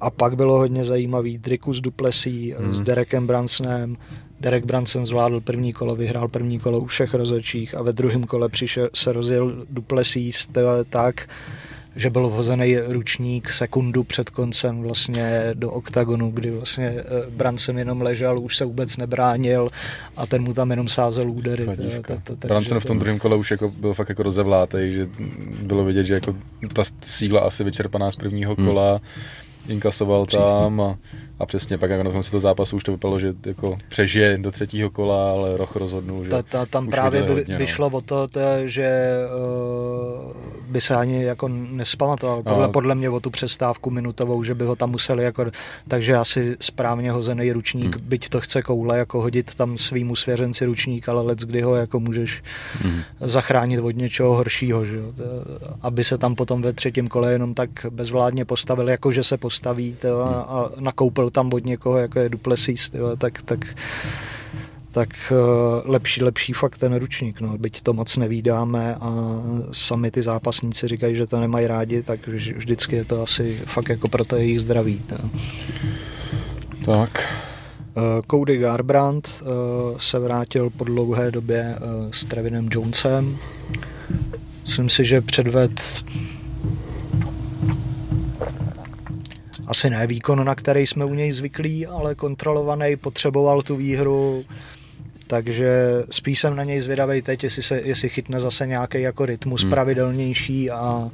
[0.00, 2.74] A pak bylo hodně zajímavý Drikus Duplessis mm.
[2.74, 3.96] s Derekem Bransonem.
[4.40, 8.48] Derek Branson zvládl první kolo, vyhrál první kolo u všech rozhodčích a ve druhém kole
[8.48, 10.48] přišel, se rozjel Duplessis
[10.90, 11.28] tak,
[11.98, 18.02] že byl vhozený ručník sekundu před koncem vlastně do oktagonu, kdy vlastně eh, Branson jenom
[18.02, 19.68] ležel, už se vůbec nebránil
[20.16, 21.66] a ten mu tam jenom sázel údery.
[22.46, 25.08] Branson v tom druhém kole už jako byl fakt jako rozevlátej, že
[25.62, 26.34] bylo vidět, že jako
[26.72, 28.66] ta síla asi vyčerpaná z prvního hmm.
[28.66, 29.72] kola, hmm.
[29.72, 30.98] inkasoval tam a
[31.38, 34.50] a přesně pak jako na konci toho zápasu už to vypadalo, že jako přežije do
[34.50, 37.66] třetího kola, ale Roch rozhodnul, že ta, ta, Tam právě by, hodně, by no.
[37.66, 39.16] šlo o to, to že
[40.26, 40.32] uh,
[40.68, 42.42] by se ani jako nespamatoval.
[42.42, 42.72] Podle, no.
[42.72, 45.46] podle mě o tu přestávku minutovou, že by ho tam museli jako,
[45.88, 48.08] takže asi správně hozený ručník, hmm.
[48.08, 52.00] byť to chce koule, jako hodit tam svýmu svěřenci ručník, ale let kdy ho jako
[52.00, 52.42] můžeš
[52.82, 53.00] hmm.
[53.20, 55.12] zachránit od něčeho horšího, že jo?
[55.82, 59.96] aby se tam potom ve třetím kole jenom tak bezvládně postavil, jako že se postaví
[60.00, 63.76] to, a, a nakoupil byl tam od někoho, jako je Duplessis, tyhle, tak, tak,
[64.92, 67.58] tak uh, lepší, lepší fakt ten ručník, no.
[67.58, 69.10] byť to moc nevídáme a
[69.72, 74.08] sami ty zápasníci říkají, že to nemají rádi, tak vždycky je to asi fakt jako
[74.08, 75.00] pro to jejich zdraví.
[75.12, 75.30] No.
[76.84, 77.34] Tak.
[77.96, 81.76] Uh, Cody Garbrandt uh, se vrátil po dlouhé době
[82.10, 83.36] s Trevinem Jonesem.
[84.62, 86.04] Myslím si, že předved
[89.68, 94.44] asi ne výkon, na který jsme u něj zvyklí, ale kontrolovaný, potřeboval tu výhru,
[95.26, 95.70] takže
[96.10, 99.70] spíš jsem na něj zvědavý teď, jestli, se, jestli chytne zase nějaký jako rytmus hmm.
[99.70, 101.10] pravidelnější a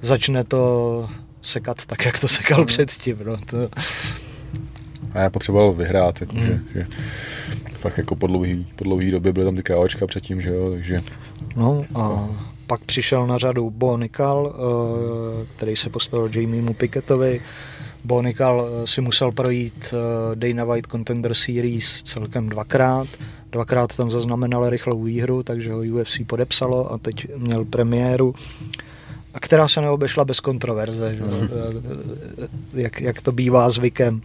[0.00, 1.08] začne to
[1.42, 2.66] sekat tak, jak to sekal hmm.
[2.66, 3.18] předtím.
[3.24, 3.36] No.
[3.36, 3.68] To...
[5.12, 6.46] A já potřeboval vyhrát, jako, hmm.
[6.46, 6.86] že, že
[7.78, 10.96] fakt jako po dlouhý, po dlouhý době byly tam ty KOčka předtím, že jo, takže...
[11.56, 12.28] No a
[12.66, 17.40] pak přišel na řadu Bo Nikal, eh, který se postavil Jamiemu Pickettovi.
[18.04, 23.08] Bo Nikal eh, si musel projít eh, Dana White Contender Series celkem dvakrát.
[23.52, 28.34] Dvakrát tam zaznamenal rychlou výhru, takže ho UFC podepsalo a teď měl premiéru.
[29.34, 31.22] a která se neobešla bez kontroverze, že?
[31.22, 31.48] Mhm.
[32.74, 34.20] jak, jak to bývá zvykem.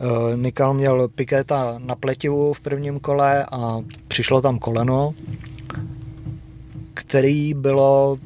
[0.00, 5.14] Eh, Nikal měl Piketa na pletivu v prvním kole a přišlo tam koleno,
[6.94, 8.18] který bylo,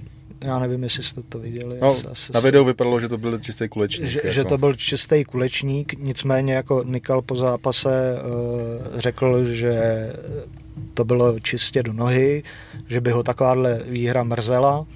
[0.44, 1.78] já nevím, jestli jste to viděli.
[1.80, 4.08] No, asi- na videu vypadalo, že to byl čistý kulečník.
[4.08, 4.30] že, jako.
[4.30, 10.12] že to byl čistý kulečník, nicméně jako Nikal po zápase uh, řekl, že
[10.94, 12.42] to bylo čistě do nohy,
[12.88, 14.86] že by ho takováhle výhra mrzela.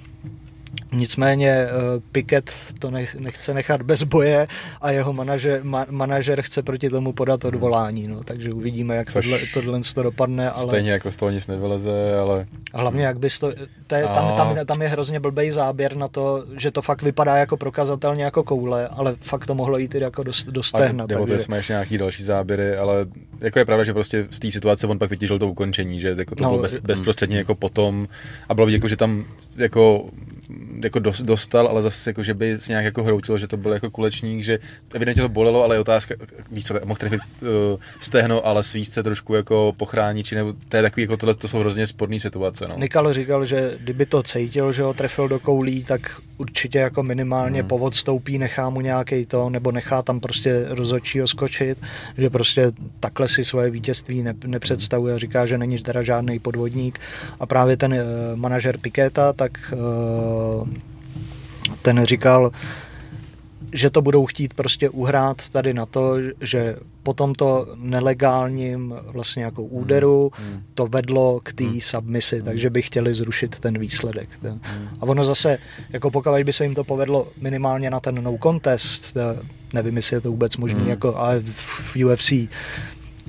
[0.91, 4.47] Nicméně uh, Piket to nech, nechce nechat bez boje
[4.81, 8.07] a jeho manažer, ma, manažer chce proti tomu podat odvolání.
[8.07, 10.49] No, takže uvidíme, jak Což tohle, tohle to dopadne.
[10.51, 10.63] Ale...
[10.63, 13.53] Stejně jako z toho nic nevyleze, ale A hlavně, jak bys to,
[13.87, 17.37] to je, tam, tam, tam je hrozně blbej záběr na to, že to fakt vypadá
[17.37, 21.03] jako prokazatelně jako koule, ale fakt to mohlo jít i jako do, do stehna.
[21.03, 23.05] a jde o to, takže- jsme ještě nějaký další záběry, ale
[23.41, 26.35] jako je pravda, že prostě z té situace on pak vytěžil to ukončení, že jako
[26.35, 28.07] to No, bylo bez, bezprostředně jako potom
[28.49, 29.25] a bylo vidět, jako, že tam
[29.57, 30.09] jako
[30.83, 33.73] jako dos- dostal, ale zase jako, že by se nějak jako hroutil, že to byl
[33.73, 34.59] jako kulečník, že
[34.93, 36.15] evidentně to bolelo, ale je otázka,
[36.51, 37.47] víš co, mohl trefit uh,
[37.99, 41.47] stehno, ale svíst se trošku jako pochránit, či nebo to je takový, jako tohle, to
[41.47, 42.75] jsou hrozně sporné situace, no.
[42.79, 46.01] Nikal říkal, že kdyby to cítil, že ho trefil do koulí, tak
[46.37, 47.67] určitě jako minimálně Hmm.
[47.69, 51.77] povod stoupí, nechá mu nějaký to, nebo nechá tam prostě rozhodčího skočit,
[52.17, 56.99] že prostě takhle si svoje vítězství ne, nepředstavuje, říká, že není teda žádný podvodník
[57.39, 57.99] a právě ten uh,
[58.35, 60.68] manažer Piketa, tak uh,
[61.81, 62.51] ten říkal,
[63.73, 69.63] že to budou chtít prostě uhrát tady na to, že po tomto nelegálním vlastně jako
[69.63, 70.63] úderu Hmm.
[70.73, 74.29] to vedlo k té submisi, takže by chtěli zrušit ten výsledek.
[74.43, 74.59] Hmm.
[75.01, 75.57] A ono zase,
[75.89, 79.17] jako pokud by se jim to povedlo minimálně na ten no contest,
[79.73, 80.89] nevím, jestli je to vůbec možný, Hmm.
[80.89, 82.31] jako, ale v UFC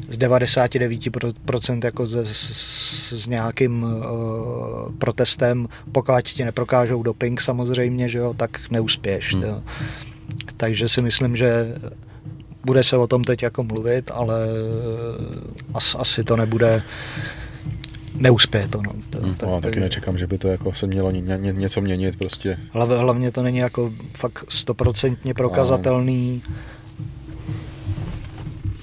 [0.09, 3.93] z 99% jako ze, s, s nějakým uh,
[4.99, 9.35] protestem, pokud ti neprokážou doping samozřejmě, že jo, tak neuspěješ.
[9.35, 9.43] Hmm.
[9.43, 9.63] Hmm.
[10.57, 11.77] Takže si myslím, že
[12.65, 14.47] bude se o tom teď jako mluvit, ale
[15.75, 16.83] as, asi to nebude
[18.15, 18.83] neuspěje to.
[18.83, 18.93] No.
[19.11, 22.19] To, Hmm, no, taky nečekám, že by to jako se mělo ně, ně, něco měnit
[22.19, 22.59] prostě.
[22.73, 26.43] Hlavně, hlavně to není jako fakt stoprocentně prokazatelný.
[26.47, 26.51] A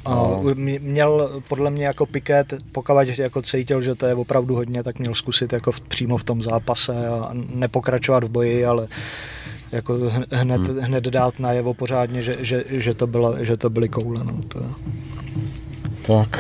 [0.10, 0.43] No.
[0.55, 4.99] mě- měl podle mě jako Piket, pokud jako cítil, že to je opravdu hodně, tak
[4.99, 8.88] měl zkusit jako v, přímo v tom zápase a nepokračovat v boji, ale
[9.72, 10.80] jako hn- hned, hmm.
[10.80, 14.24] hned dát najevo pořádně, že, že, že, to, bylo, že to byly koule.
[14.24, 14.60] No, to.
[16.01, 16.39] Tak,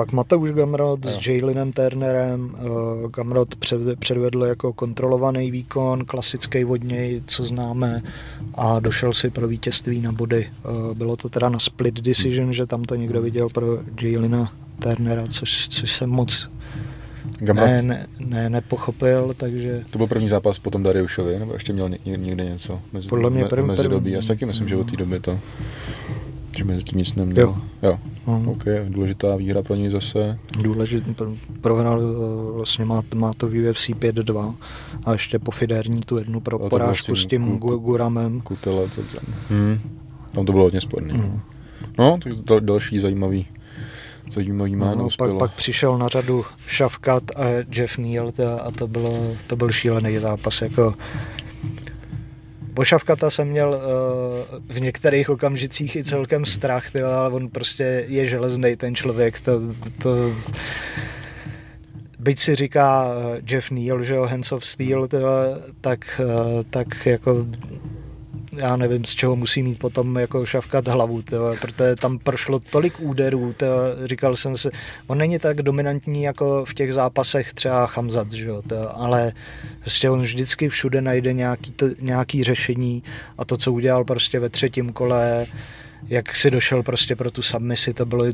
[0.00, 2.54] Pak Mateusz Gamrot s Jalinem Turnerem.
[2.58, 8.02] eh, Gamrot před- předvedl jako kontrolovaný výkon, klasický od něj, co známe,
[8.54, 10.46] a došel si pro vítězství na body.
[10.90, 13.66] Eh, Bylo to teda na split decision, že tam to někdo viděl pro
[14.02, 16.50] Jalina Turnera, což, což jsem moc
[17.38, 21.88] Gamrot, ne, ne, ne, nepochopil, takže to byl první zápas potom Dariušovi, nebo ještě měl
[21.88, 22.80] ně- někde něco?
[22.92, 24.10] Mezi, Podle mě první- mezi dobí.
[24.10, 25.38] Já si taky myslím, že od té doby to,
[26.56, 27.46] že mezi tím nic neměl.
[27.46, 27.56] Jo.
[27.82, 27.98] jo.
[28.26, 30.38] hm, OK, důležitá výhra pro něj zase.
[30.62, 34.54] důležitý, pro- prohrál, eh, vlastně má, má to v UFC 5-2
[35.04, 38.40] a ještě po Fiderní tu jednu pro porážku s s tím tím Ku- Gu- Guramem.
[38.40, 38.88] Kutele.
[39.48, 39.78] Hmm.
[40.34, 41.10] Tam to bylo hodně sporný.
[41.12, 41.40] Hmm.
[41.98, 43.46] No, tak dal, další zajímavý,
[44.32, 45.38] zajímavý jméno No, pak, uspělo.
[45.38, 46.44] pak přišel na řadu
[46.76, 47.44] Shavkat a
[47.76, 48.32] Jeff Neal
[48.62, 50.62] a to, bylo, to byl šílený zápas.
[50.62, 50.94] Jako
[52.74, 58.26] po Shavkata jsem měl uh, v některých okamžicích i celkem strach, ale on prostě je
[58.26, 59.40] železný ten člověk.
[59.40, 59.60] To,
[60.02, 60.32] to,
[62.20, 65.08] byť si říká eh, Jeff Neal, že jo, Hands of Steel,
[65.80, 67.46] tak, eh, tak jako
[68.52, 73.00] já nevím, z čeho musí mít potom jako šavkat hlavu, tyjo, protože tam prošlo tolik
[73.00, 74.70] úderů, tyjo, říkal jsem si,
[75.06, 79.32] on není tak dominantní jako v těch zápasech třeba Chamzat, že jo, ale
[79.80, 83.02] prostě on vždycky všude najde nějaký, to, nějaký řešení
[83.38, 85.46] a to, co udělal prostě ve třetím kole,
[86.08, 88.24] jak si došel prostě pro tu submisi, to bylo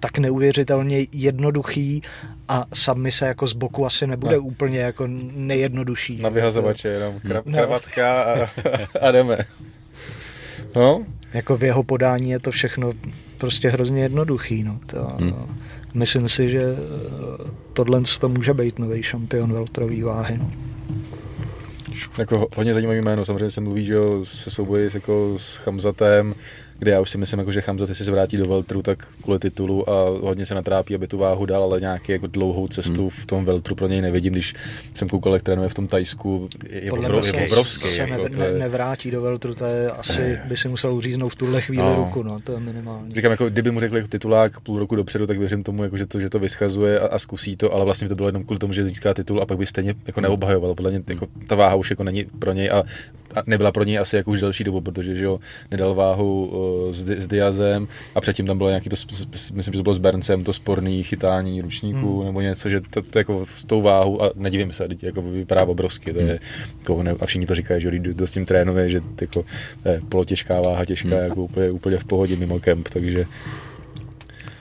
[0.00, 2.02] tak neuvěřitelně jednoduchý
[2.50, 4.42] a submise jako z boku asi nebude No.
[4.42, 6.22] úplně jako nejjednodušší.
[6.22, 7.52] Na vyhazovače jenom kra- No.
[7.52, 8.48] kravatka a,
[9.00, 9.38] a jdeme.
[10.76, 12.92] No, jako v jeho podání je to všechno
[13.38, 14.64] prostě hrozně jednoduchý.
[14.64, 14.78] No.
[14.86, 15.30] To, Hmm.
[15.30, 15.48] no.
[15.94, 20.38] Myslím si, že eh, tohle to může být nový šampion veltrový váhy.
[20.38, 20.50] No.
[22.18, 26.34] jako ho- hodně zajímavý jméno, samozřejmě se mluví, že jo, se souboji jako s Chamzatem,
[26.80, 29.90] kde já už si myslím, jako, že jestli se vrátí do Veltru, tak kvůli titulu
[29.90, 33.10] a hodně se natrápí, aby tu váhu dal, ale nějaký jako dlouhou cestu Hmm.
[33.10, 34.54] v tom Veltru pro něj nevidím, když
[34.94, 37.88] jsem koukal, jak trénuje v tom Tajsku, je, obrov, mě je se- obrovský.
[37.88, 40.92] se jako, ne, to ne, je, nevrátí do veltru, to je asi by si musel
[40.94, 41.94] uříznout v tuhle chvíli No.
[41.96, 43.14] ruku, no, to je minimální.
[43.14, 46.06] Říkám, jako, kdyby mu řekli jako titulák půl roku dopředu, tak věřím tomu, jako, že,
[46.06, 48.58] to, že to vyschazuje a, a, zkusí to, ale vlastně by to bylo jenom kvůli
[48.58, 50.74] tomu, že získá titul a pak by stejně jako neobhajoval.
[50.74, 52.82] Podle mě jako, ta váha už jako není pro něj a
[53.46, 55.40] nebyla pro něj asi jako už delší dobu, protože že jo,
[55.70, 58.96] nedal váhu uh, s, s Diazem a předtím tam bylo nějaký to,
[59.52, 62.26] myslím, že to bylo s Berncem, to sporný chytání ručníků hmm.
[62.26, 65.64] nebo něco, že to, to, jako s tou váhu a nedivím se, teď jako vypadá
[65.64, 66.38] obrovsky, to je, hmm.
[66.78, 69.44] jako, ne, a všichni to říkají, že kdo s tím trénuje, že jako,
[69.82, 71.24] to je polotěžká váha, těžká, hmm.
[71.24, 73.26] jako úplně, úplně v pohodě mimo kemp, takže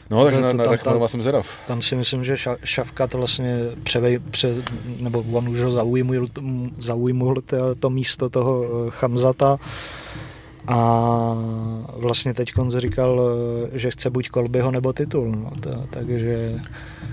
[0.10, 1.48] No, tak to, na, na tam, jsem zvědav.
[1.68, 4.56] Tam si myslím, že Šavka to vlastně převej, pře,
[5.00, 6.28] nebo on už ho zaujmul,
[6.78, 9.60] zaujmul to, to místo toho eh, Chamzata
[10.70, 11.38] a
[11.98, 13.22] vlastně teď Konz říkal,
[13.74, 16.60] že chce buď Kolbyho nebo titul, no, to, takže...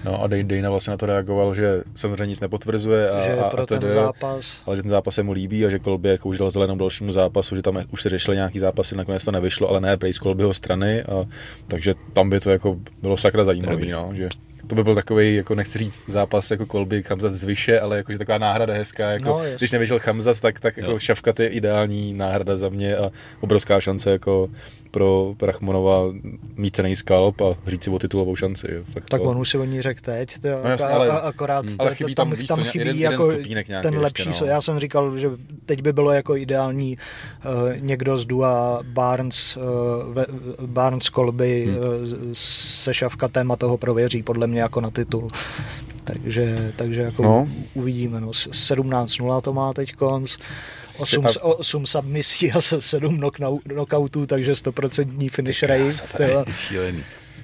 [0.04, 3.62] No a Dejna vlastně na to reagoval, že samozřejmě nic nepotvrzuje a, že a, pro
[3.62, 4.56] a ten zápas.
[4.66, 7.12] ale že ten zápas se mu líbí a že Kolby jako už dal zelenou dalšímu
[7.12, 10.18] zápasu, že tam už se řešili nějaký zápasy, nakonec to nevyšlo, ale ne prej z
[10.18, 11.24] Kolbyho strany, a,
[11.66, 14.28] takže tam by to jako bylo sakra zajímavý, no, že
[14.66, 18.38] to by byl takový, jako nechci říct zápas jako kolby Chamzat zvyše, ale jakože taková
[18.38, 22.68] náhrada hezká, jako no, když nevyšel Chamzat, tak, tak jako Šavkat je ideální náhrada za
[22.68, 23.10] mě a
[23.40, 24.48] obrovská šance jako
[24.96, 26.02] pro Rachmonova
[26.56, 28.66] mít cený skalp a říct si o titulovou šanci.
[28.92, 29.28] Fakt tak to...
[29.28, 31.76] on už si o ní řekl teď, to, no, jasný, ale, akorát hmm.
[31.78, 34.50] ale chybí tam, tam, tam chybí jeden, jako jeden ten lepší, ještě, no.
[34.50, 35.30] já jsem říkal, že
[35.66, 39.62] teď by bylo jako ideální uh, někdo z Dua Barnes, uh,
[40.14, 40.26] ve,
[40.66, 41.76] Barnes Kolby hmm.
[41.76, 41.84] uh,
[42.32, 45.28] se Šavkatem a toho prověří podle mě jako na titul.
[46.04, 47.48] Takže, takže jako no.
[47.74, 48.20] uvidíme.
[48.20, 48.28] No.
[48.28, 50.36] 17-0 to má teď konc.
[50.98, 53.20] 8, 8 submisí a 7
[53.68, 56.44] knockoutů, takže 100% finish rate.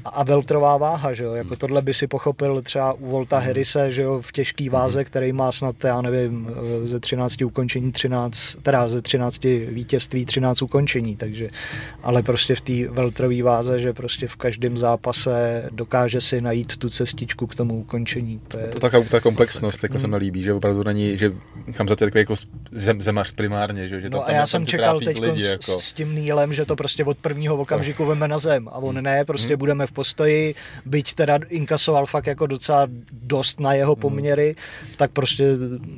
[0.05, 3.47] A veltrová váha, že jo, jako tohle by si pochopil třeba u Volta mm.
[3.47, 4.73] Harrise, že jo, v těžký mhm.
[4.73, 10.27] váze, který má snad, já nevím, eh, ze 13 ukončení 13, teda ze 13 vítězství
[10.27, 11.51] 13 ukončení, takže,
[12.03, 16.91] ale prostě v té veltrové váze, že prostě v každém zápase dokáže si najít tu
[16.91, 18.41] cestičku k tomu ukončení.
[18.49, 21.33] To je to ta, ta komplexnost, jako se mi líbí, že opravdu není, že
[21.77, 22.35] Kamzat je takový jako
[22.73, 25.79] zem, zemař primárně, že, že no tam, a já jsem čekal teď lidi, jako...
[25.79, 29.25] s tím Nílem, že to prostě od prvního okamžiku veme na zem a on ne,
[29.25, 29.59] prostě hmm.
[29.59, 30.55] budeme v postoji,
[30.87, 34.95] byť teda inkasoval fakt jako docela dost na jeho poměry, hmm.
[34.97, 35.45] tak prostě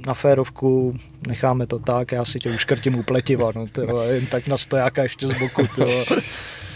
[0.07, 0.97] na férovku
[1.29, 5.29] necháme to tak, já si tě uškrtím upletiva, no, tyjo, jen tak na stojáka ještě
[5.29, 5.63] z boku.
[5.75, 6.05] Tyjo.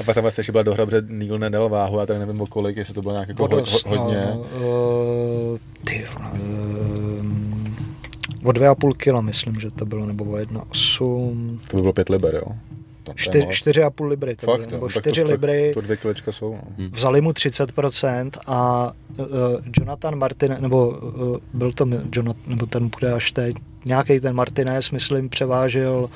[0.01, 2.47] A pak tam vlastně ještě byla dohra, protože Neil nedal váhu, já tady nevím o
[2.47, 4.28] kolik, jestli to bylo nějak jako ho, ho, hodně.
[4.35, 6.89] No, uh, ty, uh,
[8.45, 11.61] o dvě a půl kila, myslím, že to bylo, nebo o jedna osm.
[11.69, 12.53] To by bylo pět liber, jo?
[13.14, 15.70] Čtyř, čtyři a půl libry, to Fakt, bylo, nebo čtyři to, libry.
[15.74, 16.52] To dvě kilečka jsou.
[16.52, 16.62] No.
[16.78, 16.90] Hmm.
[16.93, 19.26] Vzali mu 30% a uh,
[19.78, 24.90] Jonathan Martin, nebo uh, byl to Jonathan, nebo ten bude až teď, nějaký ten Martinez,
[24.90, 26.10] myslím, převážil uh,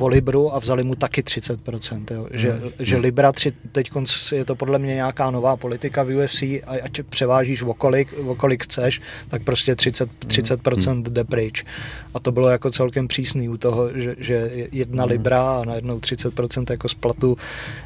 [0.00, 2.04] o Libru a vzali mu taky 30%.
[2.10, 2.28] Jo.
[2.30, 2.70] Že, hmm.
[2.78, 3.90] že Libra, tři, teď
[4.32, 8.34] je to podle mě nějaká nová politika v UFC, a ať převážíš o kolik, o
[8.34, 11.02] kolik chceš, tak prostě 30, 30% hmm.
[11.02, 11.64] jde pryč.
[12.14, 15.12] A to bylo jako celkem přísný u toho, že, že jedna hmm.
[15.12, 17.36] Libra a najednou 30% jako z platu.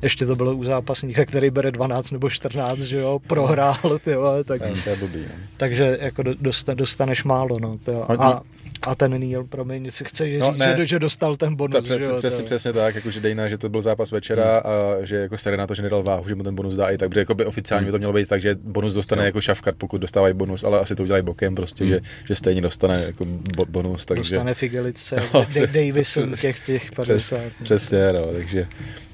[0.03, 4.63] Ještě to bylo u zápasníka, který bere 12 nebo 14, že jo, prohrál, jo, tak,
[4.85, 5.35] to je blbý, no.
[5.57, 6.23] takže jako
[6.75, 7.79] dostaneš málo, no.
[7.85, 8.43] To, a,
[8.83, 11.89] a ten Neil, promiň, si chce no, říct, že, že, dostal ten bonus.
[11.89, 12.45] Ta, že jo, přesně, to...
[12.45, 14.73] přesně tak, jakože Dejna, že to byl zápas večera hmm.
[14.73, 16.99] a že jako sere na to, že nedal váhu, že mu ten bonus dá i
[16.99, 17.89] tak, protože jako by oficiálně hmm.
[17.89, 19.27] by to mělo být tak, že bonus dostane no.
[19.27, 21.93] jako šavkat, pokud dostávají bonus, ale asi to udělají bokem prostě, hmm.
[21.93, 23.25] že, že stejně dostane jako
[23.57, 24.07] bo, bonus.
[24.07, 24.37] Takže...
[24.37, 27.15] Dostane Figelice, no, Davison těch, těch 50.
[27.15, 27.65] Přes, no.
[27.65, 28.69] přesně, no, takže,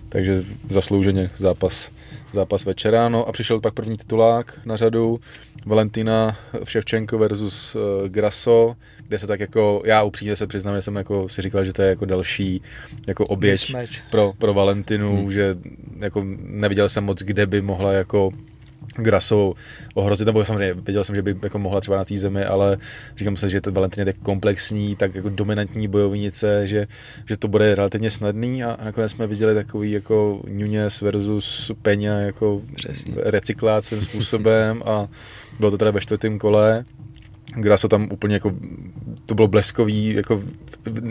[0.08, 1.90] takže zaslouženě zápas
[2.32, 3.08] zápas večera.
[3.08, 5.20] No a přišel pak první titulák na řadu.
[5.66, 8.76] Valentina Vševčenko versus uh, Grasso,
[9.08, 11.82] kde se tak jako, já upřímně se přiznám, že jsem jako si říkal, že to
[11.82, 12.62] je jako další
[13.06, 13.76] jako oběť
[14.10, 15.32] pro, pro Valentinu, hmm.
[15.32, 15.56] že
[15.98, 18.30] jako neviděl jsem moc, kde by mohla jako
[18.96, 19.54] Graso
[19.94, 22.78] ohrozit, nebo samozřejmě věděl jsem, že by jako mohla třeba na té zemi, ale
[23.16, 26.86] říkám si, že to Valentin je tak komplexní, tak jako dominantní bojovnice, že,
[27.26, 32.62] že to bude relativně snadný a nakonec jsme viděli takový jako Nunez versus Peňa jako
[32.74, 33.14] Přesně.
[33.16, 35.08] recyklácím způsobem a
[35.58, 36.84] bylo to teda ve čtvrtém kole
[37.56, 38.52] Graso tam úplně jako,
[39.26, 40.42] to bylo bleskový, jako,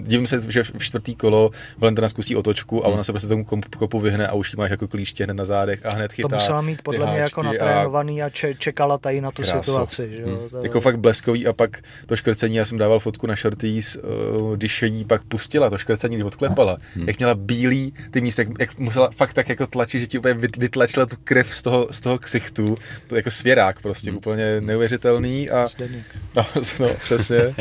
[0.02, 3.46] divím se, že v čtvrtý kolo Valentina zkusí otočku a ona se prostě tomu
[3.78, 6.28] kopu vyhne a už jí máš jako klíště hned na zádech a hned chytá.
[6.28, 9.64] To musela mít podle mě jako natrénovaný a, a če- čekala tady na tu Kráso.
[9.64, 10.10] situaci.
[10.12, 10.50] Že Hmm.
[10.50, 10.58] To...
[10.64, 14.82] Jako fakt bleskový a pak to škrcení, já jsem dával fotku na shorties, uh, když
[14.82, 17.08] jí pak pustila, to škrcení, když odklepala, hmm.
[17.08, 20.34] jak měla bílý ty místa, jak, jak musela fakt tak jako tlačit, že ti úplně
[20.58, 22.76] vytlačila tu krev z toho, z toho ksichtu,
[23.08, 24.18] to jako svěrák prostě, hmm.
[24.18, 26.06] úplně neuvěřitelný a Zdeněk.
[26.36, 26.46] No,
[26.80, 27.56] no, přesně.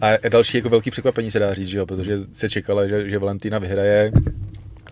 [0.00, 3.18] A další jako velký překvapení se dá říct, že jo, protože se čekala, že, že
[3.18, 4.12] Valentina vyhraje.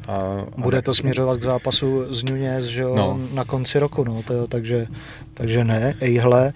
[0.08, 3.20] A, a Bude to směřovat k zápasu z Nunez, že jo, no.
[3.32, 4.86] na konci roku, no, to, takže,
[5.34, 6.52] takže ne, ejhle.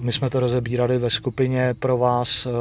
[0.00, 2.52] my jsme to rozebírali ve skupině pro vás, uh,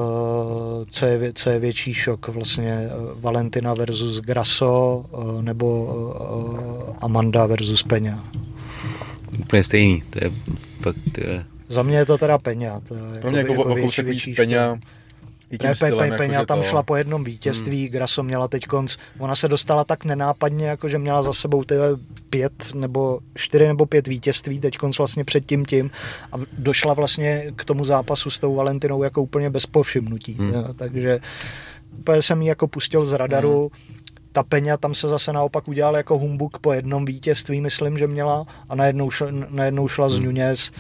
[0.90, 7.84] co, je, co je větší šok, vlastně Valentina versus Grasso uh, nebo uh, Amanda versus
[7.84, 8.24] Peňa.
[9.40, 10.32] Úplně stejný, to je
[10.84, 11.46] To je...
[11.70, 12.80] Za mě je to teda Peňa.
[12.80, 14.80] To je Pro mě jako, jako, jako kousek víc Peňa,
[15.50, 16.66] i tím ne, stylem, Peňa jako tam to...
[16.66, 17.92] šla po jednom vítězství, hmm.
[17.92, 21.76] Graso měla teď konc, ona se dostala tak nenápadně, jako že měla za sebou ty
[22.30, 25.92] pět nebo čtyři nebo pět vítězství teď konc vlastně před tím tím
[26.32, 30.54] a došla vlastně k tomu zápasu s tou Valentinou jako úplně bez povšimnutí, hmm.
[30.76, 31.20] takže
[32.00, 34.00] úplně jsem ji jako pustil z radaru, hmm
[34.32, 38.46] ta Peňa tam se zase naopak udělal jako humbuk po jednom vítězství, myslím, že měla
[38.70, 40.26] a najednou šla, najednou šla z hmm.
[40.26, 40.72] Nunes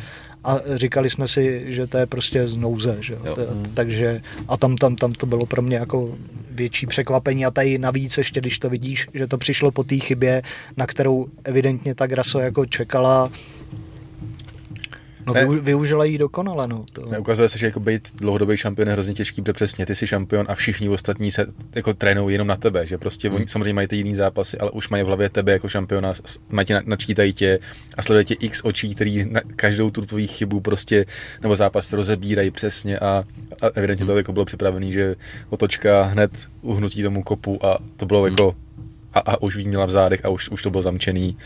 [0.44, 3.36] a říkali jsme si, že to je prostě z nouze, že jo?
[3.36, 3.66] To, hmm.
[3.74, 6.18] takže a tam, tam, tam to bylo pro mě jako
[6.52, 10.42] větší překvapení a tady navíc ještě, když to vidíš, že to přišlo po té chybě,
[10.78, 13.32] na kterou evidentně ta Graso jako čekala
[15.34, 16.68] No ne, využila jí dokonale.
[16.68, 17.06] No, to.
[17.06, 20.08] Ne, ukazuje se, že jako být dlouhodobý šampion je hrozně těžký, protože přesně ty jsi
[20.08, 21.46] šampion a všichni ostatní se
[21.76, 23.36] jako trénují jenom na tebe, že prostě hmm.
[23.36, 26.14] oni samozřejmě mají ty jiný zápasy, ale už mají v hlavě tebe jako šampiona,
[26.50, 27.60] mají tě, načítají tě
[27.98, 31.06] a sleduje tě x očí, který na každou tu tvoji chybu prostě
[31.42, 33.24] nebo zápas rozebírají přesně a,
[33.62, 35.16] a evidentně to jako bylo připravený, že
[35.50, 36.32] otočka hned
[36.62, 38.32] uhnutí tomu kopu a to bylo hmm.
[38.32, 38.56] jako
[39.14, 41.38] a, a už jí měla v zádech a už, už to bylo zamčený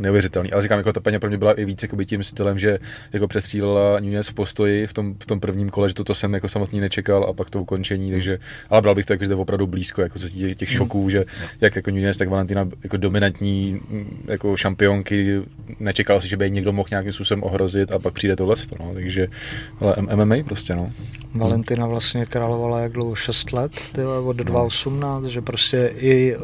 [0.00, 0.52] neuvěřitelný.
[0.52, 2.78] Ale říkám, jako ta paní pro mě byla i víc jakoby tím stylem, že
[3.12, 6.48] jako přestřílela Nunez v postoji v tom, v tom prvním kole, že toto jsem jako
[6.48, 8.38] samotný nečekal a pak to ukončení, takže,
[8.70, 11.24] ale bral bych to jako, že to opravdu blízko, jako se těch, těch šoků, že
[11.60, 13.80] jak jako Nunez, tak Valentina jako dominantní
[14.28, 15.42] jako šampionky,
[15.80, 19.28] nečekal si, že by někdo mohl nějakým způsobem ohrozit a pak přijde tohle, no, takže,
[19.80, 20.92] ale MMA prostě, no.
[21.38, 25.28] Valentina vlastně královala jak dlouho 6 let, tyhle, od 2.18, no.
[25.28, 26.36] že prostě i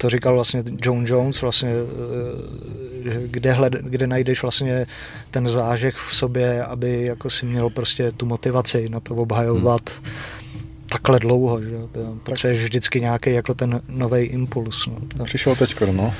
[0.00, 4.86] to říkal vlastně John Jones, vlastně, eh, kde, hled, kde najdeš vlastně
[5.30, 10.62] ten zážeh v sobě, aby jako si měl prostě tu motivaci na to obhajovat hmm.
[10.88, 11.76] takhle dlouho, že
[12.22, 14.88] potřebuješ vždycky nějaký jako ten nový impuls.
[15.16, 15.24] No.
[15.24, 16.14] Přišel teďko, no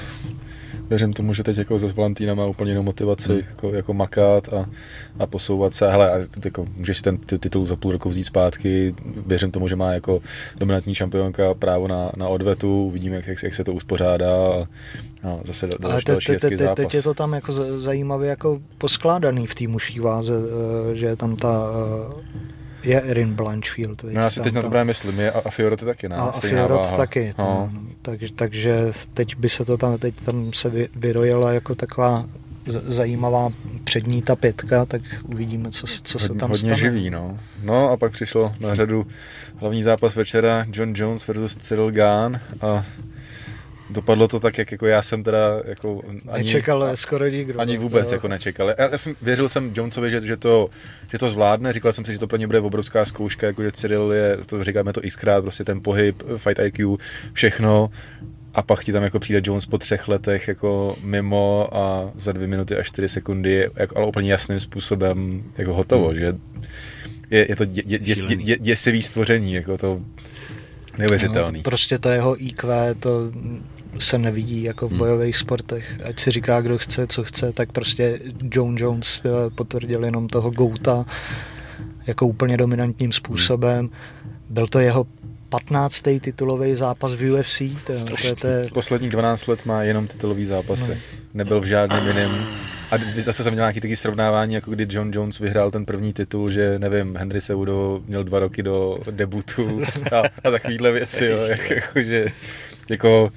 [0.91, 3.43] věřím tomu, že teď jako ze Valentína má úplně jinou motivaci hmm.
[3.51, 4.67] jako, jako makat a,
[5.19, 5.91] a posouvat se.
[5.91, 8.95] Hele, a jako, můžeš si ten titul za půl roku vzít zpátky.
[9.27, 10.21] Věřím tomu, že má jako
[10.59, 12.85] dominantní šampionka právo na, na odvetu.
[12.85, 14.37] Uvidíme, jak, jak, jak se to uspořádá.
[14.53, 14.67] A,
[15.29, 16.77] a zase další, Ale te, další te, te, zápas.
[16.77, 21.17] teď je to tam jako zajímavě jako poskládaný v té muší váze, eh, že je
[21.17, 21.71] tam ta
[22.15, 24.03] eh, je Erin Blanchfield.
[24.03, 26.17] No já si teď na to právě myslím, je a Fiorot taky, ne?
[26.17, 27.73] A, a Fiorot taky, no.
[28.03, 32.25] tak, takže teď by se to tam, teď tam se vy, vyrojila jako taková
[32.67, 33.49] zajímavá
[33.85, 36.73] přední ta pětka, tak uvidíme, co, co se tam hodně stane.
[36.73, 37.39] Hodně živý, no.
[37.63, 39.07] No a pak přišlo na řadu
[39.57, 42.85] hlavní zápas večera John Jones versus Cyril Gahn a
[43.91, 47.61] dopadlo to tak, jak jako já jsem teda jako ani, nečekal skoro nikdo.
[47.61, 48.15] Ani vůbec to...
[48.15, 48.69] jako nečekal.
[48.69, 50.71] Já, já, jsem, věřil jsem Jonesovi, že, že, to,
[51.11, 53.73] že to zvládne, říkal jsem si, že to pro ně bude obrovská zkouška, jako že
[53.73, 56.97] Cyril je, to říkáme to xkrát, prostě ten pohyb, fight IQ,
[57.33, 57.91] všechno,
[58.55, 62.47] a pak ti tam jako přijde Jones po třech letech jako mimo a za dvě
[62.47, 66.19] minuty a čtyři sekundy, jako, ale úplně jasným způsobem jako hotovo, hmm.
[66.19, 66.33] že
[67.31, 70.01] je, je to dě, dě, dě, dě, dě, děsivý stvoření, jako to
[70.99, 71.59] neuvěřitelný.
[71.59, 73.33] No, prostě to jeho IQ, to
[73.99, 74.99] se nevidí jako v hmm.
[74.99, 76.01] bojových sportech.
[76.05, 78.21] Ať si říká, kdo chce, co chce, tak prostě
[78.55, 79.23] John Jones
[79.55, 81.05] potvrdil jenom toho Gouta
[82.07, 83.91] jako úplně dominantním způsobem.
[84.49, 85.07] Byl to jeho
[85.49, 86.03] 15.
[86.21, 87.59] titulový zápas v UFC.
[87.59, 88.69] To, to je, to je...
[88.73, 90.91] Posledních 12 let má jenom titulový zápasy.
[90.91, 90.97] No.
[91.35, 92.47] Nebyl v žádném jiném.
[92.91, 96.51] A zase jsem měl nějaký taky srovnávání, jako kdy John Jones vyhrál ten první titul,
[96.51, 101.71] že nevím, Henry Seudo měl dva roky do debutu a, a takovýhle věci, jo, jak,
[101.71, 102.27] jako, že,
[102.89, 103.33] jako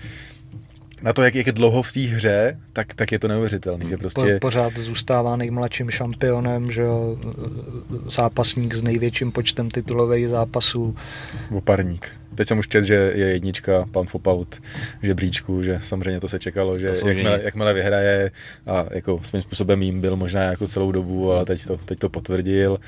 [1.03, 3.89] na to, jak, jak je dlouho v té hře, tak, tak je to neuvěřitelný.
[3.89, 4.33] Že prostě...
[4.33, 7.17] Po, pořád zůstává nejmladším šampionem, že jo,
[8.05, 10.95] zápasník s největším počtem titulových zápasů.
[11.51, 12.22] Oparník.
[12.35, 14.55] Teď jsem už čet, že je jednička, pan Fopaut
[15.01, 18.31] v žebříčku, že samozřejmě to se čekalo, že jakmile, jakmile vyhraje
[18.67, 22.09] a jako svým způsobem jim byl možná jako celou dobu, ale teď to, teď to
[22.09, 22.79] potvrdil.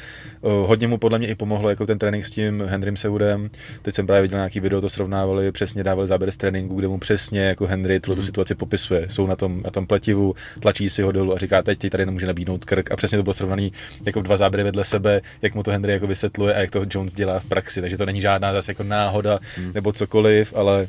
[0.42, 3.50] Hodně mu podle mě i pomohlo jako ten trénink s tím Henrym Seudem.
[3.82, 6.98] Teď jsem právě viděl nějaký video, to srovnávali, přesně dávali záběr z tréninku, kde mu
[6.98, 8.26] přesně jako Henry tu, tu hmm.
[8.26, 9.08] situaci popisuje.
[9.10, 12.26] Jsou na tom, na tom pletivu, tlačí si ho dolů a říká, teď tady nemůže
[12.26, 12.92] nabídnout krk.
[12.92, 13.72] A přesně to bylo srovnaný
[14.06, 17.14] jako dva záběry vedle sebe, jak mu to Henry jako vysvětluje a jak to Jones
[17.14, 17.82] dělá v praxi.
[17.82, 19.72] Takže to není žádná zase jako náhoda hmm.
[19.74, 20.88] nebo cokoliv, ale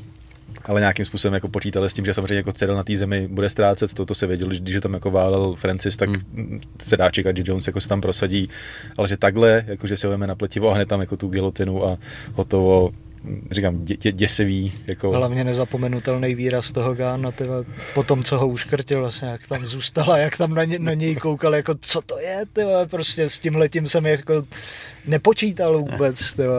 [0.65, 3.51] ale nějakým způsobem jako počítali s tím, že samozřejmě jako Cyril na té zemi bude
[3.51, 6.61] ztrácet, to, to se vědělo, když je tam jako válel Francis, tak hmm.
[6.81, 8.49] se dá čekat, že Jones jako se tam prosadí,
[8.97, 11.87] ale že takhle, jako že si ho na pletivo a hned tam jako tu gilotinu
[11.87, 11.99] a
[12.35, 12.91] hotovo,
[13.51, 14.73] říkám, dě, dě, děsivý.
[14.87, 15.11] Jako...
[15.11, 20.19] Hlavně nezapomenutelný výraz toho Gána, tyva, po tom, co ho uškrtil, vlastně, jak tam zůstala,
[20.19, 23.57] jak tam na, ně, na něj koukal, jako co to je, tyva, prostě s tím
[23.57, 24.43] letím jsem jako
[25.07, 26.55] nepočítal vůbec, tyva,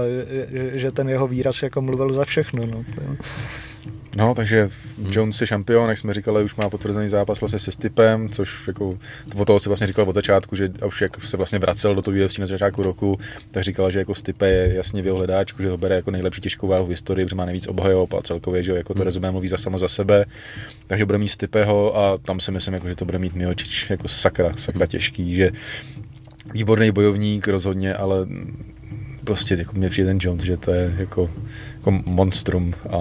[0.52, 2.64] že, že, ten jeho výraz jako mluvil za všechno.
[2.66, 2.86] No.
[4.18, 4.70] No, takže
[5.10, 8.98] Jones je šampion, jak jsme říkali, už má potvrzený zápas vlastně se Stipem, což jako
[9.36, 12.26] o toho si vlastně říkal od začátku, že už jak se vlastně vracel do toho
[12.26, 13.20] UFC na začátku roku,
[13.52, 16.42] tak říkal, že jako Stipe je jasně v jeho hledáčku, že ho bere jako nejlepší
[16.42, 19.06] těžkou váhu v historii, protože má nejvíc obhajob a celkově, že jako to hmm.
[19.06, 20.26] rezumé mluví za samo za sebe.
[20.88, 24.08] Takže bude mít Stipeho a tam si myslím, jako, že to bude mít Miočič jako
[24.08, 25.52] sakra, sakra těžký, že
[26.54, 28.28] výborný bojovník rozhodně, ale
[29.24, 31.30] prostě jako mě přijde ten Jones, že to je jako,
[31.88, 32.74] jako monstrum.
[32.90, 32.98] A...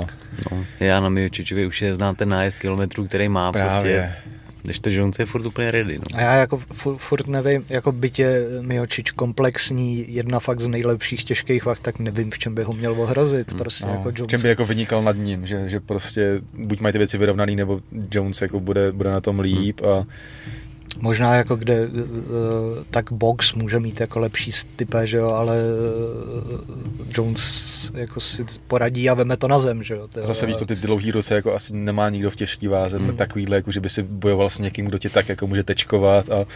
[0.50, 3.52] No, já na Miočičovi už je znám ten nájezd kilometrů, který má.
[3.52, 3.72] Právě.
[3.72, 4.32] Prostě,
[4.62, 5.98] když to Jones je furt úplně ready.
[5.98, 6.04] No.
[6.14, 6.56] A já jako
[6.96, 12.38] furt nevím, jako bytě Miočič komplexní, jedna fakt z nejlepších těžkých vach, tak nevím, v
[12.38, 13.50] čem by ho měl ohrozit.
[13.50, 13.58] Hmm.
[13.58, 14.26] Prostě no, jako Jones.
[14.26, 17.56] V čem by jako vynikal nad ním, že, že prostě buď mají ty věci vyrovnaný,
[17.56, 17.80] nebo
[18.10, 19.92] Jones jako bude, bude na tom líp hmm.
[19.92, 20.06] a
[21.00, 21.88] Možná jako kde, eh,
[22.90, 29.10] tak box může mít jako lepší stype, že jo, ale eh, Jones jako si poradí
[29.10, 30.08] a veme to na zem, že jo.
[30.08, 33.16] Tyjo, Zase víš, to ty dlouhý ruce jako asi nemá nikdo v těžký váze, hmm.
[33.16, 36.46] takovýhle, jako že by si bojoval s někým, kdo tě tak jako může tečkovat a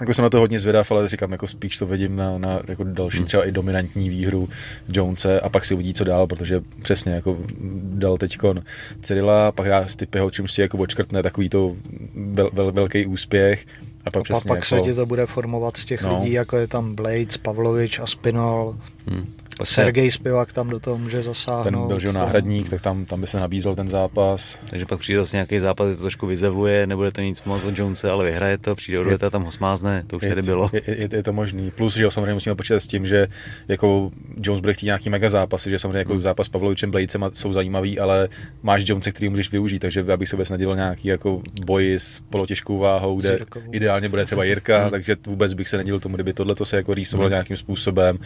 [0.00, 2.84] jako jsem na to hodně zvědav, ale říkám, jako spíš to vidím na, na jako
[2.84, 3.26] další hmm.
[3.26, 4.48] třeba i dominantní výhru
[4.88, 7.38] Jonese a pak si uvidí, co dál, protože přesně jako
[7.82, 8.62] dal teďkon
[9.02, 11.76] Cyrila, pak dá Stipeho, čím si jako očkrtne takový to
[12.14, 13.66] vel, vel, velký úspěch
[14.04, 14.66] a pak, a pak, pak jako...
[14.66, 16.18] se ti to bude formovat z těch no.
[16.18, 18.76] lidí, jako je tam Blades, Pavlovič, Aspinal.
[19.06, 19.32] Hmm.
[19.64, 21.64] Sergej Spivak tam do toho může zasáhnout.
[21.64, 24.58] Ten byl že náhradník, tak tam, tam by se nabízel ten zápas.
[24.70, 28.10] Takže pak přijde zase nějaký zápas, to trošku vyzevluje, nebude to nic moc od Jonese,
[28.10, 30.70] ale vyhraje to, přijde odveta, tam ho smázne, to už je, tady bylo.
[30.72, 31.70] Je, je, je, to možný.
[31.70, 33.28] Plus, že samozřejmě musíme počítat s tím, že
[33.68, 34.10] jako
[34.42, 36.20] Jones bude chtít nějaký mega zápasy, že samozřejmě jako hmm.
[36.20, 38.28] zápas s Pavlovičem Bladesem jsou zajímavý, ale
[38.62, 42.78] máš Jonese, který můžeš využít, takže abych se vůbec nedělal nějaký jako boj s polotěžkou
[42.78, 43.66] váhou, kde Zirkovou.
[43.72, 44.90] ideálně bude třeba Jirka, hmm.
[44.90, 47.32] takže vůbec bych se nedělal tomu, kdyby tohle to se jako rýsovalo hmm.
[47.32, 48.18] nějakým způsobem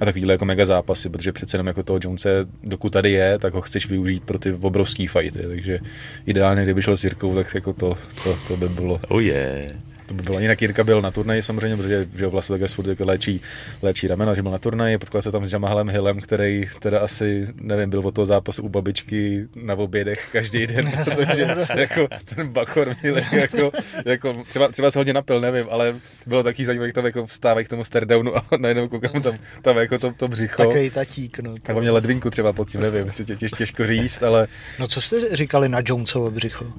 [0.00, 3.54] a takovýhle jako mega zápasy, protože přece jenom jako toho Jonese, dokud tady je, tak
[3.54, 5.78] ho chceš využít pro ty obrovský fighty, takže
[6.26, 9.00] ideálně, kdyby šel s Jirkou, tak jako to, to, to by bylo.
[9.08, 9.87] Oh yeah.
[10.08, 10.40] To by bylo.
[10.40, 13.40] Jinak Jirka byl na turnaji samozřejmě, protože že v Las Vegas furt jako léčí,
[13.82, 17.48] léčí ramena, že byl na turnaji, potkal se tam s Jamahalem Hillem, který teda asi,
[17.54, 22.96] nevím, byl od toho zápasu u babičky na obědech každý den, protože jako ten Bakor
[23.02, 23.72] měl jako,
[24.04, 27.66] jako třeba, třeba se hodně napil, nevím, ale bylo taky zajímavé, jak tam jako vstávají
[27.66, 30.62] k tomu stardownu a najednou koukám tam, tam jako to, to břicho.
[30.62, 31.54] Takový tatík, no.
[31.62, 34.48] Tak on měl ledvinku třeba pod tím, nevím, tě, těž, těžko říct, ale...
[34.78, 36.72] No co jste říkali na Jonesovo břicho?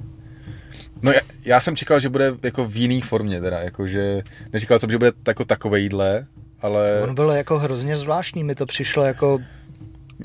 [1.02, 4.22] No já, já, jsem čekal, že bude jako v jiný formě teda, jako že
[4.52, 6.26] nečekal jsem, že bude jako takovejhle,
[6.60, 7.00] ale...
[7.02, 9.38] On byl jako hrozně zvláštní, mi to přišlo jako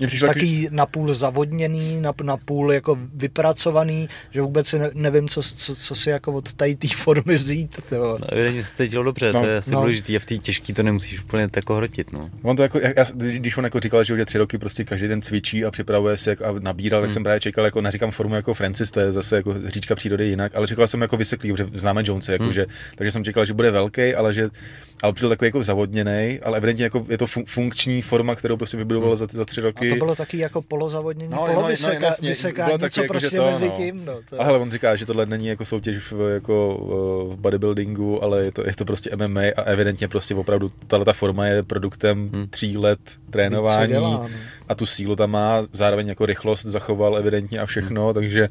[0.07, 0.67] přišlo taky takový...
[0.71, 6.09] napůl zavodněný, nap, napůl jako vypracovaný, že vůbec si ne, nevím, co, co, co si
[6.09, 7.79] jako od tady té formy vzít.
[7.91, 9.79] No, evidentně se cítil dobře, no, to je asi no.
[9.79, 12.13] důležitý a v té těžký to nemusíš úplně tak hrotit.
[12.13, 12.29] No.
[12.41, 15.21] On to jako, já, když on jako říkal, že už tři roky prostě každý den
[15.21, 17.07] cvičí a připravuje se a nabíral, hmm.
[17.07, 20.27] tak jsem právě čekal, jako neříkám formu jako Francis, to je zase jako říčka přírody
[20.27, 22.53] jinak, ale čekal jsem jako vyseklý, protože známe Jonese, jako, hmm.
[22.53, 22.65] že,
[22.95, 24.49] takže jsem čekal, že bude velký, ale že
[25.05, 29.09] ale byl takový jako zavodněný, ale evidentně jako je to funkční forma, kterou prostě vybudoval
[29.09, 29.15] hmm.
[29.15, 29.91] za, ty, za tři roky.
[29.91, 33.37] A to bylo taky jako polozavodnění, no, polovyseka, no, no, vysekání, bylo taky, jako, prostě
[33.37, 33.71] to, mezi no.
[33.71, 34.05] tím.
[34.05, 34.41] No, to...
[34.41, 36.77] Ale on říká, že tohle není jako soutěž v, jako
[37.31, 41.13] v bodybuildingu, ale je to, je to prostě MMA a evidentně prostě opravdu tahle ta
[41.13, 42.47] forma je produktem hmm.
[42.47, 42.99] tří let
[43.29, 44.27] trénování dělá, no.
[44.67, 48.13] a tu sílu tam má, zároveň jako rychlost zachoval evidentně a všechno, hmm.
[48.13, 48.47] takže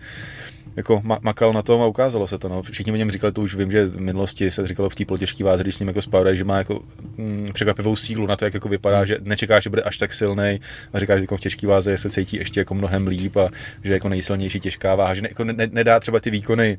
[0.76, 2.48] jako makal na tom a ukázalo se to.
[2.48, 2.62] No.
[2.62, 5.44] Všichni o něm říkali, to už vím, že v minulosti se říkalo v té polotěžké
[5.44, 6.80] váze, když s ním jako spavda, že má jako
[7.16, 10.60] mm, překvapivou sílu na to, jak jako vypadá, že nečeká, že bude až tak silný
[10.92, 13.48] a říká, že jako v těžké váze se cítí ještě jako mnohem líp a
[13.84, 16.78] že jako nejsilnější těžká váha, že ne, jako ne, nedá třeba ty výkony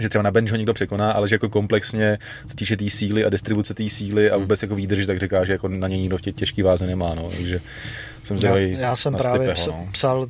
[0.00, 2.90] že třeba na bench ho někdo překoná, ale že jako komplexně, co týče té tý
[2.90, 6.00] síly a distribuce té síly a vůbec jako výdrž, tak říká, že jako na něj
[6.00, 7.14] nikdo v těch těžký váze nemá.
[7.14, 7.28] No.
[7.30, 7.60] Takže
[8.24, 9.88] jsem já, já jsem právě Stipeho, no.
[9.92, 10.26] psal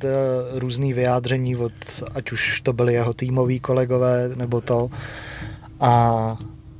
[0.53, 1.73] různý vyjádření, od,
[2.15, 4.89] ať už to byli jeho týmoví kolegové, nebo to.
[5.79, 6.37] A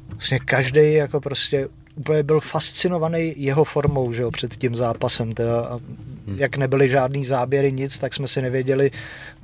[0.09, 5.33] vlastně každý jako prostě úplně byl fascinovaný jeho formou, že jo, před tím zápasem.
[5.33, 6.16] Teda, a hmm.
[6.35, 8.91] Jak nebyly žádný záběry, nic, tak jsme si nevěděli,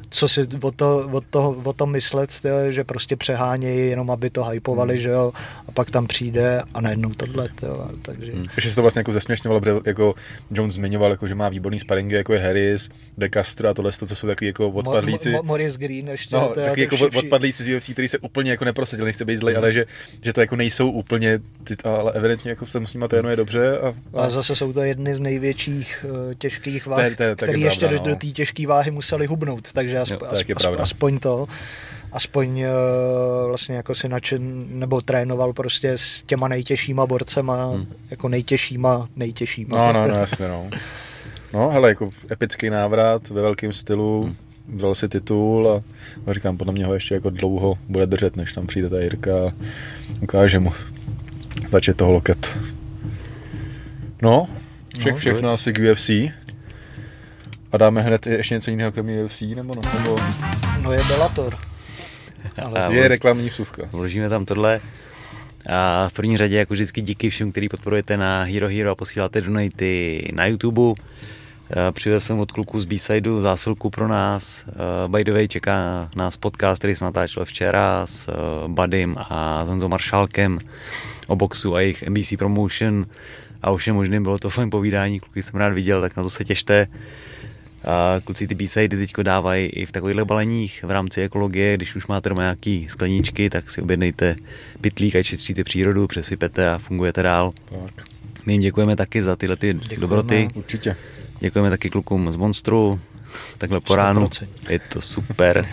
[0.10, 4.30] co si o, to, o, to, o tom myslet, tyjo, že prostě přehánějí jenom, aby
[4.30, 5.02] to hypovali, hmm.
[5.02, 5.34] že jo,
[5.68, 8.32] a pak tam přijde a najednou tohle, tyjo, takže...
[8.32, 8.46] Hmm.
[8.56, 10.16] Ještě se to vlastně jako zesměšňovalo, protože jako
[10.52, 14.06] Jones zmiňoval, jako, že má výborný sparingy, jako je Harris, De Castro a tohle, to,
[14.06, 15.32] co jsou takový jako odpadlíci.
[15.32, 16.36] Mo, Mo, Morris Green ještě.
[16.36, 19.56] No, taky jako vši, odpadlíci z UFC, který se úplně jako neprosadil, nechce být zlej,
[19.56, 19.64] hmm.
[19.64, 19.86] ale že,
[20.22, 23.80] že to jako nejsou úplně, ty, ale evidentně jako se musí trénuje dobře.
[23.80, 24.26] A, a...
[24.26, 26.34] a zase jsou to jedny z největších uh,
[26.74, 28.10] těžkých To váh, je- to je taky který ještě pravda, do, no.
[28.10, 30.84] do té těžké váhy museli hubnout, takže aspo, Jo, to je as, taky as, pravda.
[30.84, 31.48] aspoň to,
[32.12, 37.86] aspoň uh, vlastně jako si način, nebo trénoval prostě s těma nejtěžšíma borcema, hmm.
[38.12, 39.78] jako nejtěžšíma, nejtěžšíma.
[39.78, 40.70] No, no, no, jasně, no.
[41.54, 44.36] No, hele, jako epický návrat ve velkém stylu, Hmm.
[44.78, 45.84] vzal si titul a
[46.28, 49.32] a říkám, podle mě ho ještě jako dlouho bude držet, než tam přijde ta Jirka
[49.48, 49.52] a
[50.22, 50.74] ukáže mu
[51.72, 52.58] začet toho loket.
[54.22, 54.48] No,
[55.00, 56.10] všech, No, všechno asi k UFC.
[57.74, 59.82] A dáme hned ještě něco jiného kromě UFC, nebo no?
[60.00, 60.16] Nebo
[60.82, 61.58] no je Bellator.
[62.64, 63.84] Ale A je reklamní vsuvka.
[63.91, 64.80] Vložíme tam tohle.
[65.70, 69.41] A v první řadě, jako vždycky, díky všem, který podporujete na Hero Hero a posíláte
[69.41, 71.02] donaty na YouTube.
[71.72, 74.66] Eh, Přivez jsem od kluků z B-sideu zásilku pro nás.
[75.08, 78.34] By the way, čeká nás podcast, který jsme natáčeli včera s eh,
[78.68, 80.60] Badym a s Honzou Maršálkem
[81.28, 83.06] o boxu a jejich NBC Promotion
[83.62, 84.24] a o všem možným.
[84.24, 86.88] Bylo to fajn povídání, kluky jsem rád viděl, tak na to se těšte.
[87.86, 92.08] A kluci ty B-sidey teďko dávají i v takovýchhle baleních v rámci ekologie, když už
[92.08, 94.36] máte doma nějaký skleničky, tak si objednejte
[94.82, 97.54] pytlík a šetříte přírodu, přesypete a fungujete dál.
[97.96, 98.06] Tak,
[98.46, 100.02] My jim děkujeme taky za tyhle ty Děkujeme.
[100.02, 100.50] dobroty.
[100.54, 100.96] určitě.
[101.40, 103.00] Děkujeme taky klukům z Monstru,
[103.58, 104.26] takhle po ránu.
[104.28, 104.48] 100%.
[104.70, 105.66] Je to super.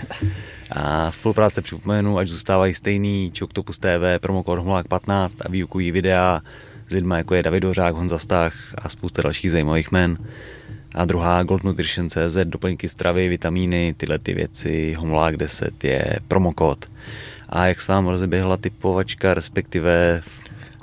[0.72, 6.42] A spolupráce připomenu, ať zůstávají stejný, Čoktopus TV, promokód Homolák 15 a výukový videa
[6.88, 10.16] s lidmi jako je David Hořák, Honza Stach a spousta dalších zajímavých men.
[10.94, 16.84] A druhá Gold Nutrition CZ, doplňky stravy, vitamíny, tyhle ty věci, Homolák 10 je promokód.
[17.48, 20.22] A jak se vám rozeběhla typovačka, respektive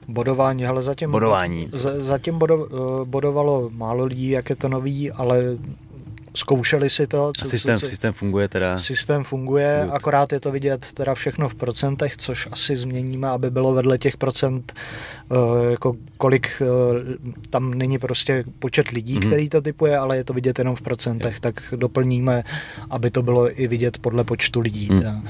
[0.07, 1.69] Bodování, ale zatím, Bodování.
[1.71, 5.43] Z, zatím bodo, eh, bodovalo málo lidí, jak je to nový, ale
[6.37, 7.31] zkoušeli si to.
[7.41, 8.77] a systém, systém funguje teda.
[8.77, 9.93] Systém funguje, Good.
[9.93, 14.17] akorát je to vidět teda všechno v procentech, což asi změníme, aby bylo vedle těch
[14.17, 14.73] procent,
[15.31, 16.65] eh, jako kolik eh,
[17.49, 19.21] tam není prostě počet lidí, Mhm.
[19.23, 19.27] mm-hmm.
[19.27, 22.43] který to typuje, ale je to vidět jenom v procentech, tak doplníme,
[22.89, 24.87] aby to bylo i vidět podle počtu lidí.
[24.87, 25.21] Ta-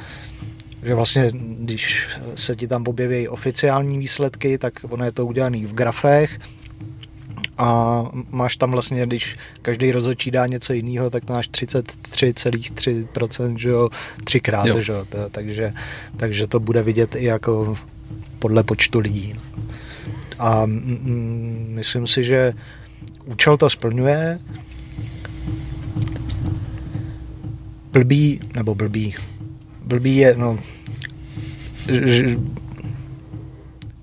[0.84, 5.74] že vlastně, když se ti tam objeví oficiální výsledky, tak ono je to udělané v
[5.74, 6.40] grafech
[7.58, 13.70] a máš tam vlastně, když každý rozhodčí dá něco jiného, tak to máš 33,3%, že
[13.70, 13.90] jo,
[14.24, 14.82] třikrát, Jo.
[14.82, 15.74] že jo, to, takže,
[16.18, 17.78] takže to bude vidět i jako
[18.40, 19.36] podle počtu lidí.
[20.40, 22.54] A mm, myslím si, že
[23.26, 24.40] účel to splňuje.
[27.92, 29.16] Blbý, nebo blbý,
[29.86, 30.60] blbý je, no,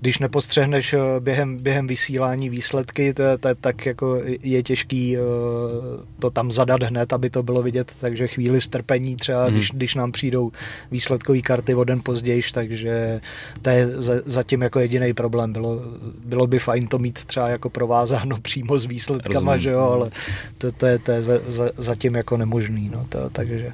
[0.05, 5.19] když nepostřehneš eh, během, během vysílání výsledky, to, to, tak jako je těžký eh,
[6.19, 9.47] to tam zadat hned, aby to bylo vidět, takže chvíli strpení třeba, Mhm.
[9.47, 9.55] hmm.
[9.55, 10.51] když, když nám přijdou
[10.91, 13.21] výsledkové karty o den později, takže
[13.61, 15.53] to je za- zatím jako jediný problém.
[15.53, 15.81] Bylo,
[16.25, 19.63] bylo by fajn to mít třeba jako provázáno přímo s výsledkama, Rozumím.
[19.63, 20.09] že jo, ale
[20.57, 23.71] to, to je, to je za, za, zatím jako nemožný, no, to, takže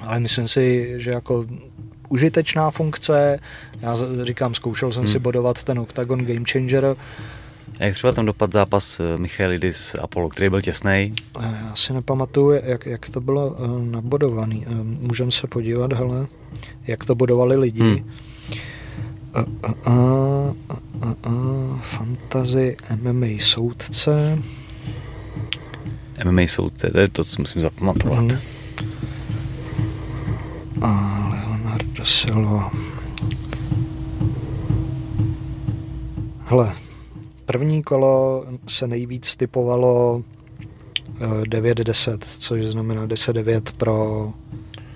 [0.00, 1.44] ale myslím si, že jako
[2.10, 3.38] užitečná funkce,
[3.80, 5.12] já říkám, zkoušel jsem Hmm.
[5.12, 6.96] si bodovat ten Octagon Game Changer,
[7.80, 11.14] A jak třeba tam dopad zápas eh, Michailidis Apollo, který byl těsný?
[11.40, 14.66] Eh, já si nepamatuju, jak, jak to bylo uh, nabodovaný.
[14.82, 16.26] Můžeme se podívat, hele,
[16.86, 17.80] jak to bodovali lidi.
[17.82, 18.10] Hmm.
[19.36, 19.44] Uh,
[19.86, 20.54] uh, uh,
[21.26, 24.38] uh, uh, fantasy MMA soudce.
[26.24, 28.24] MMA soudce, to je to, co musím zapamatovat.
[28.24, 28.38] Mhm.
[30.82, 31.29] A
[32.04, 32.70] Silva.
[36.44, 36.74] Hele,
[37.46, 40.22] první kolo se nejvíc typovalo
[41.20, 44.32] eh, 9-10, což znamená 10-9 pro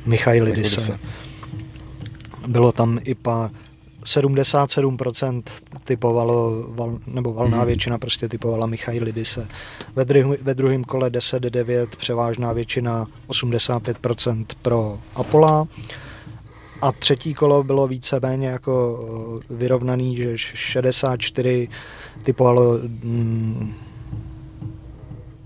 [0.07, 0.99] Michailidise.
[2.47, 3.51] Bylo tam i pa
[4.05, 5.43] 77%
[5.85, 7.67] typovalo, val, nebo valná Mhm.
[7.67, 9.49] většina prostě typovala Michailidise.
[9.97, 15.69] Ve, druhu, ve druhém kole 10-9 převážná většina 85% pro Apola.
[16.81, 19.01] A třetí kolo bylo víceméně jako
[19.51, 21.69] eh, vyrovnaný, že 64
[22.23, 23.75] typovalo mm,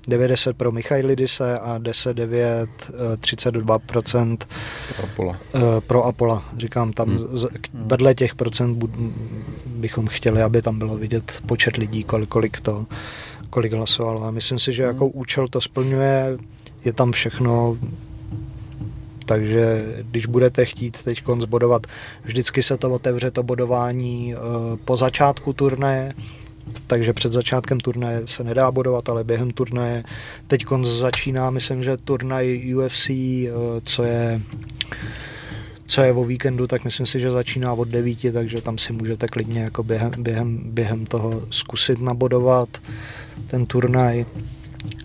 [0.09, 4.39] 90 pro Michailidise a 10-9 eh, 32%
[5.03, 5.39] Apola.
[5.55, 6.45] Eh, pro Apola.
[6.57, 7.19] Říkám, tam Hmm.
[7.19, 7.39] hmm.
[7.39, 8.85] z, vedle těch procent
[9.67, 12.87] bychom chtěli, aby tam bylo vidět počet lidí, kolik, kolik to
[13.51, 14.25] kolik hlasovalo.
[14.25, 14.95] A myslím si, že Hmm.
[14.95, 16.39] jako účel to splňuje,
[16.85, 17.79] je tam všechno,
[19.29, 21.87] takže když budete chtít teď bodovat,
[22.25, 24.39] vždycky se to otevře to bodování eh,
[24.85, 26.13] po začátku turnaje,
[26.87, 30.05] takže před začátkem turnaje se nedá bodovat, ale během turnaje
[30.47, 33.51] teď začíná, myslím, že turnaj UFC, eh,
[33.85, 34.41] co je
[35.87, 39.27] co je o víkendu, tak myslím si, že začíná od 9, takže tam si můžete
[39.27, 42.69] klidně jako během, během, během toho zkusit nabodovat
[43.47, 44.25] ten turnaj.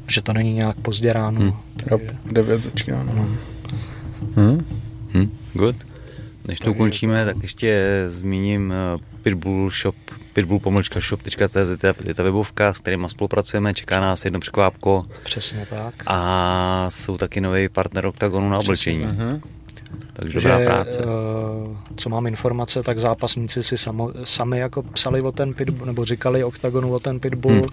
[0.08, 1.40] že to není nějak pozdě ráno.
[1.40, 1.54] Hmm.
[1.76, 3.14] Takže, 9 začíná, no.
[3.16, 3.28] no.
[4.36, 4.66] Hm?
[5.14, 5.76] Hm, good.
[6.48, 9.96] Než to ukončíme, tak ještě zmíním eh, Pitbull Shop,
[10.34, 11.70] pitbull pomlčka shop.cz
[12.06, 15.94] je ta- webovka, s kterýma spolupracujeme, čeká nás jedno překvápko Přesně tak.
[16.08, 19.42] a jsou taky nový partner Octagonu na oblečení, Mhm.
[20.14, 21.00] Takže dobrá že, práce.
[21.00, 26.06] eh, co mám informace, tak zápasníci si samo, sami jako psali o ten pitbull, nebo
[26.06, 27.66] říkali OKTAGONu o ten pitbull, Hmm.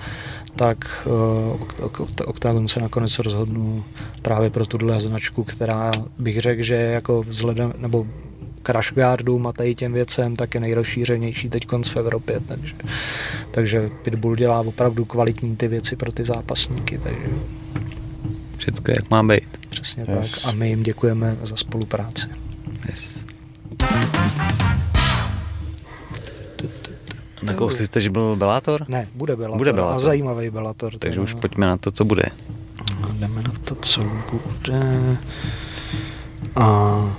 [0.56, 3.82] tak uh, OKTAGON se nakonec rozhodnul
[4.22, 8.06] právě pro tuhle značku, která bych řekl, že jako vzhledem, nebo
[8.66, 12.74] Crash Guardům a tady těm věcem, tak je nejrozšířenější teď v Evropě, takže,
[13.50, 17.26] takže Pitbull dělá opravdu kvalitní ty věci pro ty zápasníky, takže
[18.60, 19.58] Všecko jak má být.
[19.68, 20.42] přesně Yes.
[20.42, 22.26] tak a my jim děkujeme za spolupráci.
[22.88, 23.24] Yes.
[27.42, 28.84] Nakousli jste, že byl Bellator?
[28.88, 29.58] Ne, bude Bellator.
[29.58, 29.96] Bude Bellator.
[29.96, 30.92] A zajímavý Bellator.
[30.98, 31.22] Takže teda.
[31.24, 32.22] už pojďme na to, co bude.
[33.12, 35.16] Jdeme na to, co bude.
[36.56, 37.16] A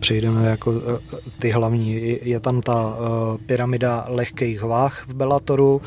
[0.00, 0.74] přejdeme jako
[1.14, 1.92] eh, ty hlavní.
[2.28, 5.82] Je- tam ta eh, pyramida lehkých váh v Bellatoru,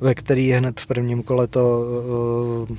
[0.00, 1.84] ve který hned v prvním kole to
[2.70, 2.74] eh,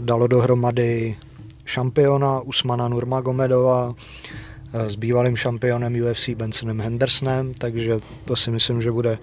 [0.00, 1.16] dalo dohromady
[1.64, 8.92] šampiona Usmana Nurmagomedova eh, s bývalým šampionem UFC Bensonem Hendersonem, takže to si myslím, že
[8.92, 9.18] bude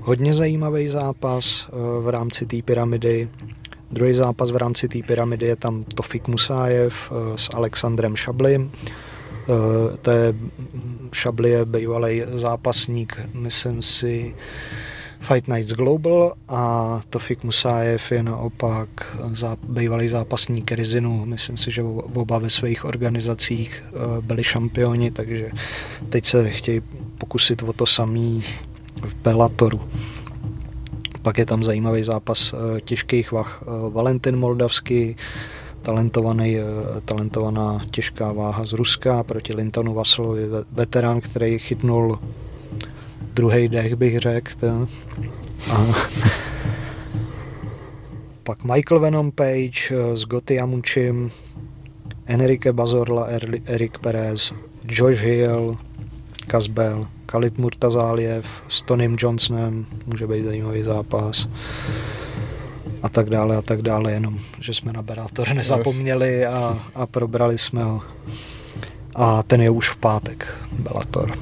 [0.00, 3.28] hodně zajímavý zápas eh, v rámci té pyramidy.
[3.90, 8.70] Druhý zápas v rámci té pyramidy je tam Tofik Musájev eh, s Alexandrem Šablim.
[10.02, 10.34] To je
[11.12, 14.34] Šabli je bývalý zápasník, myslím si,
[15.24, 18.88] Fight Nights Global a Tofik Musájev je naopak
[19.32, 21.26] zá, bývalý zápasník Rizinu.
[21.26, 25.50] Myslím si, že oba ve svých organizacích eh, byli šampioni, takže
[26.08, 26.80] teď se chtějí
[27.18, 28.42] pokusit o to samý
[29.02, 29.80] v Bellatoru.
[31.22, 33.62] Pak je tam zajímavý zápas eh, těžkých vah.
[33.62, 35.16] Eh, Valentin Moldavský,
[35.82, 36.56] talentovaný,
[37.04, 42.18] talentovaná těžká váha z Ruska proti Lintonu Vaslovi, ve- veterán, který chytnul
[43.34, 44.50] druhý dech, bych řekl.
[45.72, 45.86] A
[48.42, 51.30] pak Michael Venom Page eh, s Gotti Amučim,
[52.26, 53.26] Enrique Bazorla,
[53.66, 54.52] Eric Perez,
[54.88, 55.76] Josh Hill,
[56.46, 61.48] Kazbel, Khalid Murtazáliev s Tonym Johnsonem, může být zajímavý zápas
[63.02, 67.58] a tak dále a tak dále, jenom, že jsme na Berátor nezapomněli a, a probrali
[67.58, 68.00] jsme ho.
[69.14, 71.38] A ten je už v pátek, Bellator.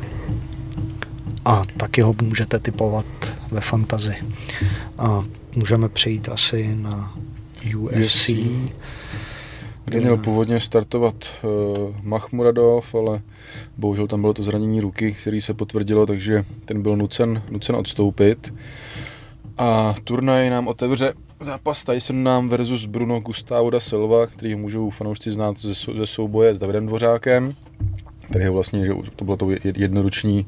[1.44, 3.06] A taky ho můžete typovat
[3.50, 4.14] ve fantazi.
[4.98, 5.22] A
[5.56, 7.14] můžeme přejít asi na
[7.76, 8.30] UFC.
[9.84, 11.50] Kde měl původně startovat uh,
[12.02, 13.20] Mahmuradov, ale
[13.76, 18.54] bohužel tam bylo to zranění ruky, který se potvrdilo, takže ten byl nucen, nucen odstoupit.
[19.58, 25.32] A turnaj nám otevře zápas Tyson nám versus Bruno Gustavo da Silva, který můžou fanoušci
[25.32, 27.54] znát ze, ze souboje s Davidem Dvořákem,
[28.30, 30.46] který je vlastně, že to bylo to jed- jednoruční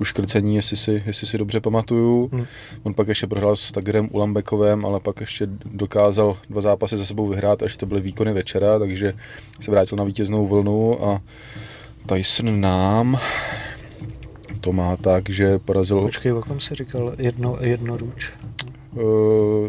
[0.00, 2.30] uškrcení, jestli si, jestli si dobře pamatuju.
[2.32, 2.46] Hmm.
[2.82, 7.28] On pak ještě prohrál s Tagerem Ulambekovem, ale pak ještě dokázal dva zápasy za sebou
[7.28, 9.14] vyhrát, až to byly výkony večera, takže
[9.60, 11.20] se vrátil na vítěznou vlnu a
[12.06, 13.18] Tyson nám
[14.60, 18.32] to má tak, že porazil Počkej, o kom jsi říkal jedno, jednoruč?
[18.92, 19.02] uh,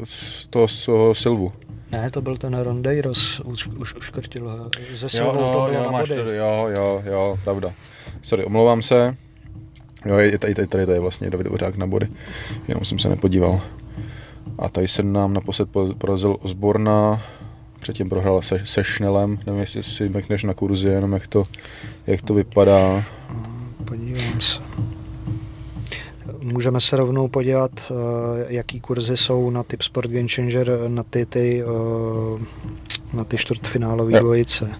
[0.03, 1.53] z toho, z Silvu.
[2.01, 4.69] Ne, to byl ten Rondeiros, už, už uškrtil ho.
[4.93, 7.73] Ze Jo, to no, bylo jo, máš to, jo, jo, jo, pravda.
[8.21, 9.17] Sorry, omlouvám se.
[10.05, 12.07] Jo, je, tady, tady, tady to je vlastně David Dvořák na body,
[12.67, 13.61] jenom jsem se nepodíval.
[14.59, 17.21] A tady se nám naposled po- porazil Osborna,
[17.79, 21.43] předtím prohrál se, se Schnellem, nevím, jestli si mrkneš na kurzy, jenom jak to,
[22.07, 23.03] jak to vypadá.
[23.85, 24.64] Podívám se.
[26.45, 31.25] Můžeme se rovnou podívat, eh, jaký kurzy jsou na typ Sport Game Changer, na ty,
[31.25, 32.45] ty, eh,
[33.13, 34.71] na ty čtvrtfinálové dvojice.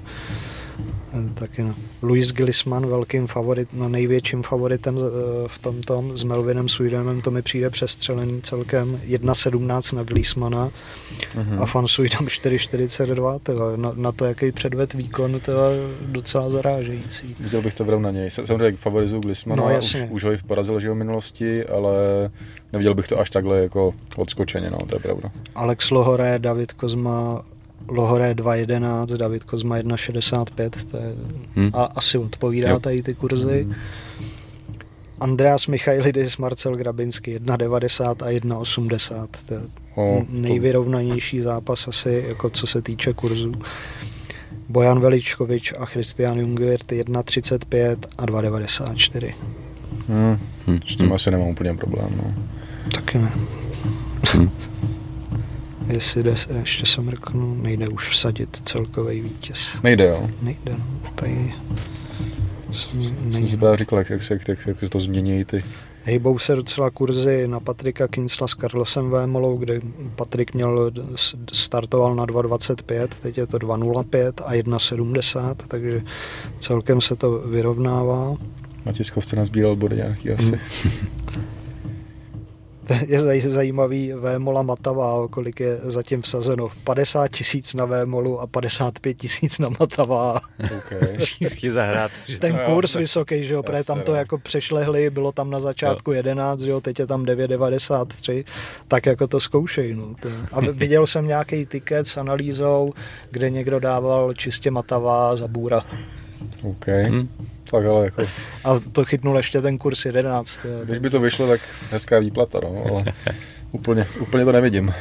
[1.16, 1.76] Eh, Taky no.
[2.02, 5.02] Luis Glisman, velkým favorit, no největším favoritem eh,
[5.48, 10.72] v tom tom, s Melvinem Suidenem, to mi přijde přestřelený celkem 1.17 na Glismana
[11.36, 11.62] Mhm.
[11.62, 13.78] a Fan Suidem 4.42, tyhle.
[13.78, 15.58] na, na to, jaký předved výkon, to je
[16.02, 17.36] docela zarážející.
[17.40, 18.32] Viděl bych to v rovnaně.
[18.32, 20.08] Samozřejmě favorizuju Glismana, No, už, jasně.
[20.12, 21.94] už ho i porazil že v minulosti, ale
[22.74, 25.32] neviděl bych to až takhle jako odskočeně, no, to je pravda.
[25.56, 27.46] Alex Lohoré, David Kozma,
[27.88, 31.14] Lohoré 2.11, David Kozma 1.65, to je,
[31.56, 31.70] Hm.
[31.74, 32.80] a asi odpovídá Jo.
[32.80, 33.68] tady ty kurzy.
[35.20, 39.60] Andreas Michailidis, Marcel Grabinsky 1.90 a 1.80, to je
[39.96, 43.52] O, to- nejvyrovnanější zápas asi, jako co se týče kurzů.
[44.70, 49.34] Bojan Veličkovič a Christian Jungwirth 1.35 a 2.94.
[50.10, 50.38] Hm,
[50.68, 50.80] Hm.
[50.88, 52.34] s tím asi nemám úplně problém, no.
[52.96, 53.32] Taky ne.
[54.38, 54.50] Hm.
[55.88, 59.82] Jestli jde, ještě se mrknu, nejde už vsadit celkový vítěz.
[59.84, 60.30] Nejde, jo.
[60.42, 61.10] Nejde, no.
[61.16, 61.54] Tady
[62.72, 65.64] Jsem si právě říkal, jak, jak, se, jak, jak, to změní ty...
[66.04, 69.82] Hejbou se docela kurzy na Patrika Kinsla s Carlosem Vémolou, kde
[70.16, 70.92] Patrik měl,
[71.54, 76.02] startoval na 2,25, teď je to 2,05 a 1,70, takže
[76.60, 78.38] celkem se to vyrovnává.
[78.86, 80.60] Na tiskovce nazbíral body nějaký asi.
[83.08, 86.70] je zaj- zajímavý Vémola Matavá, kolik je zatím vsazeno.
[86.84, 90.40] 50 tisíc na Vémolu a 55 tisíc na Matavá.
[90.78, 91.18] Okay.
[91.26, 92.12] Všichni zahrát.
[92.28, 94.18] Že Ten to- kurz tak- vysoký, že jo, protože tam to no.
[94.18, 98.44] jako přešlehli, bylo tam na začátku 11, že jo, teď je tam 9,93,
[98.88, 100.16] tak jako to zkoušej, no.
[100.52, 102.94] A viděl jsem nějaký tiket s analýzou,
[103.32, 105.86] kde někdo dával čistě Matavá za Bůra.
[106.64, 106.86] OK.
[107.10, 107.28] Hm.
[107.72, 108.24] Tak ale jako,
[108.64, 110.60] A to chytnul ještě ten kurz 11.
[110.66, 110.72] jo.
[110.84, 113.06] když by to vyšlo, tak hezká výplata, no, ale
[113.72, 114.94] úplně, úplně to nevidím.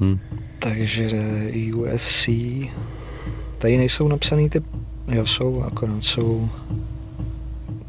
[0.00, 0.18] Hm.
[0.58, 2.28] Takže eh, UFC,
[3.58, 4.62] tady nejsou napsaný ty,
[5.08, 6.50] jo jsou, akorát jsou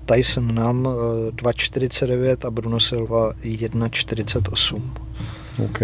[0.05, 4.81] Tyson Nam eh, 2,49 a Bruno Silva 1,48.
[5.65, 5.80] OK.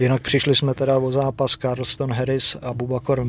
[0.00, 3.26] Jinak přišli jsme teda o zápas Carlston Harris a Bubakor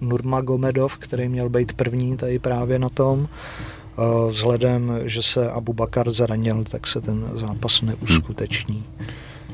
[0.00, 3.28] Nurmagomedov, který měl být první tady právě na tom.
[3.98, 8.84] Eh, Vzhledem, že se Abu Bakar zranil, tak se ten zápas neuskuteční.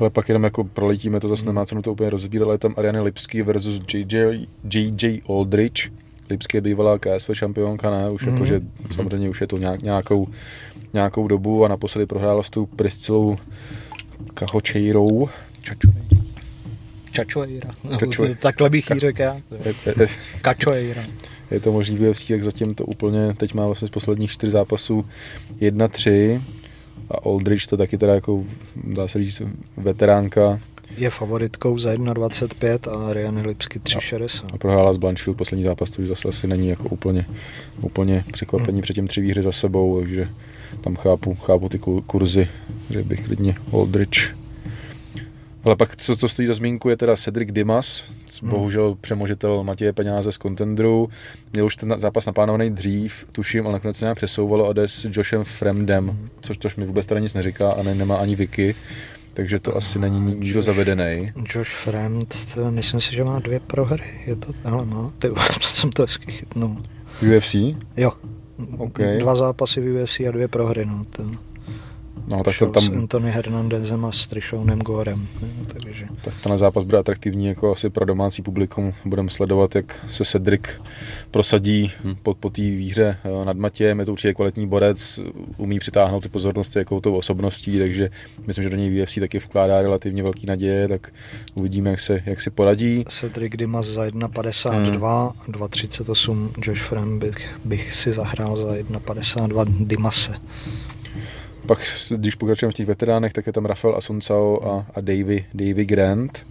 [0.00, 2.74] Ale pak jenom jako proletíme to, zase nemá cenu to úplně rozbírat, ale je tam
[2.76, 5.92] Ariane Lipsky versus JJ, JJ Aldrich.
[6.30, 8.10] Lipsky je bývalá KSV šampionka, ne?
[8.10, 8.32] Už Mhm.
[8.34, 8.60] jako, že
[8.94, 10.28] samozřejmě už je to nějak, nějakou,
[10.92, 13.36] nějakou dobu a naposledy prohrála s tou Priscilou
[14.34, 15.28] Kahočejrou.
[17.12, 17.70] Čačoeira.
[17.98, 19.34] Čačoe- Takhle bych jí řekl já.
[19.64, 20.06] Je, je,
[20.42, 21.04] Kačoeira.
[21.50, 24.50] je to možný v UFC, jak zatím to úplně, teď má vlastně z posledních čtyř
[24.50, 25.04] zápasů
[25.60, 26.42] 1-3
[27.10, 28.44] a Aldrich to taky teda jako,
[28.84, 29.42] dá se říct,
[29.76, 30.60] veteránka
[30.96, 34.44] Je favoritkou za 1,25 a Ariane Lipsky 3,60.
[34.54, 37.26] a prohrála s Blanchfield poslední zápas, což zase asi není jako úplně,
[37.80, 40.28] úplně překvapení předtím tři výhry za sebou, takže
[40.80, 42.48] tam chápu, chápu ty ku- kurzy,
[42.90, 44.36] že bych klidně Aldrich.
[45.66, 48.04] Ale pak, co, co stojí za zmínku, je teda Cedric Dimas,
[48.42, 48.50] Hmm.
[48.50, 51.08] bohužel přemožitel Matěje peníze z Contendru.
[51.52, 55.06] Měl už ten zápas naplánovaný dřív, tuším, ale nakonec se nějak přesouvalo a jde s
[55.12, 58.74] Joshem Fremdem, což, což mi vůbec teda nic neříká a ne, nemá ani Wiki.
[59.34, 61.30] Takže to asi není ni- nikdo Josh- zavedený.
[61.54, 64.04] Josh Fremd, to, myslím si, že má dvě prohry.
[64.26, 65.12] Je to, ale má.
[65.18, 65.28] Ty,
[65.60, 66.76] to jsem to hezky chytnul.
[67.36, 67.54] UFC?
[67.96, 68.12] Jo.
[68.78, 68.98] OK.
[69.20, 70.86] Dva zápasy v UFC a dvě prohry.
[70.86, 71.30] No, to,
[72.28, 75.28] No, tak to šel s tam, Anthony Hernandezem a s Trishounem Gorem.
[75.42, 78.92] ne, Takže tak ten zápas bude atraktivní jako asi pro domácí publikum.
[79.04, 80.62] Budeme sledovat, jak se Cedric
[81.30, 82.14] prosadí Hm.
[82.22, 83.98] po, po té výhře eh, nad Matějem.
[83.98, 85.20] Je to určitě kvalitní borec,
[85.56, 88.10] umí přitáhnout ty pozornosti jakou tou osobností, takže
[88.46, 91.12] myslím, že do něj UFC taky vkládá relativně velký naděje, tak
[91.54, 93.04] uvidíme, jak se, jak si poradí.
[93.08, 95.54] Cedric Dimas za 1,52, Hmm.
[95.54, 100.34] 2,38 Josh Frem bych, bych si zahrál za 1,52 Dimase.
[101.66, 101.78] Pak,
[102.16, 106.46] když pokračujeme v těch veteránech, tak je tam Rafael Asuncao a, a Davy, Davy Grant.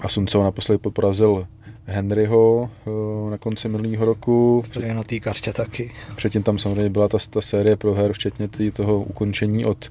[0.00, 1.46] Asuncao naposledy porazil
[1.86, 4.62] Henryho eh, na konci minulého roku.
[4.70, 5.90] Který je na té kartě taky.
[6.16, 9.90] Předtím tam samozřejmě byla ta, ta série proher, včetně tý, toho ukončení od,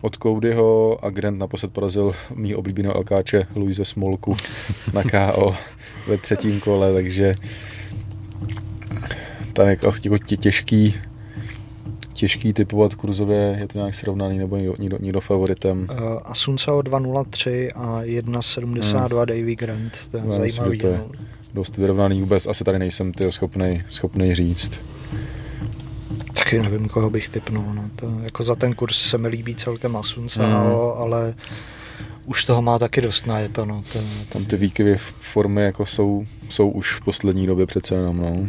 [0.00, 4.36] od Codyho a Grant naposled porazil mý oblíbeného Alkáče Luise Smolku
[4.92, 5.54] na KO
[6.08, 7.34] ve třetím kole, takže
[9.52, 10.94] tam je jako tě- těžký
[12.18, 15.88] těžký typovat kurzově, je to nějak srovnaný nebo někdo, někdo, někdo favoritem.
[15.90, 19.92] Uh, Asuncao 2,03 a 1,72 Davy Grant.
[20.10, 20.30] To je Hmm.
[20.30, 20.76] Myslím, zajímavý.
[20.78, 21.10] že to je- no.
[21.54, 24.80] Dost vyrovnaný vůbec, asi tady nejsem tyho schopnej, schopnej říct.
[26.32, 27.74] Taky nevím, koho bych typnul.
[27.74, 27.84] No.
[27.96, 31.02] To, jako za ten kurz se mi líbí celkem Asuncao, Mm.
[31.02, 31.34] ale
[32.26, 33.64] už toho má taky dost na je to.
[33.64, 33.82] No.
[33.92, 38.16] to, Tam ty výkyvy v- formy jako jsou, jsou už v poslední době přece jenom,
[38.16, 38.46] no.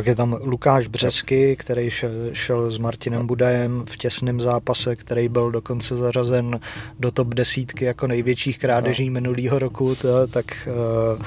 [0.00, 1.90] Pak je tam Lukáš Břesky, který
[2.32, 6.60] šel, s Martinem Budajem v těsném zápase, který byl dokonce zařazen
[7.00, 9.12] do top desítky jako největších krádeží no.
[9.12, 11.22] minulého roku, to, tak, eh,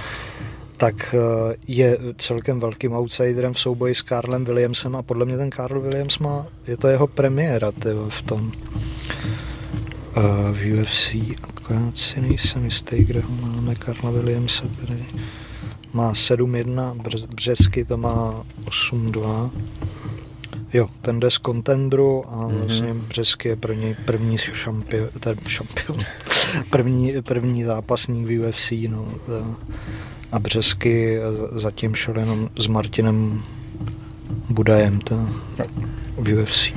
[0.77, 5.49] tak eh, je celkem velkým outsiderem v souboji s Karlem Williamsem a podle mě ten
[5.49, 8.51] Karl Williams má, je to jeho premiéra tyjo, v tom
[10.17, 10.21] eh,
[10.51, 15.03] v UFC, akorát si nejsem jistý, kde ho máme, Karla Williamse tady
[15.93, 19.49] má 7-1, Bř- Břesky to má 8-2.
[20.73, 22.57] Jo, ten jde z kontendru a Mhm.
[22.57, 25.97] vlastně Břesky je pro něj první šampion, ten šampion,
[26.69, 29.05] první, první zápasník v UFC, no.
[29.25, 29.55] to-
[30.31, 33.43] A Břesky z- zatím šel jenom s Martinem
[34.49, 35.29] Budajem to,
[36.17, 36.73] v UFC.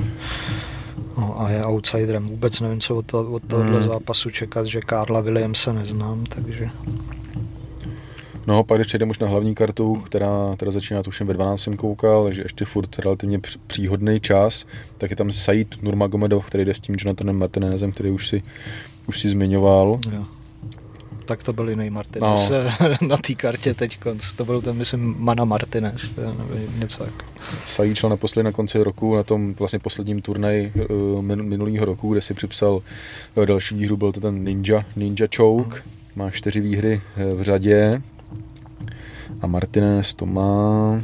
[1.17, 2.27] No a je outsiderem.
[2.27, 3.83] Vůbec nevím, co od, to, od tohohle Hmm.
[3.87, 6.69] zápasu čekat, že Karla Williamse neznám, takže
[8.47, 11.75] No, pak když přejdeme už na hlavní kartu, která teda začíná tuším ve 12 jsem
[11.77, 14.65] koukal, takže ještě furt relativně př- příhodný čas,
[14.97, 18.43] tak je tam Said Nurmagomedov, který jde s tím Jonathanem Martinezem, který už si,
[19.07, 19.97] už si zmiňoval.
[20.11, 20.25] jo.
[21.25, 22.57] Tak to byl jiný Martinez no.
[23.07, 23.99] na té kartě teď.
[24.35, 27.25] To byl ten, myslím, Mana Martinez, nevím, něco jako.
[27.65, 30.83] Said šel naposledy na konci roku na tom vlastně posledním turnaji eh,
[31.21, 32.81] min- minulého roku, kde si připsal
[33.41, 35.81] eh, další výhru, byl to ten Ninja, Ninja Choke,
[36.15, 38.01] má čtyři výhry eh, v řadě
[39.41, 41.01] a Martinez to má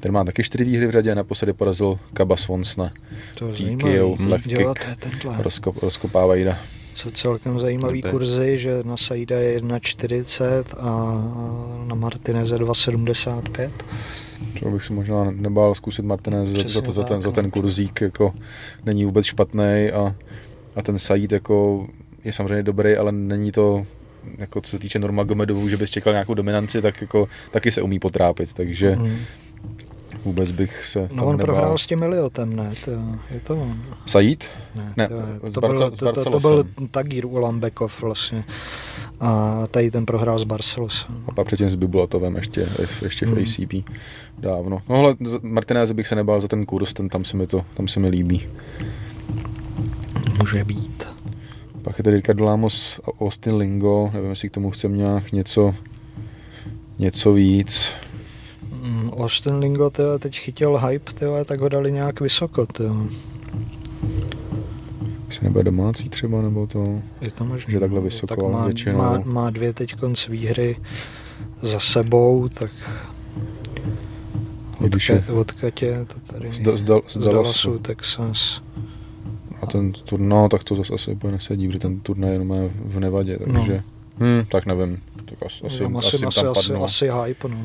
[0.00, 2.92] ten má taky čtyři výhry v řadě a naposledy porazil Kaba Swonsna.
[3.38, 4.26] To je TKO, zajímavý.
[4.28, 4.58] left kick.
[4.58, 5.42] to je tenhle.
[5.42, 6.56] Rozkop, rozkopává jde.
[6.92, 8.10] Co celkem zajímavý Dobré.
[8.10, 10.92] kurzy, že na Saida je 1,40 a
[11.86, 13.70] na Martineze 2,75.
[14.60, 17.32] To bych si možná nebál zkusit Martinez za, za, za, ten, za no.
[17.32, 18.34] ten kurzík, jako
[18.84, 20.16] není vůbec špatný a,
[20.76, 21.86] a ten Said jako
[22.24, 23.86] je samozřejmě dobrý, ale není to
[24.38, 27.82] jako co se týče Norma Gomedovou, že bys čekal nějakou dominanci, tak jako taky se
[27.82, 29.16] umí potrápit, takže Mm.
[30.24, 31.46] vůbec bych se No on nebál.
[31.54, 32.72] prohrál s tím Eliotem, ne?
[32.84, 32.90] To,
[33.34, 33.82] je to on.
[34.06, 34.44] Said?
[34.74, 36.64] Ne, Ne, to, to, Barce- byl, to, to, to byl.
[36.90, 38.44] Tagír Ulambekov vlastně.
[39.20, 41.24] A tady ten prohrál s Barcelosem.
[41.28, 42.68] A pak předtím s Bibulatovem ještě,
[43.02, 43.38] ještě v Hmm.
[43.42, 43.84] ACP
[44.38, 44.82] dávno.
[44.88, 47.88] No ale Martinez bych se nebál za ten kurz, ten tam se mi to, tam
[47.88, 48.46] se mi líbí.
[50.40, 51.06] Může být.
[51.90, 55.74] Pak je tady Ricardo Lamos a Austin Lingo, nevím, jestli k tomu chcem nějak něco,
[56.98, 57.92] něco víc.
[58.82, 62.66] Mm, Austin Lingo tyjo, teď chytil hype, tyjo, tak ho dali nějak vysoko.
[62.66, 63.06] Tyjo.
[65.26, 67.02] Jestli nebude domácí třeba, nebo to...
[67.20, 67.72] Je to možné.
[67.72, 68.98] Že takhle vysoko, tak má, většinou.
[68.98, 70.76] má, má dvě teď konc výhry
[71.62, 72.70] za sebou, tak
[75.34, 76.52] odka, je to tady?
[76.52, 77.78] z, z, Dal- z z Dallasu, Dallasu.
[77.78, 78.62] Texas.
[79.62, 82.70] A ten tur, no, tak to zase asi úplně nesedí, protože ten turnaj jenom je
[82.84, 83.54] v Nevadě, No.
[83.54, 83.82] takže...
[84.20, 85.02] Hm, tak nevím.
[85.24, 86.84] Tak asi, asi, Tam asi, asi, tam asi, padnu.
[86.84, 87.56] asi hype, no.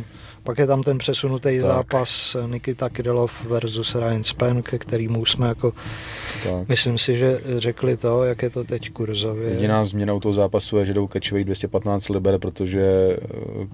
[0.45, 1.61] Pak je tam ten přesunutý Tak.
[1.61, 5.73] zápas Nikita Krylov versus Ryan Span, ke kterýmu jsme jako,
[6.43, 6.67] tak.
[6.69, 9.49] myslím si, že řekli to, jak je to teď kurzově.
[9.49, 13.17] Jediná změna u toho zápasu je, že jdou kečovej 215 liber, protože eh,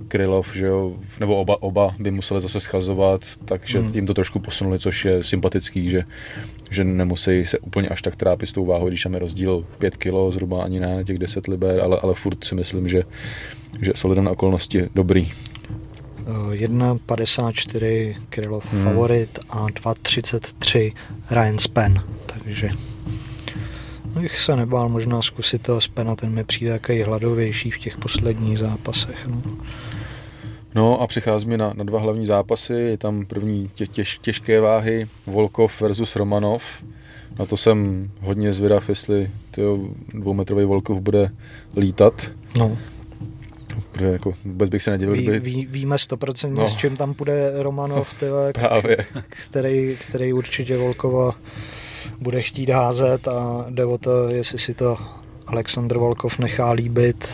[0.08, 3.92] Krylov, že jo, nebo oba, oba by museli zase schazovat, takže Hmm.
[3.96, 6.04] jim to trošku posunuli, což je sympatický, že,
[6.72, 9.98] že nemusí se úplně až tak trápit s tou váhou, když tam je rozdíl 5
[9.98, 13.04] kg zhruba ani ne, těch 10 liber, ale, ale furt si myslím, že,
[13.82, 15.32] že s ohledem na okolnosti dobrý.
[16.28, 18.84] Eh, 1,54 Krylov Hmm.
[18.84, 20.94] favorit a 2,33
[21.32, 22.70] Ryan Span, takže
[24.16, 27.98] no, bych se nebál možná zkusit toho Spana, ten mi přijde takový hladovější v těch
[27.98, 29.28] posledních zápasech.
[29.28, 29.42] No.
[30.76, 32.74] No a přicházíme na, na dva hlavní zápasy.
[32.74, 36.64] Je tam první tě, těž, těžké váhy Volkov versus Romanov.
[37.40, 39.80] Na to jsem hodně zvědav, jestli tyjo,
[40.14, 41.32] dvoumetrový Volkov bude
[41.78, 42.32] lítat.
[42.58, 42.78] No,
[44.02, 46.68] Protože jako vůbec bych se nedivil, ví, kdyby ví, víme stoprocentně, No.
[46.68, 48.98] s čím tam půjde Romanov, tyhle, právě
[49.30, 51.32] který, který určitě Volkova
[52.20, 54.98] bude chtít házet a jde o to, jestli si to
[55.48, 57.28] Aleksandr Volkov nechá líbit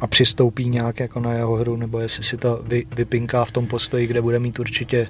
[0.00, 3.66] a přistoupí nějak jako na jeho hru, nebo jestli si to vy, vypinká v tom
[3.66, 5.08] postoji, kde bude mít určitě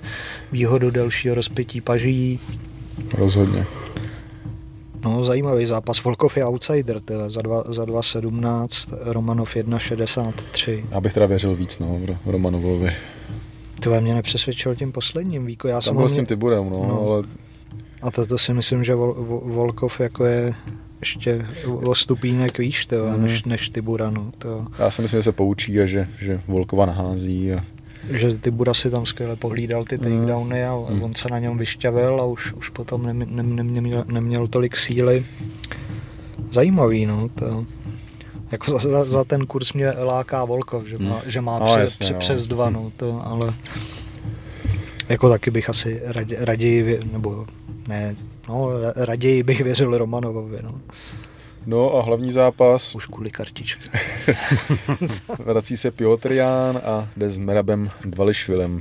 [0.53, 2.41] výhodu delšího rozpětí paží.
[3.15, 3.67] rozhodně.
[5.05, 6.05] No, zajímavý zápas.
[6.05, 10.85] Volkov je outsider, tyhle, za dva- za 2,17, Romanov 1,63.
[10.91, 12.93] Já bych teda věřil víc, no, Ro- Romanovovi.
[13.81, 15.69] To mě nepřesvědčil tím posledním víko.
[15.69, 17.01] Já jsem Tam ho byl s tím Tiburem, no, No.
[17.01, 17.23] ale
[18.03, 20.55] A to, to si myslím, že Vol, Vol- Volkov jako je
[21.01, 23.23] ještě o stupínek výš, tyjo, Mhm.
[23.23, 26.87] než, než Tibura, no, to, já si myslím, že se poučí a že, že Volkova
[26.87, 27.53] nahází.
[27.53, 27.65] A
[28.11, 30.05] že Tibura si tam skvěle pohlídal ty Mhm.
[30.05, 31.03] takedowny a Mhm.
[31.03, 34.77] on se na něm vyšťavil a už, už potom ne, ne, ne, neměl, neměl tolik
[34.77, 35.27] síly.
[36.51, 37.67] Zajímavý, no, to,
[38.53, 41.81] jako za, za, za ten kurz mě láká Volkov, že má, že má No, pře,
[41.81, 42.19] jasně, pře, no.
[42.19, 43.55] přes dva, no, to, ale
[45.09, 47.47] jako taky bych asi radě, raději, vě- nebo
[47.89, 48.17] ne,
[48.49, 50.75] no, raději bych věřil Romanovovi, no.
[51.67, 53.91] No a hlavní zápas, Už kvůli kartičce.
[55.39, 58.81] vrací se Piotrián a jde s Merabem Dvališvilem.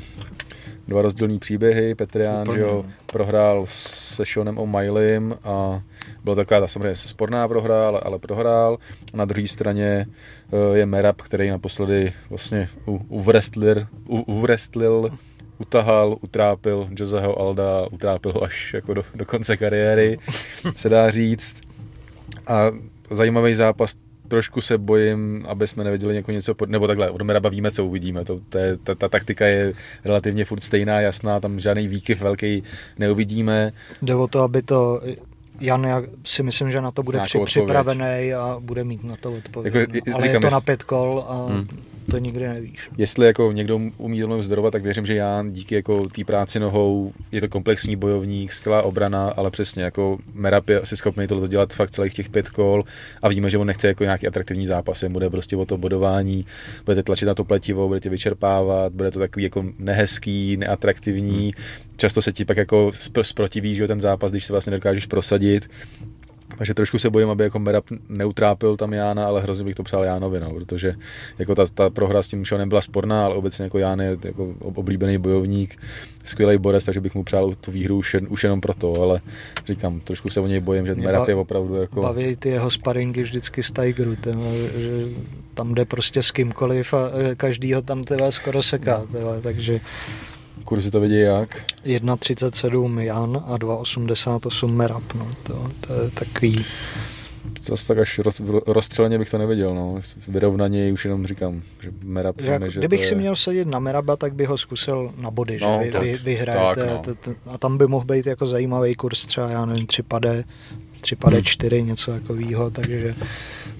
[0.88, 5.81] Dva rozdílní příběhy, Petrián, Úplně, že jo, prohrál se Seanem O'Malleyem a
[6.23, 8.77] byla taková ta samozřejmě sporná prohra, ale, ale prohrál.
[9.14, 10.07] A na druhé straně
[10.51, 15.10] eh, je Merab, který naposledy vlastně u, uvrestlil, u, uvrestlil,
[15.57, 20.19] utahal, utrápil Joseho Alda, utrápil ho až jako do, do konce kariéry,
[20.76, 21.68] se dá říct.
[22.47, 22.72] A
[23.10, 23.95] zajímavý zápas
[24.27, 27.85] trošku se bojím, aby jsme neviděli jako něco, pod, nebo takhle, od Meraba víme, co
[27.85, 29.73] uvidíme, to, to je, ta, ta, taktika je
[30.06, 32.64] relativně furt stejná, jasná, tam žádný výkyv velký
[32.99, 33.73] neuvidíme.
[34.01, 35.01] Jde o to, aby to
[35.60, 39.31] Jan, já si myslím, že na to bude při, připravený a bude mít na to
[39.31, 39.76] odpověď.
[39.76, 40.15] Jako, no.
[40.15, 41.68] Ale je to na pět kol a hmm
[42.10, 42.90] to nikdy nevíš.
[42.98, 47.14] Jestli jako někdo umí tohle vzdorovat, tak věřím, že Jan díky jako té práci nohou
[47.31, 51.73] je to komplexní bojovník, skvělá obrana, ale přesně jako Merap je asi schopný tohle dělat
[51.73, 52.84] fakt celých těch pět kol
[53.22, 56.45] a víme, že on nechce jako nějaký atraktivní zápas, bude prostě o to bodování,
[56.86, 61.53] budete tlačit na to pletivo, budete vyčerpávat, bude to takový jako nehezký, neatraktivní,
[61.98, 62.91] často se ti pak jako
[63.22, 65.69] zprotiví, že ten zápas, když se vlastně dokážeš prosadit,
[66.57, 70.03] takže trošku se bojím, aby jako Merab neutrápil tam Jána, ale hrozně bych to přál
[70.03, 70.95] Jánovi, no, protože
[71.39, 74.53] jako ta, ta prohra s tím Šonem byla sporná, ale obecně jako Ján je jako
[74.59, 75.80] oblíbený bojovník,
[76.26, 79.21] skvělý borec, takže bych mu přál tu výhru už, jen, už jenom proto, ale
[79.67, 82.01] říkám, trošku se o něj bojím, že Merab je opravdu jako...
[82.01, 84.41] Baví ty jeho sparingy vždycky z Tigeru, ten,
[84.77, 84.89] že
[85.53, 89.80] tam jde prostě s kýmkoliv a e, každý ho tam teda skoro seká, teda, takže
[90.69, 91.57] kurzy to vidí jak?
[91.85, 96.65] 1,37 Jan a 2,88 Merap, no, to, to je takový...
[97.53, 100.01] To zase tak až roz, rozstřeleně bych to neviděl, no.
[100.27, 102.41] Vyrovnaně už jenom říkám, že Merab...
[102.41, 103.17] Jak, že kdybych si je...
[103.17, 106.75] měl sedět na Meraba, tak bych ho zkusil na body, no, že vy, vyhraje.
[106.75, 107.01] Tak, no.
[107.45, 110.43] A tam by mohl být jako zajímavý kurz třeba, já nevím, 3 pade,
[111.01, 111.45] 3 pade hmm.
[111.45, 113.15] 4, něco takového, takže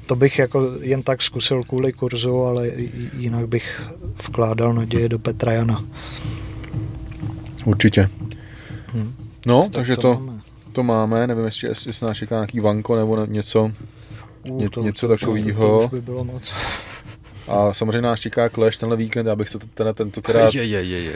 [0.06, 2.72] to bych jako jen tak zkusil kvůli kurzu, ale
[3.18, 3.82] jinak bych
[4.28, 5.84] vkládal naděje do Petra Jana.
[7.66, 8.10] Určitě.
[8.88, 9.16] Hmm.
[9.46, 10.42] No, tak takže to, to, máme.
[10.74, 11.28] to máme.
[11.28, 13.72] Nevím, jestli, jestli nás čeká nějaký vanko nebo něco,
[14.50, 15.82] uh, ně, to, něco takového.
[15.82, 16.54] To, to by bylo moc.
[17.48, 21.16] A samozřejmě nás čeká Clash tenhle víkend, abych to teda tentokrát je, je, je, je.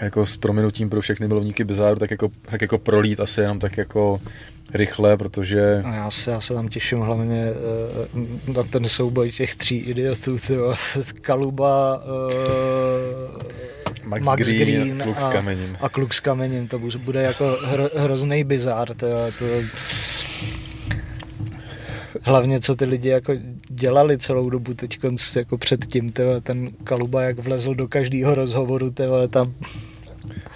[0.00, 3.76] jako s prominutím pro všechny milovníky Bizáru, tak jako, tak jako prolít asi jenom tak
[3.76, 4.20] jako
[4.74, 5.82] rychle, protože...
[5.84, 7.52] A já se, já se tam těším hlavně
[8.46, 10.74] uh, na ten souboj těch tří idiotů, tyjo.
[11.20, 13.42] Kaluba, uh,
[14.04, 15.76] Max, Max Green, Green a Kluk s kamením.
[15.80, 18.94] A, Kluk s kamením, to bude jako hro, hrozný bizár.
[18.94, 19.06] To,
[19.38, 19.44] to,
[22.22, 23.32] hlavně co ty lidi jako
[23.68, 24.98] dělali celou dobu teď
[25.36, 29.54] jako předtím, tyjo, ten Kaluba jak vlezl do každého rozhovoru, tyjo, tam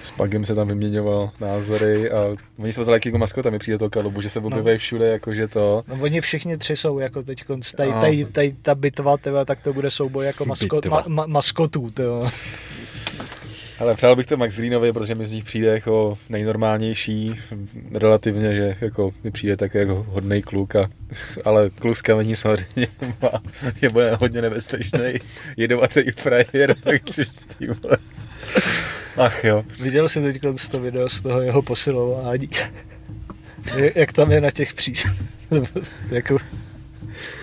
[0.01, 3.91] s Pagem se tam vyměňoval názory a oni jsou vzali jako maskota, mi přijde to
[3.91, 4.79] kalubu, že se objevují no.
[4.79, 5.85] všude, jakože to.
[5.89, 7.45] No, oni všichni tři jsou jako teď,
[7.77, 11.91] tady, tady, tady, ta bitva, tyva, tak to bude souboj jako maskot, ma, ma, maskotů.
[11.91, 12.33] Tyva.
[13.85, 17.41] Ale přál bych to Max Greenovi, protože mi z nich přijde jako nejnormálnější,
[17.93, 20.91] relativně, že jako mi přijde tak jako hodný kluk, a,
[21.45, 22.87] ale kluk z kamení samozřejmě
[23.23, 23.43] má,
[23.83, 25.15] je bude hodně nebezpečný,
[25.57, 27.25] jedovatý frajer, takže
[27.59, 27.99] ty vole.
[29.17, 29.65] Ach jo.
[29.81, 32.49] Viděl jsi teď to video z toho jeho posilování?
[33.95, 35.07] Jak tam je na těch přís.
[36.11, 36.37] jako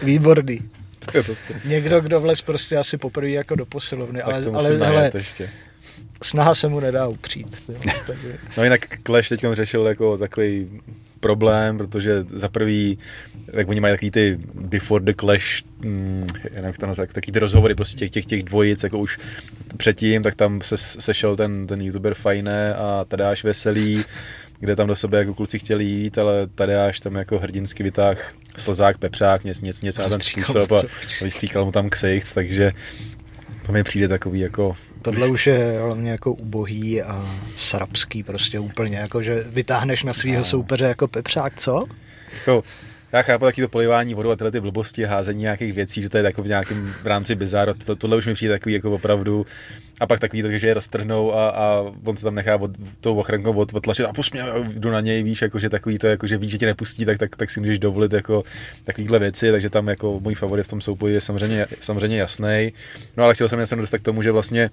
[0.04, 0.70] výborný.
[1.00, 1.34] To je to
[1.66, 5.50] Někdo, kdo vlez prostě asi poprvé jako do posilovny, ale, ale, ale ještě.
[6.24, 7.64] Snaha se mu nedá upřít.
[8.08, 8.38] takže...
[8.58, 10.70] No jinak Clash teď řešil jako takový
[11.22, 12.98] problém, protože za prvý,
[13.54, 17.76] jak oni mají takový ty before the clash, hm, jak to nazvat, taky ty rozhovory
[17.76, 19.20] prostě těch, těch, těch dvojic, jako už
[19.78, 24.04] předtím, tak tam se sešel ten, ten youtuber Fajné a Tadáš Veselý,
[24.60, 28.98] kde tam do sebe jako kluci chtěli jít, ale Tadáš tam jako hrdinsky vytáh slzák,
[28.98, 30.84] pepřák, něco, něco, něco na ten způsob a
[31.22, 32.72] vystříkal mu tam ksicht, takže
[33.66, 34.76] to mi přijde takový jako...
[35.02, 37.26] Tohle už je hlavně jako ubohý a
[37.56, 41.86] srabský prostě úplně, jako že vytáhneš na svého soupeře jako pepřák, co?
[42.34, 42.64] Jako,
[43.14, 46.18] já chápu taky to polivání vodou a tyhle ty blbosti, házení nějakých věcí, že to
[46.18, 47.74] je jako v nějakém rámci bizáru.
[47.74, 49.46] To, tohle už mi přijde takový jako opravdu
[50.00, 52.72] a pak takový že je roztrhnou a, a on se tam nechá od,
[53.02, 56.28] tou ochrankou od, odtlačit a pusmě, jdu na něj, víš, jako, že takový to, jako,
[56.28, 58.44] že víš, že tě nepustí, tak, tak, tak si můžeš dovolit jako
[58.84, 62.74] takovýhle věci, takže tam jako můj favorit v tom souboji je samozřejmě, samozřejmě jasný.
[63.18, 64.70] No ale chtěl jsem se dostat k tomu, že vlastně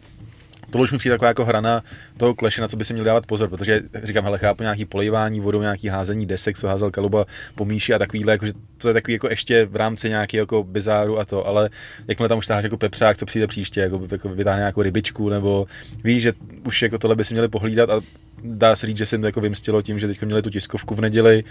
[0.71, 1.83] to už mi přijde taková jako hrana
[2.17, 5.41] toho kleše, na co by si měl dávat pozor, protože říkám, hele, chápu nějaký polivání
[5.41, 7.25] vodou, nějaký házení desek, co házel Kaluba
[7.55, 10.65] po míši a takovýhle, jako, že to je takový jako ještě v rámci nějaký jako
[10.65, 11.71] bizáru a to, ale
[12.09, 15.67] jakmile tam už táháš jako pepřák, co přijde příště, jako, jako vytáhne nějakou rybičku, nebo
[16.05, 16.33] víš, že
[16.65, 18.01] už jako tohle by si měli pohlídat a
[18.43, 20.95] dá se říct, že se jim to jako vymstilo tím, že teď měli tu tiskovku
[20.95, 21.45] v neděli,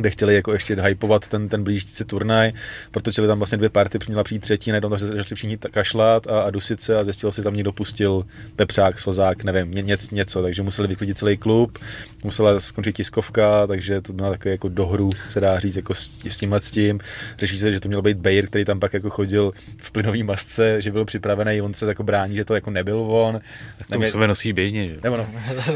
[0.00, 2.52] kde chtěli jako ještě hypovat ten, ten blížící se turnaj,
[2.90, 6.50] protočili tam vlastně dvě party, měla přijít třetí, najednou se začali všichni kašlat a, a
[6.50, 10.62] dusit se a zjistilo si tam někdo pustil pepřák, slzák, nevím, ně, něco, něco, takže
[10.62, 11.78] museli vyklidit celý klub,
[12.24, 16.36] musela skončit tiskovka, takže to byla takový jako dohru, se dá říct, jako s, s
[16.36, 17.00] tímhle s tím.
[17.38, 20.82] Řeší se, že to měl být Bayer, který tam pak jako chodil v plynový masce,
[20.82, 23.40] že byl připravený, on se jako brání, že to jako nebyl on.
[23.88, 24.96] Tak to se nosí běžně, že?
[25.04, 25.28] Nebo no,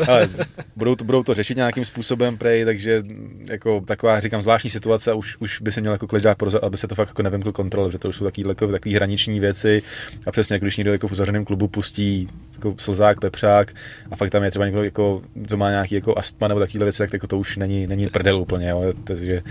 [0.08, 0.28] ale
[0.76, 3.02] budou, to, budou to řešit nějakým způsobem prej, takže
[3.48, 6.38] jako taková taková, říkám, zvláštní situace a už, už by se měl jako kleč dát
[6.38, 8.94] pozor, aby se to fakt jako nevymkl kontrole, že to už jsou takový, takový, takový
[8.94, 9.82] hraniční věci.
[10.26, 13.72] A přesně, jako když někdo jako v uzavřeném klubu pustí jako slzák, pepřák
[14.10, 16.98] a fakt tam je třeba někdo, jako, co má nějaký jako astma nebo takovýhle věci,
[16.98, 18.92] tak jako to už není, není prdel úplně, jo.
[19.04, 19.42] Takže,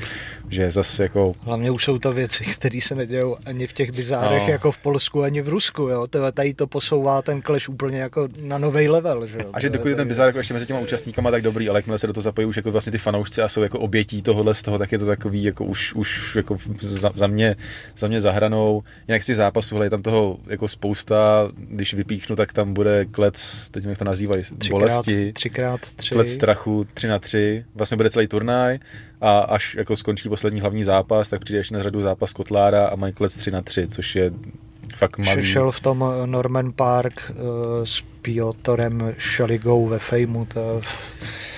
[0.49, 1.33] že zase jako...
[1.41, 4.51] Hlavně už jsou to věci, které se nedějou ani v těch bizárech, no.
[4.51, 6.07] jako v Polsku, ani v Rusku, jo.
[6.33, 9.49] Tady to posouvá ten kleš úplně jako na nový level, že jo.
[9.53, 11.97] A že dokud je ten bizár jako ještě mezi těma účastníkama tak dobrý, ale jakmile
[11.97, 14.61] se do toho zapojí už jako vlastně ty fanoušci a jsou jako obětí tohohle z
[14.61, 17.55] toho, tak je to takový jako už, už jako za, za, mě,
[17.97, 18.83] za mě zahranou.
[19.07, 23.69] Jinak z těch zápasů, je tam toho jako spousta, když vypíchnu, tak tam bude klec,
[23.69, 25.33] teď jak to nazývají, bolesti.
[25.33, 26.15] Třikrát tři.
[26.15, 28.79] Klec strachu, tři na tři, vlastně bude celý turnaj
[29.21, 32.95] a až jako skončí poslední hlavní zápas, tak přijde ještě na řadu zápas Kotlára a
[32.95, 34.31] mají klec 3 na 3, což je
[34.95, 35.43] fakt malý.
[35.43, 37.35] Šel v tom Norman Park uh,
[37.83, 40.45] s Piotrem Šaligou ve Fejmu.
[40.45, 40.81] To...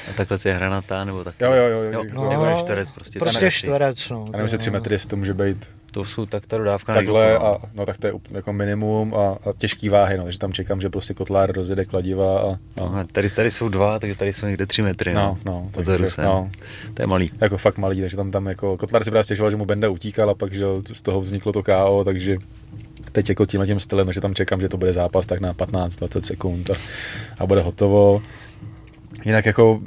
[0.09, 1.35] A takhle je hranatá, nebo tak?
[1.41, 1.81] Jo, jo, jo.
[1.81, 3.19] jo, jo no, nebo je čtverec prostě.
[3.19, 4.21] Prostě čtverec, no.
[4.27, 7.37] A nevím, jestli tři metry, jestli to může být to jsou tak ta dodávka Takhle
[7.37, 10.81] a no tak to je jako minimum a, a těžký váhy, no, takže tam čekám,
[10.81, 12.85] že prostě kotlár rozjede kladiva a, no.
[12.85, 15.97] Aha, tady, tady jsou dva, takže tady jsou někde tři metry, no, no, no takže,
[16.23, 16.51] no.
[16.93, 17.31] to je malý.
[17.41, 20.29] Jako fakt malý, takže tam, tam jako kotlár si právě stěžoval, že mu Benda utíkal
[20.29, 22.37] a pak, že z toho vzniklo to KO, takže
[23.11, 26.21] teď jako tímhle tím stylem, že tam čekám, že to bude zápas tak na 15-20
[26.21, 26.73] sekund a,
[27.37, 28.21] a bude hotovo.
[29.25, 29.81] Jinak jako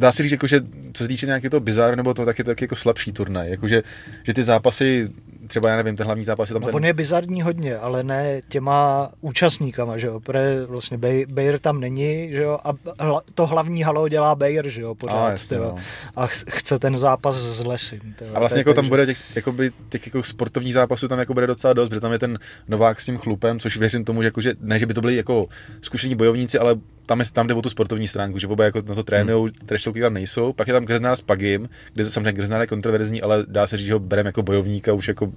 [0.00, 0.60] dá se říct, jako, že
[0.92, 3.50] co se týče nějakého toho bizáru nebo to, tak je to taky jako slabší turnaj.
[3.50, 3.82] Jako, že,
[4.22, 5.08] že ty zápasy
[5.50, 6.76] třeba, já nevím, ten hlavní zápas je tam no, ten...
[6.76, 10.98] On je bizarní hodně, ale ne těma účastníkama, že jo, protože vlastně
[11.28, 15.26] Bayer tam není, že jo, a hla, to hlavní halo dělá Bayer, že jo, pořád,
[15.26, 15.76] a, jasně, no.
[16.16, 18.00] a chce ten zápas z lesy.
[18.34, 21.72] A vlastně jako tam bude těch, jakoby, těch jako sportovních zápasů tam jako bude docela
[21.72, 24.54] dost, protože tam je ten Novák s tím chlupem, což věřím tomu, že, jako, že
[24.60, 25.46] ne, že by to byli jako
[25.80, 26.76] zkušení bojovníci, ale
[27.10, 29.66] tam, je, tam jde o tu sportovní stránku, že oba jako na to trénují, hmm.
[29.66, 30.52] treštilky tam nejsou.
[30.52, 33.86] Pak je tam Grznár s Pagim, kde samozřejmě Grznár je kontroverzní, ale dá se říct,
[33.86, 35.32] že ho bereme jako bojovníka, už jako,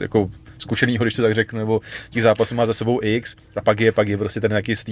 [0.00, 1.80] jako zkušenýho, když to tak řeknu, nebo
[2.10, 4.84] těch zápasů má za sebou X a pak je, pak je prostě ten nějaký z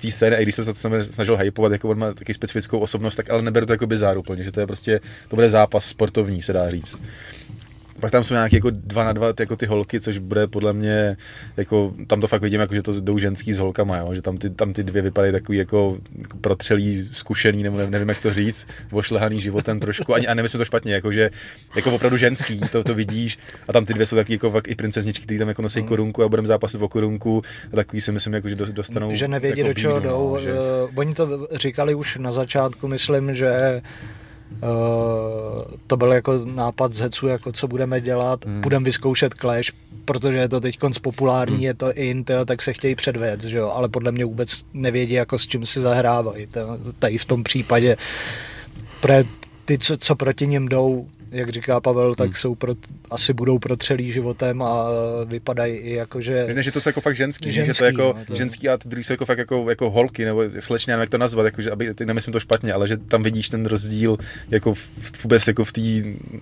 [0.00, 3.16] té scény, a když jsem se to snažil hypovat, jako on má taky specifickou osobnost,
[3.16, 6.42] tak ale neberu to jako bizár úplně, že to je prostě, to bude zápas sportovní,
[6.42, 7.00] se dá říct.
[8.00, 11.16] Pak tam jsou nějaké jako dva na dva jako ty holky, což bude podle mě,
[11.56, 14.14] jako, tam to fakt vidím, jako, že to jdou ženský s holkama, jo?
[14.14, 18.20] že tam ty, tam ty dvě vypadají takový jako, jako protřelý, zkušený, nebo nevím, jak
[18.20, 21.30] to říct, vošlehaný životem trošku, ani, a nemyslím to špatně, jako, že
[21.76, 23.38] jako opravdu ženský, to, to vidíš,
[23.68, 25.86] a tam ty dvě jsou taky jako fakt i princezničky, které tam jako nosí mm.
[25.86, 27.42] korunku a budeme zápasit o korunku,
[27.72, 29.14] a takový si myslím, jako, že dostanou.
[29.14, 30.34] Že nevědí, jako do čeho bídu, jdou.
[30.34, 30.52] No, že...
[30.52, 30.58] Uh,
[30.94, 33.82] oni to říkali už na začátku, myslím, že
[34.52, 38.60] Uh, to byl jako nápad z Hecu, jako co budeme dělat, hmm.
[38.60, 39.72] budeme vyzkoušet Clash,
[40.04, 41.64] protože je to teď populární, hmm.
[41.64, 45.12] je to in, tyjo, tak se chtějí předvěc, že jo, ale podle mě vůbec nevědí,
[45.12, 46.48] jako s čím si zahrávají,
[46.98, 47.96] tady v tom případě,
[49.00, 49.24] protože
[49.64, 52.34] ty, co, co proti ním jdou, jak říká Pavel, tak hmm.
[52.34, 52.74] jsou pro,
[53.10, 54.88] asi budou protřelí životem a
[55.24, 56.46] vypadají i jako, že...
[56.54, 58.34] Ne, že to jsou jako fakt ženský, ženský že to je jako no, to...
[58.34, 61.44] ženský a ty druhý jsou jako fakt jako, jako holky, nebo slečně, jak to nazvat,
[61.44, 64.18] jako, že, aby, ty nemyslím to špatně, ale že tam vidíš ten rozdíl
[64.50, 65.80] jako v, vůbec jako v té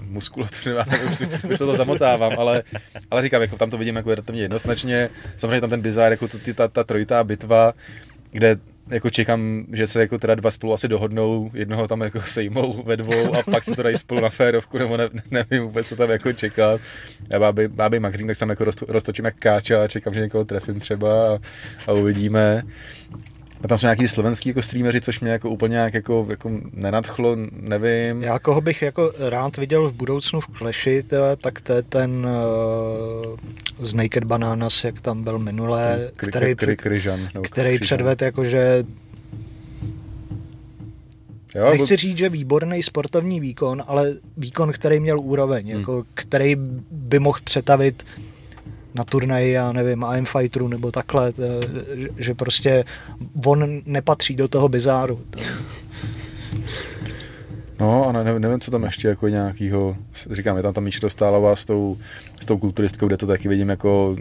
[0.00, 0.74] muskulatuře,
[1.12, 2.62] už, už to zamotávám, ale,
[3.10, 6.54] ale říkám, jako tam to vidím jako relativně jednoznačně, samozřejmě tam ten bizár, jako ty,
[6.54, 7.72] ta, ta trojitá bitva,
[8.30, 8.56] kde
[8.90, 12.96] jako čekám, že se jako teda dva spolu asi dohodnou, jednoho tam jako sejmou ve
[12.96, 16.10] dvou a pak se to dají spolu na férovku, nebo ne, nevím vůbec, co tam
[16.10, 16.80] jako čekat.
[17.30, 20.80] Já báby, báby Magřín, tak tam jako roztočím jak káča a čekám, že někoho trefím
[20.80, 21.38] třeba a,
[21.86, 22.62] a uvidíme.
[23.64, 27.36] A tam jsou nějaký slovenský jako streameři, což mě jako úplně nějak jako, jako nenadchlo,
[27.52, 28.22] nevím.
[28.22, 31.04] Já koho bych jako rád viděl v budoucnu v Clashi,
[31.36, 33.36] tak to je ten uh,
[33.86, 38.84] z Naked Bananas, jak tam byl minulé, kry, který, kry, kryžan, který předved jakože
[41.54, 45.80] Jo, Nechci říct, že výborný sportovní výkon, ale výkon, který měl úroveň, hmm.
[45.80, 46.56] jako, který
[46.90, 48.04] by mohl přetavit
[48.94, 51.32] na turnaji, já nevím, AM Fighteru nebo takhle,
[52.18, 52.84] že prostě
[53.46, 55.20] on nepatří do toho bizáru.
[57.80, 59.96] No a ne, nevím, co tam ještě jako nějakýho,
[60.30, 61.98] říkám, je tam ta Míša Dostálová s tou,
[62.40, 64.16] s tou kulturistkou, kde to taky vidím jako,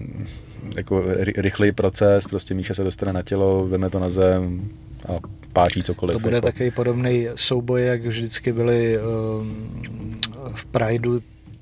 [0.75, 1.03] jako
[1.37, 4.69] rychlý proces, prostě Míša se dostane na tělo, veme to na zem
[5.07, 5.19] a
[5.53, 6.13] páčí cokoliv.
[6.13, 6.47] To bude jako.
[6.47, 10.19] takový podobný souboj, jak vždycky byli um,
[10.53, 11.19] v Prideu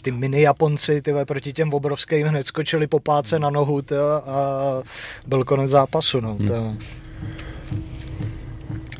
[0.07, 4.81] ty mini Japonci tyhle, proti těm obrovským hned skočili po páce na nohu tyhle, a
[5.27, 6.19] byl konec zápasu.
[6.19, 6.79] No, hmm.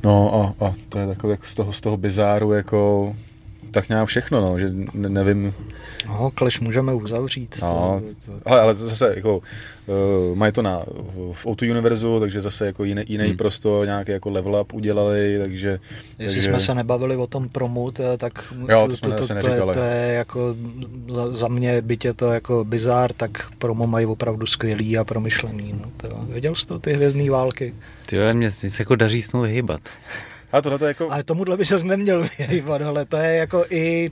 [0.04, 3.16] no a, a, to je takové jako z toho, z toho bizáru jako
[3.72, 5.54] tak nějak všechno, no, že ne, nevím.
[6.08, 7.56] No, kleš můžeme uzavřít.
[7.62, 8.40] No, to, to...
[8.46, 10.84] Ale, ale zase jako uh, mají to na,
[11.32, 13.38] v Outu Univerzu, takže zase jako jiný, jiný hmm.
[13.38, 15.80] prostor, nějaký jako level up udělali, takže...
[16.20, 16.50] Jestli takže...
[16.50, 19.80] jsme se nebavili o tom promu, tak jo, to, to, to, to, to, je, to
[19.80, 20.56] je jako
[21.14, 25.74] za, za mě, byť je to jako bizár, tak promo mají opravdu skvělý a promyšlený.
[25.82, 27.74] No, to, věděl jsi to, ty hvězdné války?
[28.06, 29.82] Ty mě se jako daří s vyhybat.
[30.52, 31.12] A tohle to jako...
[31.12, 34.12] Ale tomuhle by se neměl vyhýbat, ale to je jako i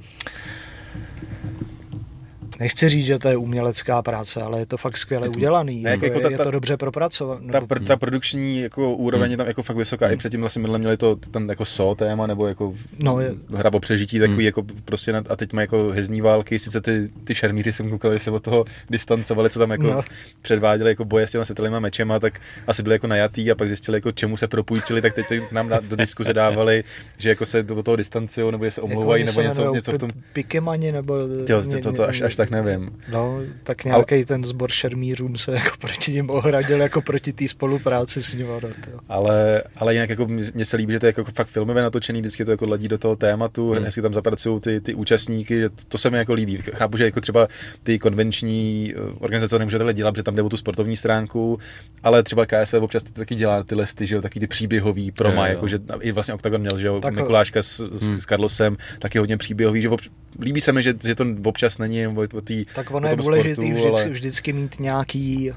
[2.60, 5.84] nechci říct, že to je umělecká práce, ale je to fakt skvěle udělaný.
[5.84, 7.52] Ne, jako, jako ta, je to dobře propracované.
[7.52, 10.10] Ta, pr, ta produkční jako úroveň je tam jako fakt vysoká.
[10.10, 12.74] I předtím vlastně minule měli to tam jako so téma, nebo jako
[13.04, 13.34] no, je...
[13.54, 14.46] hra o přežití, takový hmm.
[14.46, 18.20] jako prostě na, a teď mají jako hezní války, sice ty, ty šermíři jsem koukal,
[18.20, 20.04] se od toho distancovali, co tam jako no.
[20.42, 23.98] předváděli jako boje s těma světelnýma mečema, tak asi byli jako najatý a pak zjistili,
[23.98, 26.84] jako čemu se propůjčili, tak teď k nám do diskuze dávali,
[27.18, 30.10] že jako se do toho distancují, nebo se omlouvají, jako nebo něco, něco v tom.
[30.34, 31.18] Pikemani, nebo...
[31.50, 33.00] Jo, to, to, až, až tak nevím.
[33.12, 34.26] No, tak nějaký ale...
[34.26, 38.48] ten sbor šermířů se jako proti ním ohradil jako proti té spolupráci s ním.
[38.48, 38.70] No,
[39.10, 42.46] ale, ale jinak jako mně se líbí, že to je jako fakt filmově natočený, vždycky
[42.46, 43.84] to jako ladí do toho tématu, hmm.
[43.84, 46.58] hezky tam zapracují ty, ty účastníky, že to, to, se mi jako líbí.
[46.58, 47.48] Chápu, že jako třeba
[47.84, 51.60] ty konvenční eh, organizace nemůže tohle dělat, že tam jde o tu sportovní stránku,
[52.04, 55.48] ale třeba KSV občas to taky dělá ty listy, že jo, taky ty příběhový proma,
[55.48, 58.22] jako, že i vlastně Octagon měl, že jo, tak, Mikuláška s, s, hmm.
[58.22, 60.10] s Carlosem, taky hodně příběhový, že obč-
[60.40, 63.88] líbí se mi, že, že to občas není o, tý, Tak ono je důležité vždycky,
[63.88, 64.10] ale...
[64.10, 65.52] vždycky mít nějaký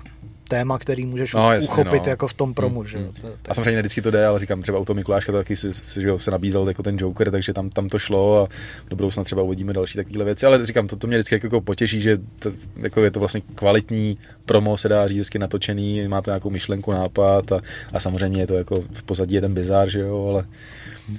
[0.48, 2.10] téma, který můžeš no, jasně, uchopit no.
[2.10, 2.80] jako v tom promu.
[2.80, 2.88] Hmm.
[2.88, 2.98] Že?
[2.98, 3.08] Hmm.
[3.08, 3.50] To, to...
[3.50, 6.10] A samozřejmě vždycky to jde, ale říkám, třeba u toho Mikuláška taky si, si, že
[6.16, 8.48] se nabízel jako ten Joker, takže tam, tam to šlo a
[8.90, 12.00] do budoucna třeba uvidíme další takové věci, ale říkám, to, to mě vždycky jako potěší,
[12.00, 16.50] že to, jako je to vlastně kvalitní promo, se dá říct, natočený, má to nějakou
[16.50, 17.60] myšlenku, nápad a,
[17.92, 20.44] a samozřejmě je to jako v pozadí je ten bizár, že jo, ale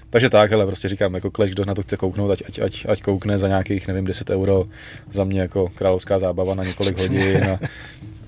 [0.09, 2.85] takže tak, ale prostě říkám, jako Clash, kdo na to chce kouknout, ať, ať, ať,
[2.89, 4.65] ať koukne za nějakých, nevím, 10 euro
[5.11, 7.59] za mě jako královská zábava na několik hodin a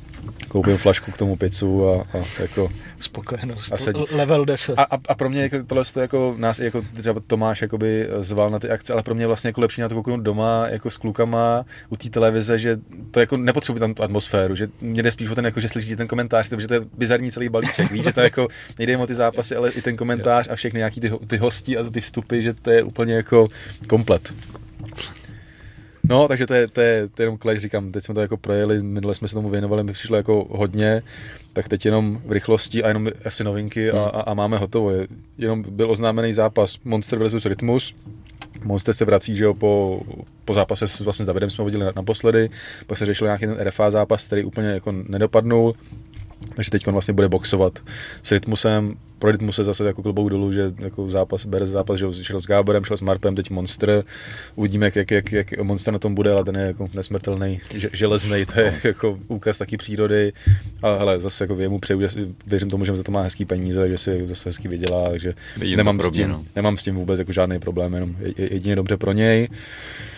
[0.51, 2.69] koupím flašku k tomu pizzu a, a jako...
[2.99, 4.05] Spokojenost, a sedí.
[4.11, 4.79] level 10.
[4.79, 8.49] A, a, a, pro mě jako, tohle to jako nás, jako třeba Tomáš jakoby zval
[8.49, 10.97] na ty akce, ale pro mě vlastně jako lepší na to kouknout doma, jako s
[10.97, 12.77] klukama u té televize, že
[13.11, 15.95] to jako nepotřebuje tam tu atmosféru, že mě jde spíš o ten, jako, že slyšíte
[15.95, 18.47] ten komentář, protože to je bizarní celý balíček, víš, že to jako
[18.77, 21.77] nejde jen o ty zápasy, ale i ten komentář a všechny nějaký ty, ty hosti
[21.77, 23.47] a ty vstupy, že to je úplně jako
[23.87, 24.33] komplet.
[26.11, 28.37] No, takže to je, to je, to je jenom Clash, říkám, teď jsme to jako
[28.37, 31.01] projeli, minule jsme se tomu věnovali, mi přišlo jako hodně,
[31.53, 34.11] tak teď jenom v rychlosti a jenom asi novinky a, hmm.
[34.13, 34.91] a, a máme hotovo.
[34.91, 35.07] Je,
[35.37, 37.95] jenom byl oznámený zápas Monster versus Rytmus,
[38.63, 40.01] Monster se vrací, že jo, po,
[40.45, 42.49] po zápase s, vlastně s Davidem jsme viděli naposledy,
[42.87, 45.75] pak se řešil nějaký ten RFA zápas, který úplně jako nedopadnul,
[46.55, 47.79] takže teď vlastně bude boxovat
[48.23, 52.23] s Rytmusem, pro Rytmus se zase jako klobouk dolů, že jako zápas, bere zápas, že
[52.23, 54.03] šel s Gáborem, šel s Marpem, teď Monster.
[54.55, 57.59] Uvidíme, jak, jak, jak, jak Monster na tom bude, ale ten je jako nesmrtelný,
[57.93, 60.33] železný, to je jako úkaz taky přírody.
[60.81, 62.01] Ale hele, zase jako věmu přeju,
[62.47, 65.33] věřím tomu, že za to má hezký peníze, že si zase hezky vydělá, takže
[65.75, 66.43] nemám s, tím, no.
[66.55, 69.49] nemám s tím vůbec jako žádný problém, jenom jedině dobře pro něj.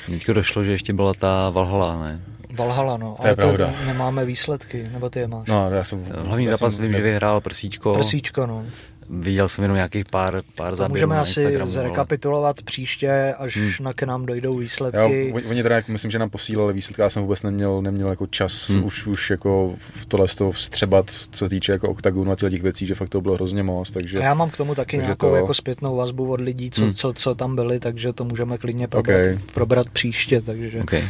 [0.05, 2.21] Teďko došlo, že ještě byla ta Valhalla, ne?
[2.53, 3.15] Valhalla, no.
[3.21, 3.73] To je ale pravda.
[3.79, 5.47] To nemáme výsledky, nebo ty je máš?
[5.47, 6.05] No, já jsem...
[6.17, 7.93] Hlavní já zápas jsem, vím, že vyhrál Prsíčko.
[7.93, 8.65] Prsíčko, no.
[9.09, 13.71] Viděl jsem jenom nějakých pár, pár záběrů Můžeme asi zrekapitulovat příště, až hmm.
[13.81, 15.29] na k nám dojdou výsledky.
[15.29, 18.69] Jo, oni teda, myslím, že nám posílali výsledky, já jsem vůbec neměl, neměl jako čas
[18.69, 18.83] hmm.
[18.83, 19.75] už, už jako
[20.07, 23.35] tohle z toho vstřebat, co týče jako oktagonu a těch věcí, že fakt to bylo
[23.35, 23.91] hrozně moc.
[23.91, 25.35] Takže, a já mám k tomu taky nějakou to...
[25.35, 26.93] jako zpětnou vazbu od lidí, co, hmm.
[26.93, 29.39] co, co, tam byli, takže to můžeme klidně probrat, okay.
[29.53, 30.41] probrat příště.
[30.41, 30.81] Takže...
[30.81, 31.03] Okay.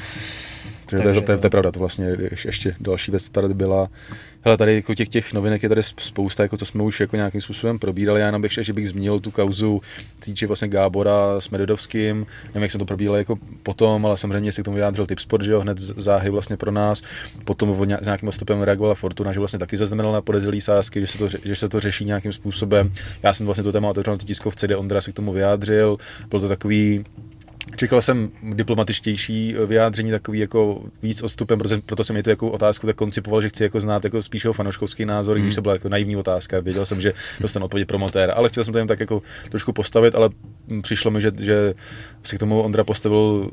[0.97, 3.89] Takže, Takže to, to, to, je pravda, to vlastně ještě další věc tady byla.
[4.45, 7.41] Hele, tady jako těch, těch novinek je tady spousta, jako co jsme už jako nějakým
[7.41, 8.19] způsobem probírali.
[8.19, 9.81] Já jenom bych, že bych zmínil tu kauzu
[10.19, 12.25] týče vlastně Gábora s Medvedovským.
[12.45, 15.51] Nevím, jak jsme to probírali jako potom, ale samozřejmě si k tomu vyjádřil Tipsport, že
[15.51, 17.01] jo, hned záhy vlastně pro nás.
[17.45, 21.17] Potom s nějakým stopem reagovala Fortuna, že vlastně taky zaznamenala na podezřelý sázky, že se,
[21.17, 22.91] to, že se to řeší nějakým způsobem.
[23.23, 25.97] Já jsem vlastně to téma otevřel na tiskovce, kde Ondra se k tomu vyjádřil.
[26.29, 27.05] Byl to takový
[27.75, 32.87] Čekal jsem diplomatičtější vyjádření, takový jako víc odstupem, proto, proto jsem mi to jako otázku
[32.87, 35.45] tak koncipoval, že chci jako znát jako spíš jeho fanouškovský názor, hmm.
[35.45, 36.59] když to byla jako naivní otázka.
[36.59, 40.15] Věděl jsem, že dostanu odpověď promotér, ale chtěl jsem to jen tak jako trošku postavit,
[40.15, 40.29] ale
[40.81, 41.73] přišlo mi, že, že
[42.23, 43.51] se k tomu Ondra postavil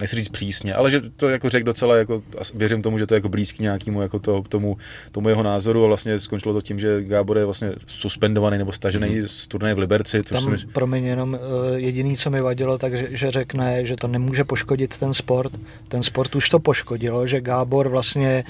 [0.00, 2.22] nechci říct přísně, ale že to jako řekl docela, jako,
[2.54, 4.76] věřím tomu, že to je jako blízký nějakému jako to, tomu,
[5.12, 9.08] tomu, jeho názoru a vlastně skončilo to tím, že Gábor je vlastně suspendovaný nebo stažený
[9.08, 9.26] mm-hmm.
[9.26, 10.22] z turnaje v Liberci.
[10.22, 13.84] Což Tam, myslím, pro mě jenom uh, jediný, co mi vadilo, tak že, že řekne,
[13.84, 15.52] že to nemůže poškodit ten sport.
[15.88, 18.44] Ten sport už to poškodilo, že Gábor vlastně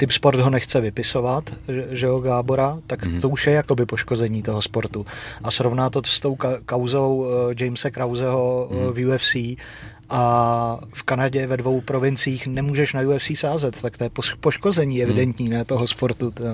[0.00, 1.50] typ sport ho nechce vypisovat,
[1.92, 3.20] že, jo, Gábora, tak mm-hmm.
[3.20, 5.06] to už je jakoby poškození toho sportu.
[5.44, 7.28] A srovná to s tou ka- kauzou uh,
[7.60, 8.92] Jamesa Krauseho mm-hmm.
[8.92, 9.60] v UFC
[10.10, 14.10] a v Kanadě ve dvou provinciích nemůžeš na UFC sázet, tak to je
[14.40, 15.02] poškození mhm.
[15.02, 15.52] evidentní mm.
[15.52, 16.30] ne, toho sportu.
[16.30, 16.44] To...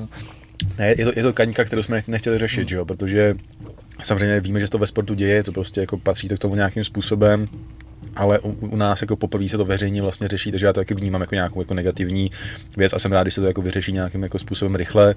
[0.79, 2.69] Ne, je to, je to kaňka, kterou jsme nechtěli řešit, mm.
[2.69, 3.35] že jo, protože
[4.05, 6.85] samozřejmě víme, že to ve sportu děje, to prostě jako patří to k tomu nějakým
[6.85, 7.49] způsobem,
[8.17, 10.95] ale u, u nás jako poprvé se to veřejně vlastně řeší, takže já to taky
[10.95, 12.31] vnímám jako nějakou jako negativní
[12.77, 15.15] věc a jsem rád, že se to jako vyřeší nějakým jako způsobem rychle.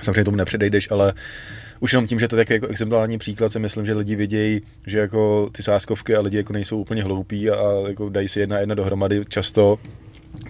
[0.00, 1.12] Samozřejmě tomu nepředejdeš, ale
[1.80, 4.98] už jenom tím, že to je jako exemplární příklad, si myslím, že lidi vidějí, že
[4.98, 8.74] jako ty sáskovky a lidi jako nejsou úplně hloupí a jako dají si jedna jedna
[8.74, 9.78] dohromady často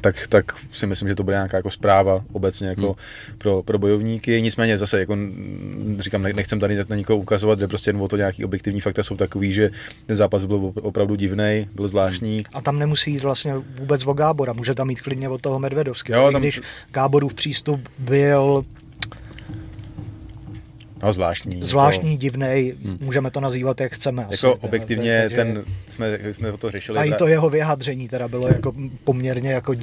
[0.00, 3.36] tak, tak si myslím, že to bude nějaká jako zpráva obecně jako hmm.
[3.38, 4.42] pro, pro bojovníky.
[4.42, 5.16] Nicméně zase, jako
[5.98, 9.16] říkám, nechcem tady na nikoho ukazovat, že prostě jen o to nějaký objektivní fakta jsou
[9.16, 9.70] takový, že
[10.06, 12.44] ten zápas byl opravdu divný, byl zvláštní.
[12.52, 16.22] A tam nemusí jít vlastně vůbec o Gábora, může tam mít klidně od toho Medvedovského.
[16.22, 16.42] Jo, tam...
[16.42, 16.60] Když
[16.92, 18.64] Gáborův přístup byl
[21.02, 21.60] No, zvláštní.
[21.64, 22.20] Zvláštní, jako...
[22.20, 22.98] divný, hmm.
[23.00, 24.22] můžeme to nazývat, jak chceme.
[24.22, 25.36] Jako asi, objektivně, takže...
[25.36, 26.98] ten, jsme, jsme o to řešili.
[26.98, 28.72] A i to jeho vyjádření teda bylo jako
[29.04, 29.74] poměrně jako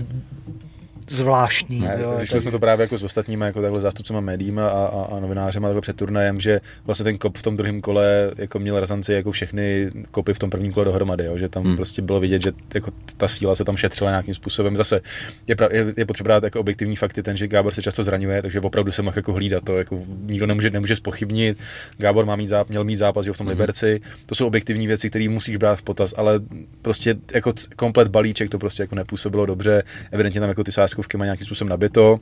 [1.10, 1.80] zvláštní.
[1.80, 2.42] Ne, jo, řešili tak...
[2.42, 5.82] jsme to právě jako s ostatními jako takhle zástupcemi médiím a, a, a novinářem a
[5.82, 9.90] před turnajem, že vlastně ten kop v tom druhém kole jako měl razanci jako všechny
[10.12, 11.76] kopy v tom prvním kole dohromady, jo, že tam hmm.
[11.76, 14.76] prostě bylo vidět, že jako ta síla se tam šetřila nějakým způsobem.
[14.76, 15.02] Zase
[15.48, 18.42] je, pra, je, je potřeba dát jako objektivní fakty, ten, že Gábor se často zraňuje,
[18.42, 21.58] takže opravdu se mohl jako hlídat, to jako nikdo nemůže, nemůže spochybnit.
[21.98, 23.52] Gábor má mít záp, měl mít zápas že v tom hmm.
[23.52, 26.40] Liberci, to jsou objektivní věci, které musíš brát v potaz, ale
[26.82, 31.26] prostě jako komplet balíček to prostě jako nepůsobilo dobře, evidentně tam jako ty sáskovky má
[31.26, 32.20] nějakým způsobem nabito.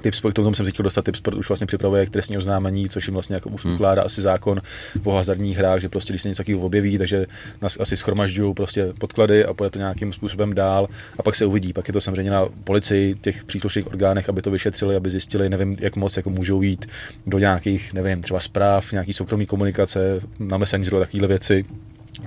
[0.00, 3.08] Tipsport, k tomu jsem se chtěl dostat, Tipsport už vlastně připravuje k trestní oznámení, což
[3.08, 3.74] jim vlastně jako hmm.
[3.74, 4.06] ukládá hmm.
[4.06, 4.60] asi zákon
[5.04, 7.26] o hazardních hrách, že prostě když se něco takového objeví, takže
[7.62, 10.88] nás asi schromažďují prostě podklady a půjde to nějakým způsobem dál
[11.18, 11.72] a pak se uvidí.
[11.72, 15.76] Pak je to samozřejmě na policii, těch příslušných orgánech, aby to vyšetřili, aby zjistili, nevím,
[15.80, 16.86] jak moc jako můžou jít
[17.26, 21.64] do nějakých, nevím, třeba zpráv, nějaký soukromý komunikace na Messengeru a takovéhle věci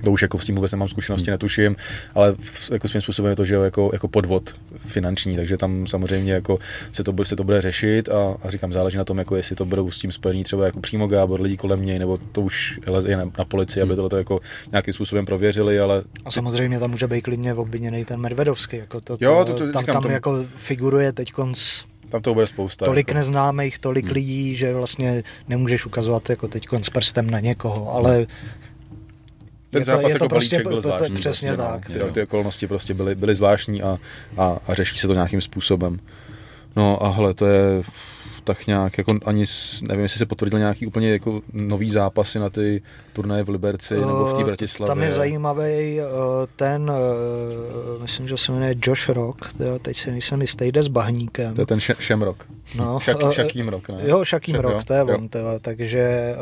[0.04, 1.34] to už jako s tím vůbec nemám zkušenosti, hmm.
[1.34, 1.76] netuším,
[2.14, 6.32] ale v, jako svým způsobem je to, že jako, jako podvod finanční, takže tam samozřejmě
[6.32, 6.58] jako
[6.92, 9.64] se to, se to bude řešit a, a, říkám, záleží na tom, jako jestli to
[9.64, 13.16] budou s tím spojení třeba jako přímo Gábor, lidi kolem něj, nebo to už leze
[13.16, 13.92] na, na policii, hmm.
[13.92, 14.40] aby to jako
[14.72, 16.02] nějakým způsobem prověřili, ale...
[16.24, 19.72] A samozřejmě tam může být klidně obviněný ten Medvedovský, jako to, to, jo, to, to
[19.72, 20.12] tam, říkám, tam tom...
[20.12, 22.84] jako figuruje teď konc tam to bude spousta.
[22.84, 23.18] Tolik jako...
[23.18, 24.14] neznámých, tolik hmm.
[24.14, 28.26] lidí, že vlastně nemůžeš ukazovat jako teď s prstem na někoho, ale
[29.70, 31.16] ten zápas to, jako prostě balíček byl zvláštní.
[31.16, 31.68] Přesně prostě, no.
[31.68, 31.88] tak.
[31.88, 33.98] No, ty, ty okolnosti prostě byly, byly zvláštní a,
[34.36, 36.00] a, a řeší se to nějakým způsobem.
[36.76, 37.82] No a hele, to je
[38.54, 39.44] tak nějak, jako ani,
[39.82, 42.82] nevím, jestli se potvrdil nějaký úplně jako nový zápasy na ty
[43.12, 44.88] turnaje v Liberci uh, nebo v té Bratislavě.
[44.88, 46.06] Tam je zajímavý uh,
[46.56, 51.54] ten, uh, myslím, že se jmenuje Josh Rock, teď si nejsem jistý, jde s bahníkem.
[51.54, 52.44] To je ten Šemrock.
[52.76, 53.98] No, Šak, Šakým Rock, ne?
[54.02, 56.34] Jo, Šakým Rock, jo, to je on, teda, takže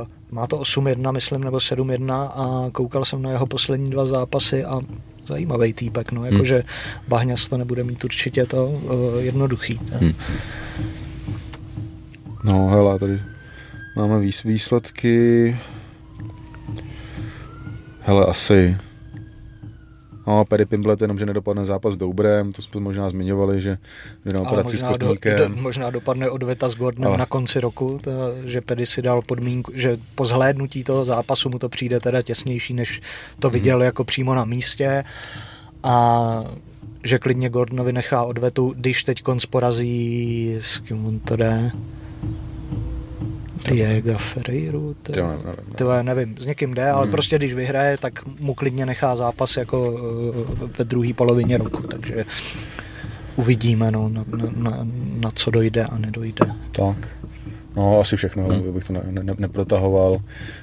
[0.00, 4.64] uh, má to 8-1, myslím, nebo 7-1 a koukal jsem na jeho poslední dva zápasy
[4.64, 4.80] a
[5.26, 6.64] zajímavý týpek, no, jakože hmm.
[7.08, 9.80] Bahňas to nebude mít určitě to uh, jednoduchý.
[9.92, 10.14] Hmm.
[12.46, 13.20] No, hele, tady
[13.96, 15.56] máme výsledky.
[18.00, 18.76] Hele, asi.
[20.26, 23.78] No, Perry Pimblet jenom, že nedopadne zápas s Doubrem, to jsme možná zmiňovali, že,
[24.26, 25.38] že na operaci s Kotníkem.
[25.38, 27.18] Do, do, možná dopadne odveta s Gordonem Ale...
[27.18, 28.10] na konci roku, to,
[28.44, 32.74] že Perry si dal podmínku, že po zhlédnutí toho zápasu mu to přijde teda těsnější,
[32.74, 33.00] než
[33.38, 33.84] to viděl mm-hmm.
[33.84, 35.04] jako přímo na místě.
[35.82, 36.44] A
[37.04, 41.70] že klidně Gordonovi nechá odvetu, když teď konc porazí, s kým on to jde,
[43.70, 45.74] Diego Ferreiru, to, to, nevím, nevím.
[45.76, 47.10] to nevím, s někým jde, ale hmm.
[47.10, 52.24] prostě když vyhraje, tak mu klidně nechá zápas jako eh, ve druhé polovině roku, takže
[53.36, 54.24] uvidíme, no, na,
[54.56, 54.86] na,
[55.20, 56.46] na co dojde a nedojde.
[56.70, 57.16] Tak.
[57.76, 58.74] No, asi všechno, hmm.
[58.74, 60.18] bych to ne, ne, neprotahoval.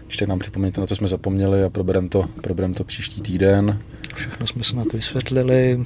[0.08, 3.80] Ještě nám připomeňte, na to jsme zapomněli a probereme to, proberem to příští týden.
[4.16, 5.80] Všechno jsme snad vysvětlili.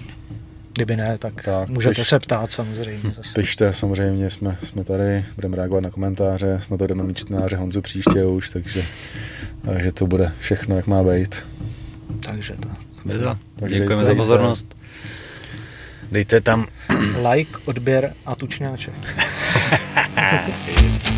[0.78, 3.12] Kdyby ne, tak, tak můžete piš, se ptát samozřejmě.
[3.14, 3.30] Zase.
[3.36, 8.26] Pište, samozřejmě, jsme, jsme tady, budeme reagovat na komentáře, snad jdeme mít čtenáře Honzu příště
[8.26, 8.84] už, takže,
[9.66, 11.36] takže to bude všechno, jak má být.
[12.28, 12.78] Takže tak.
[13.08, 13.36] Takže
[13.68, 14.76] Děkujeme dejte, za pozornost.
[16.12, 16.68] Dejte tam
[17.32, 18.94] like, odběr a tučňáček.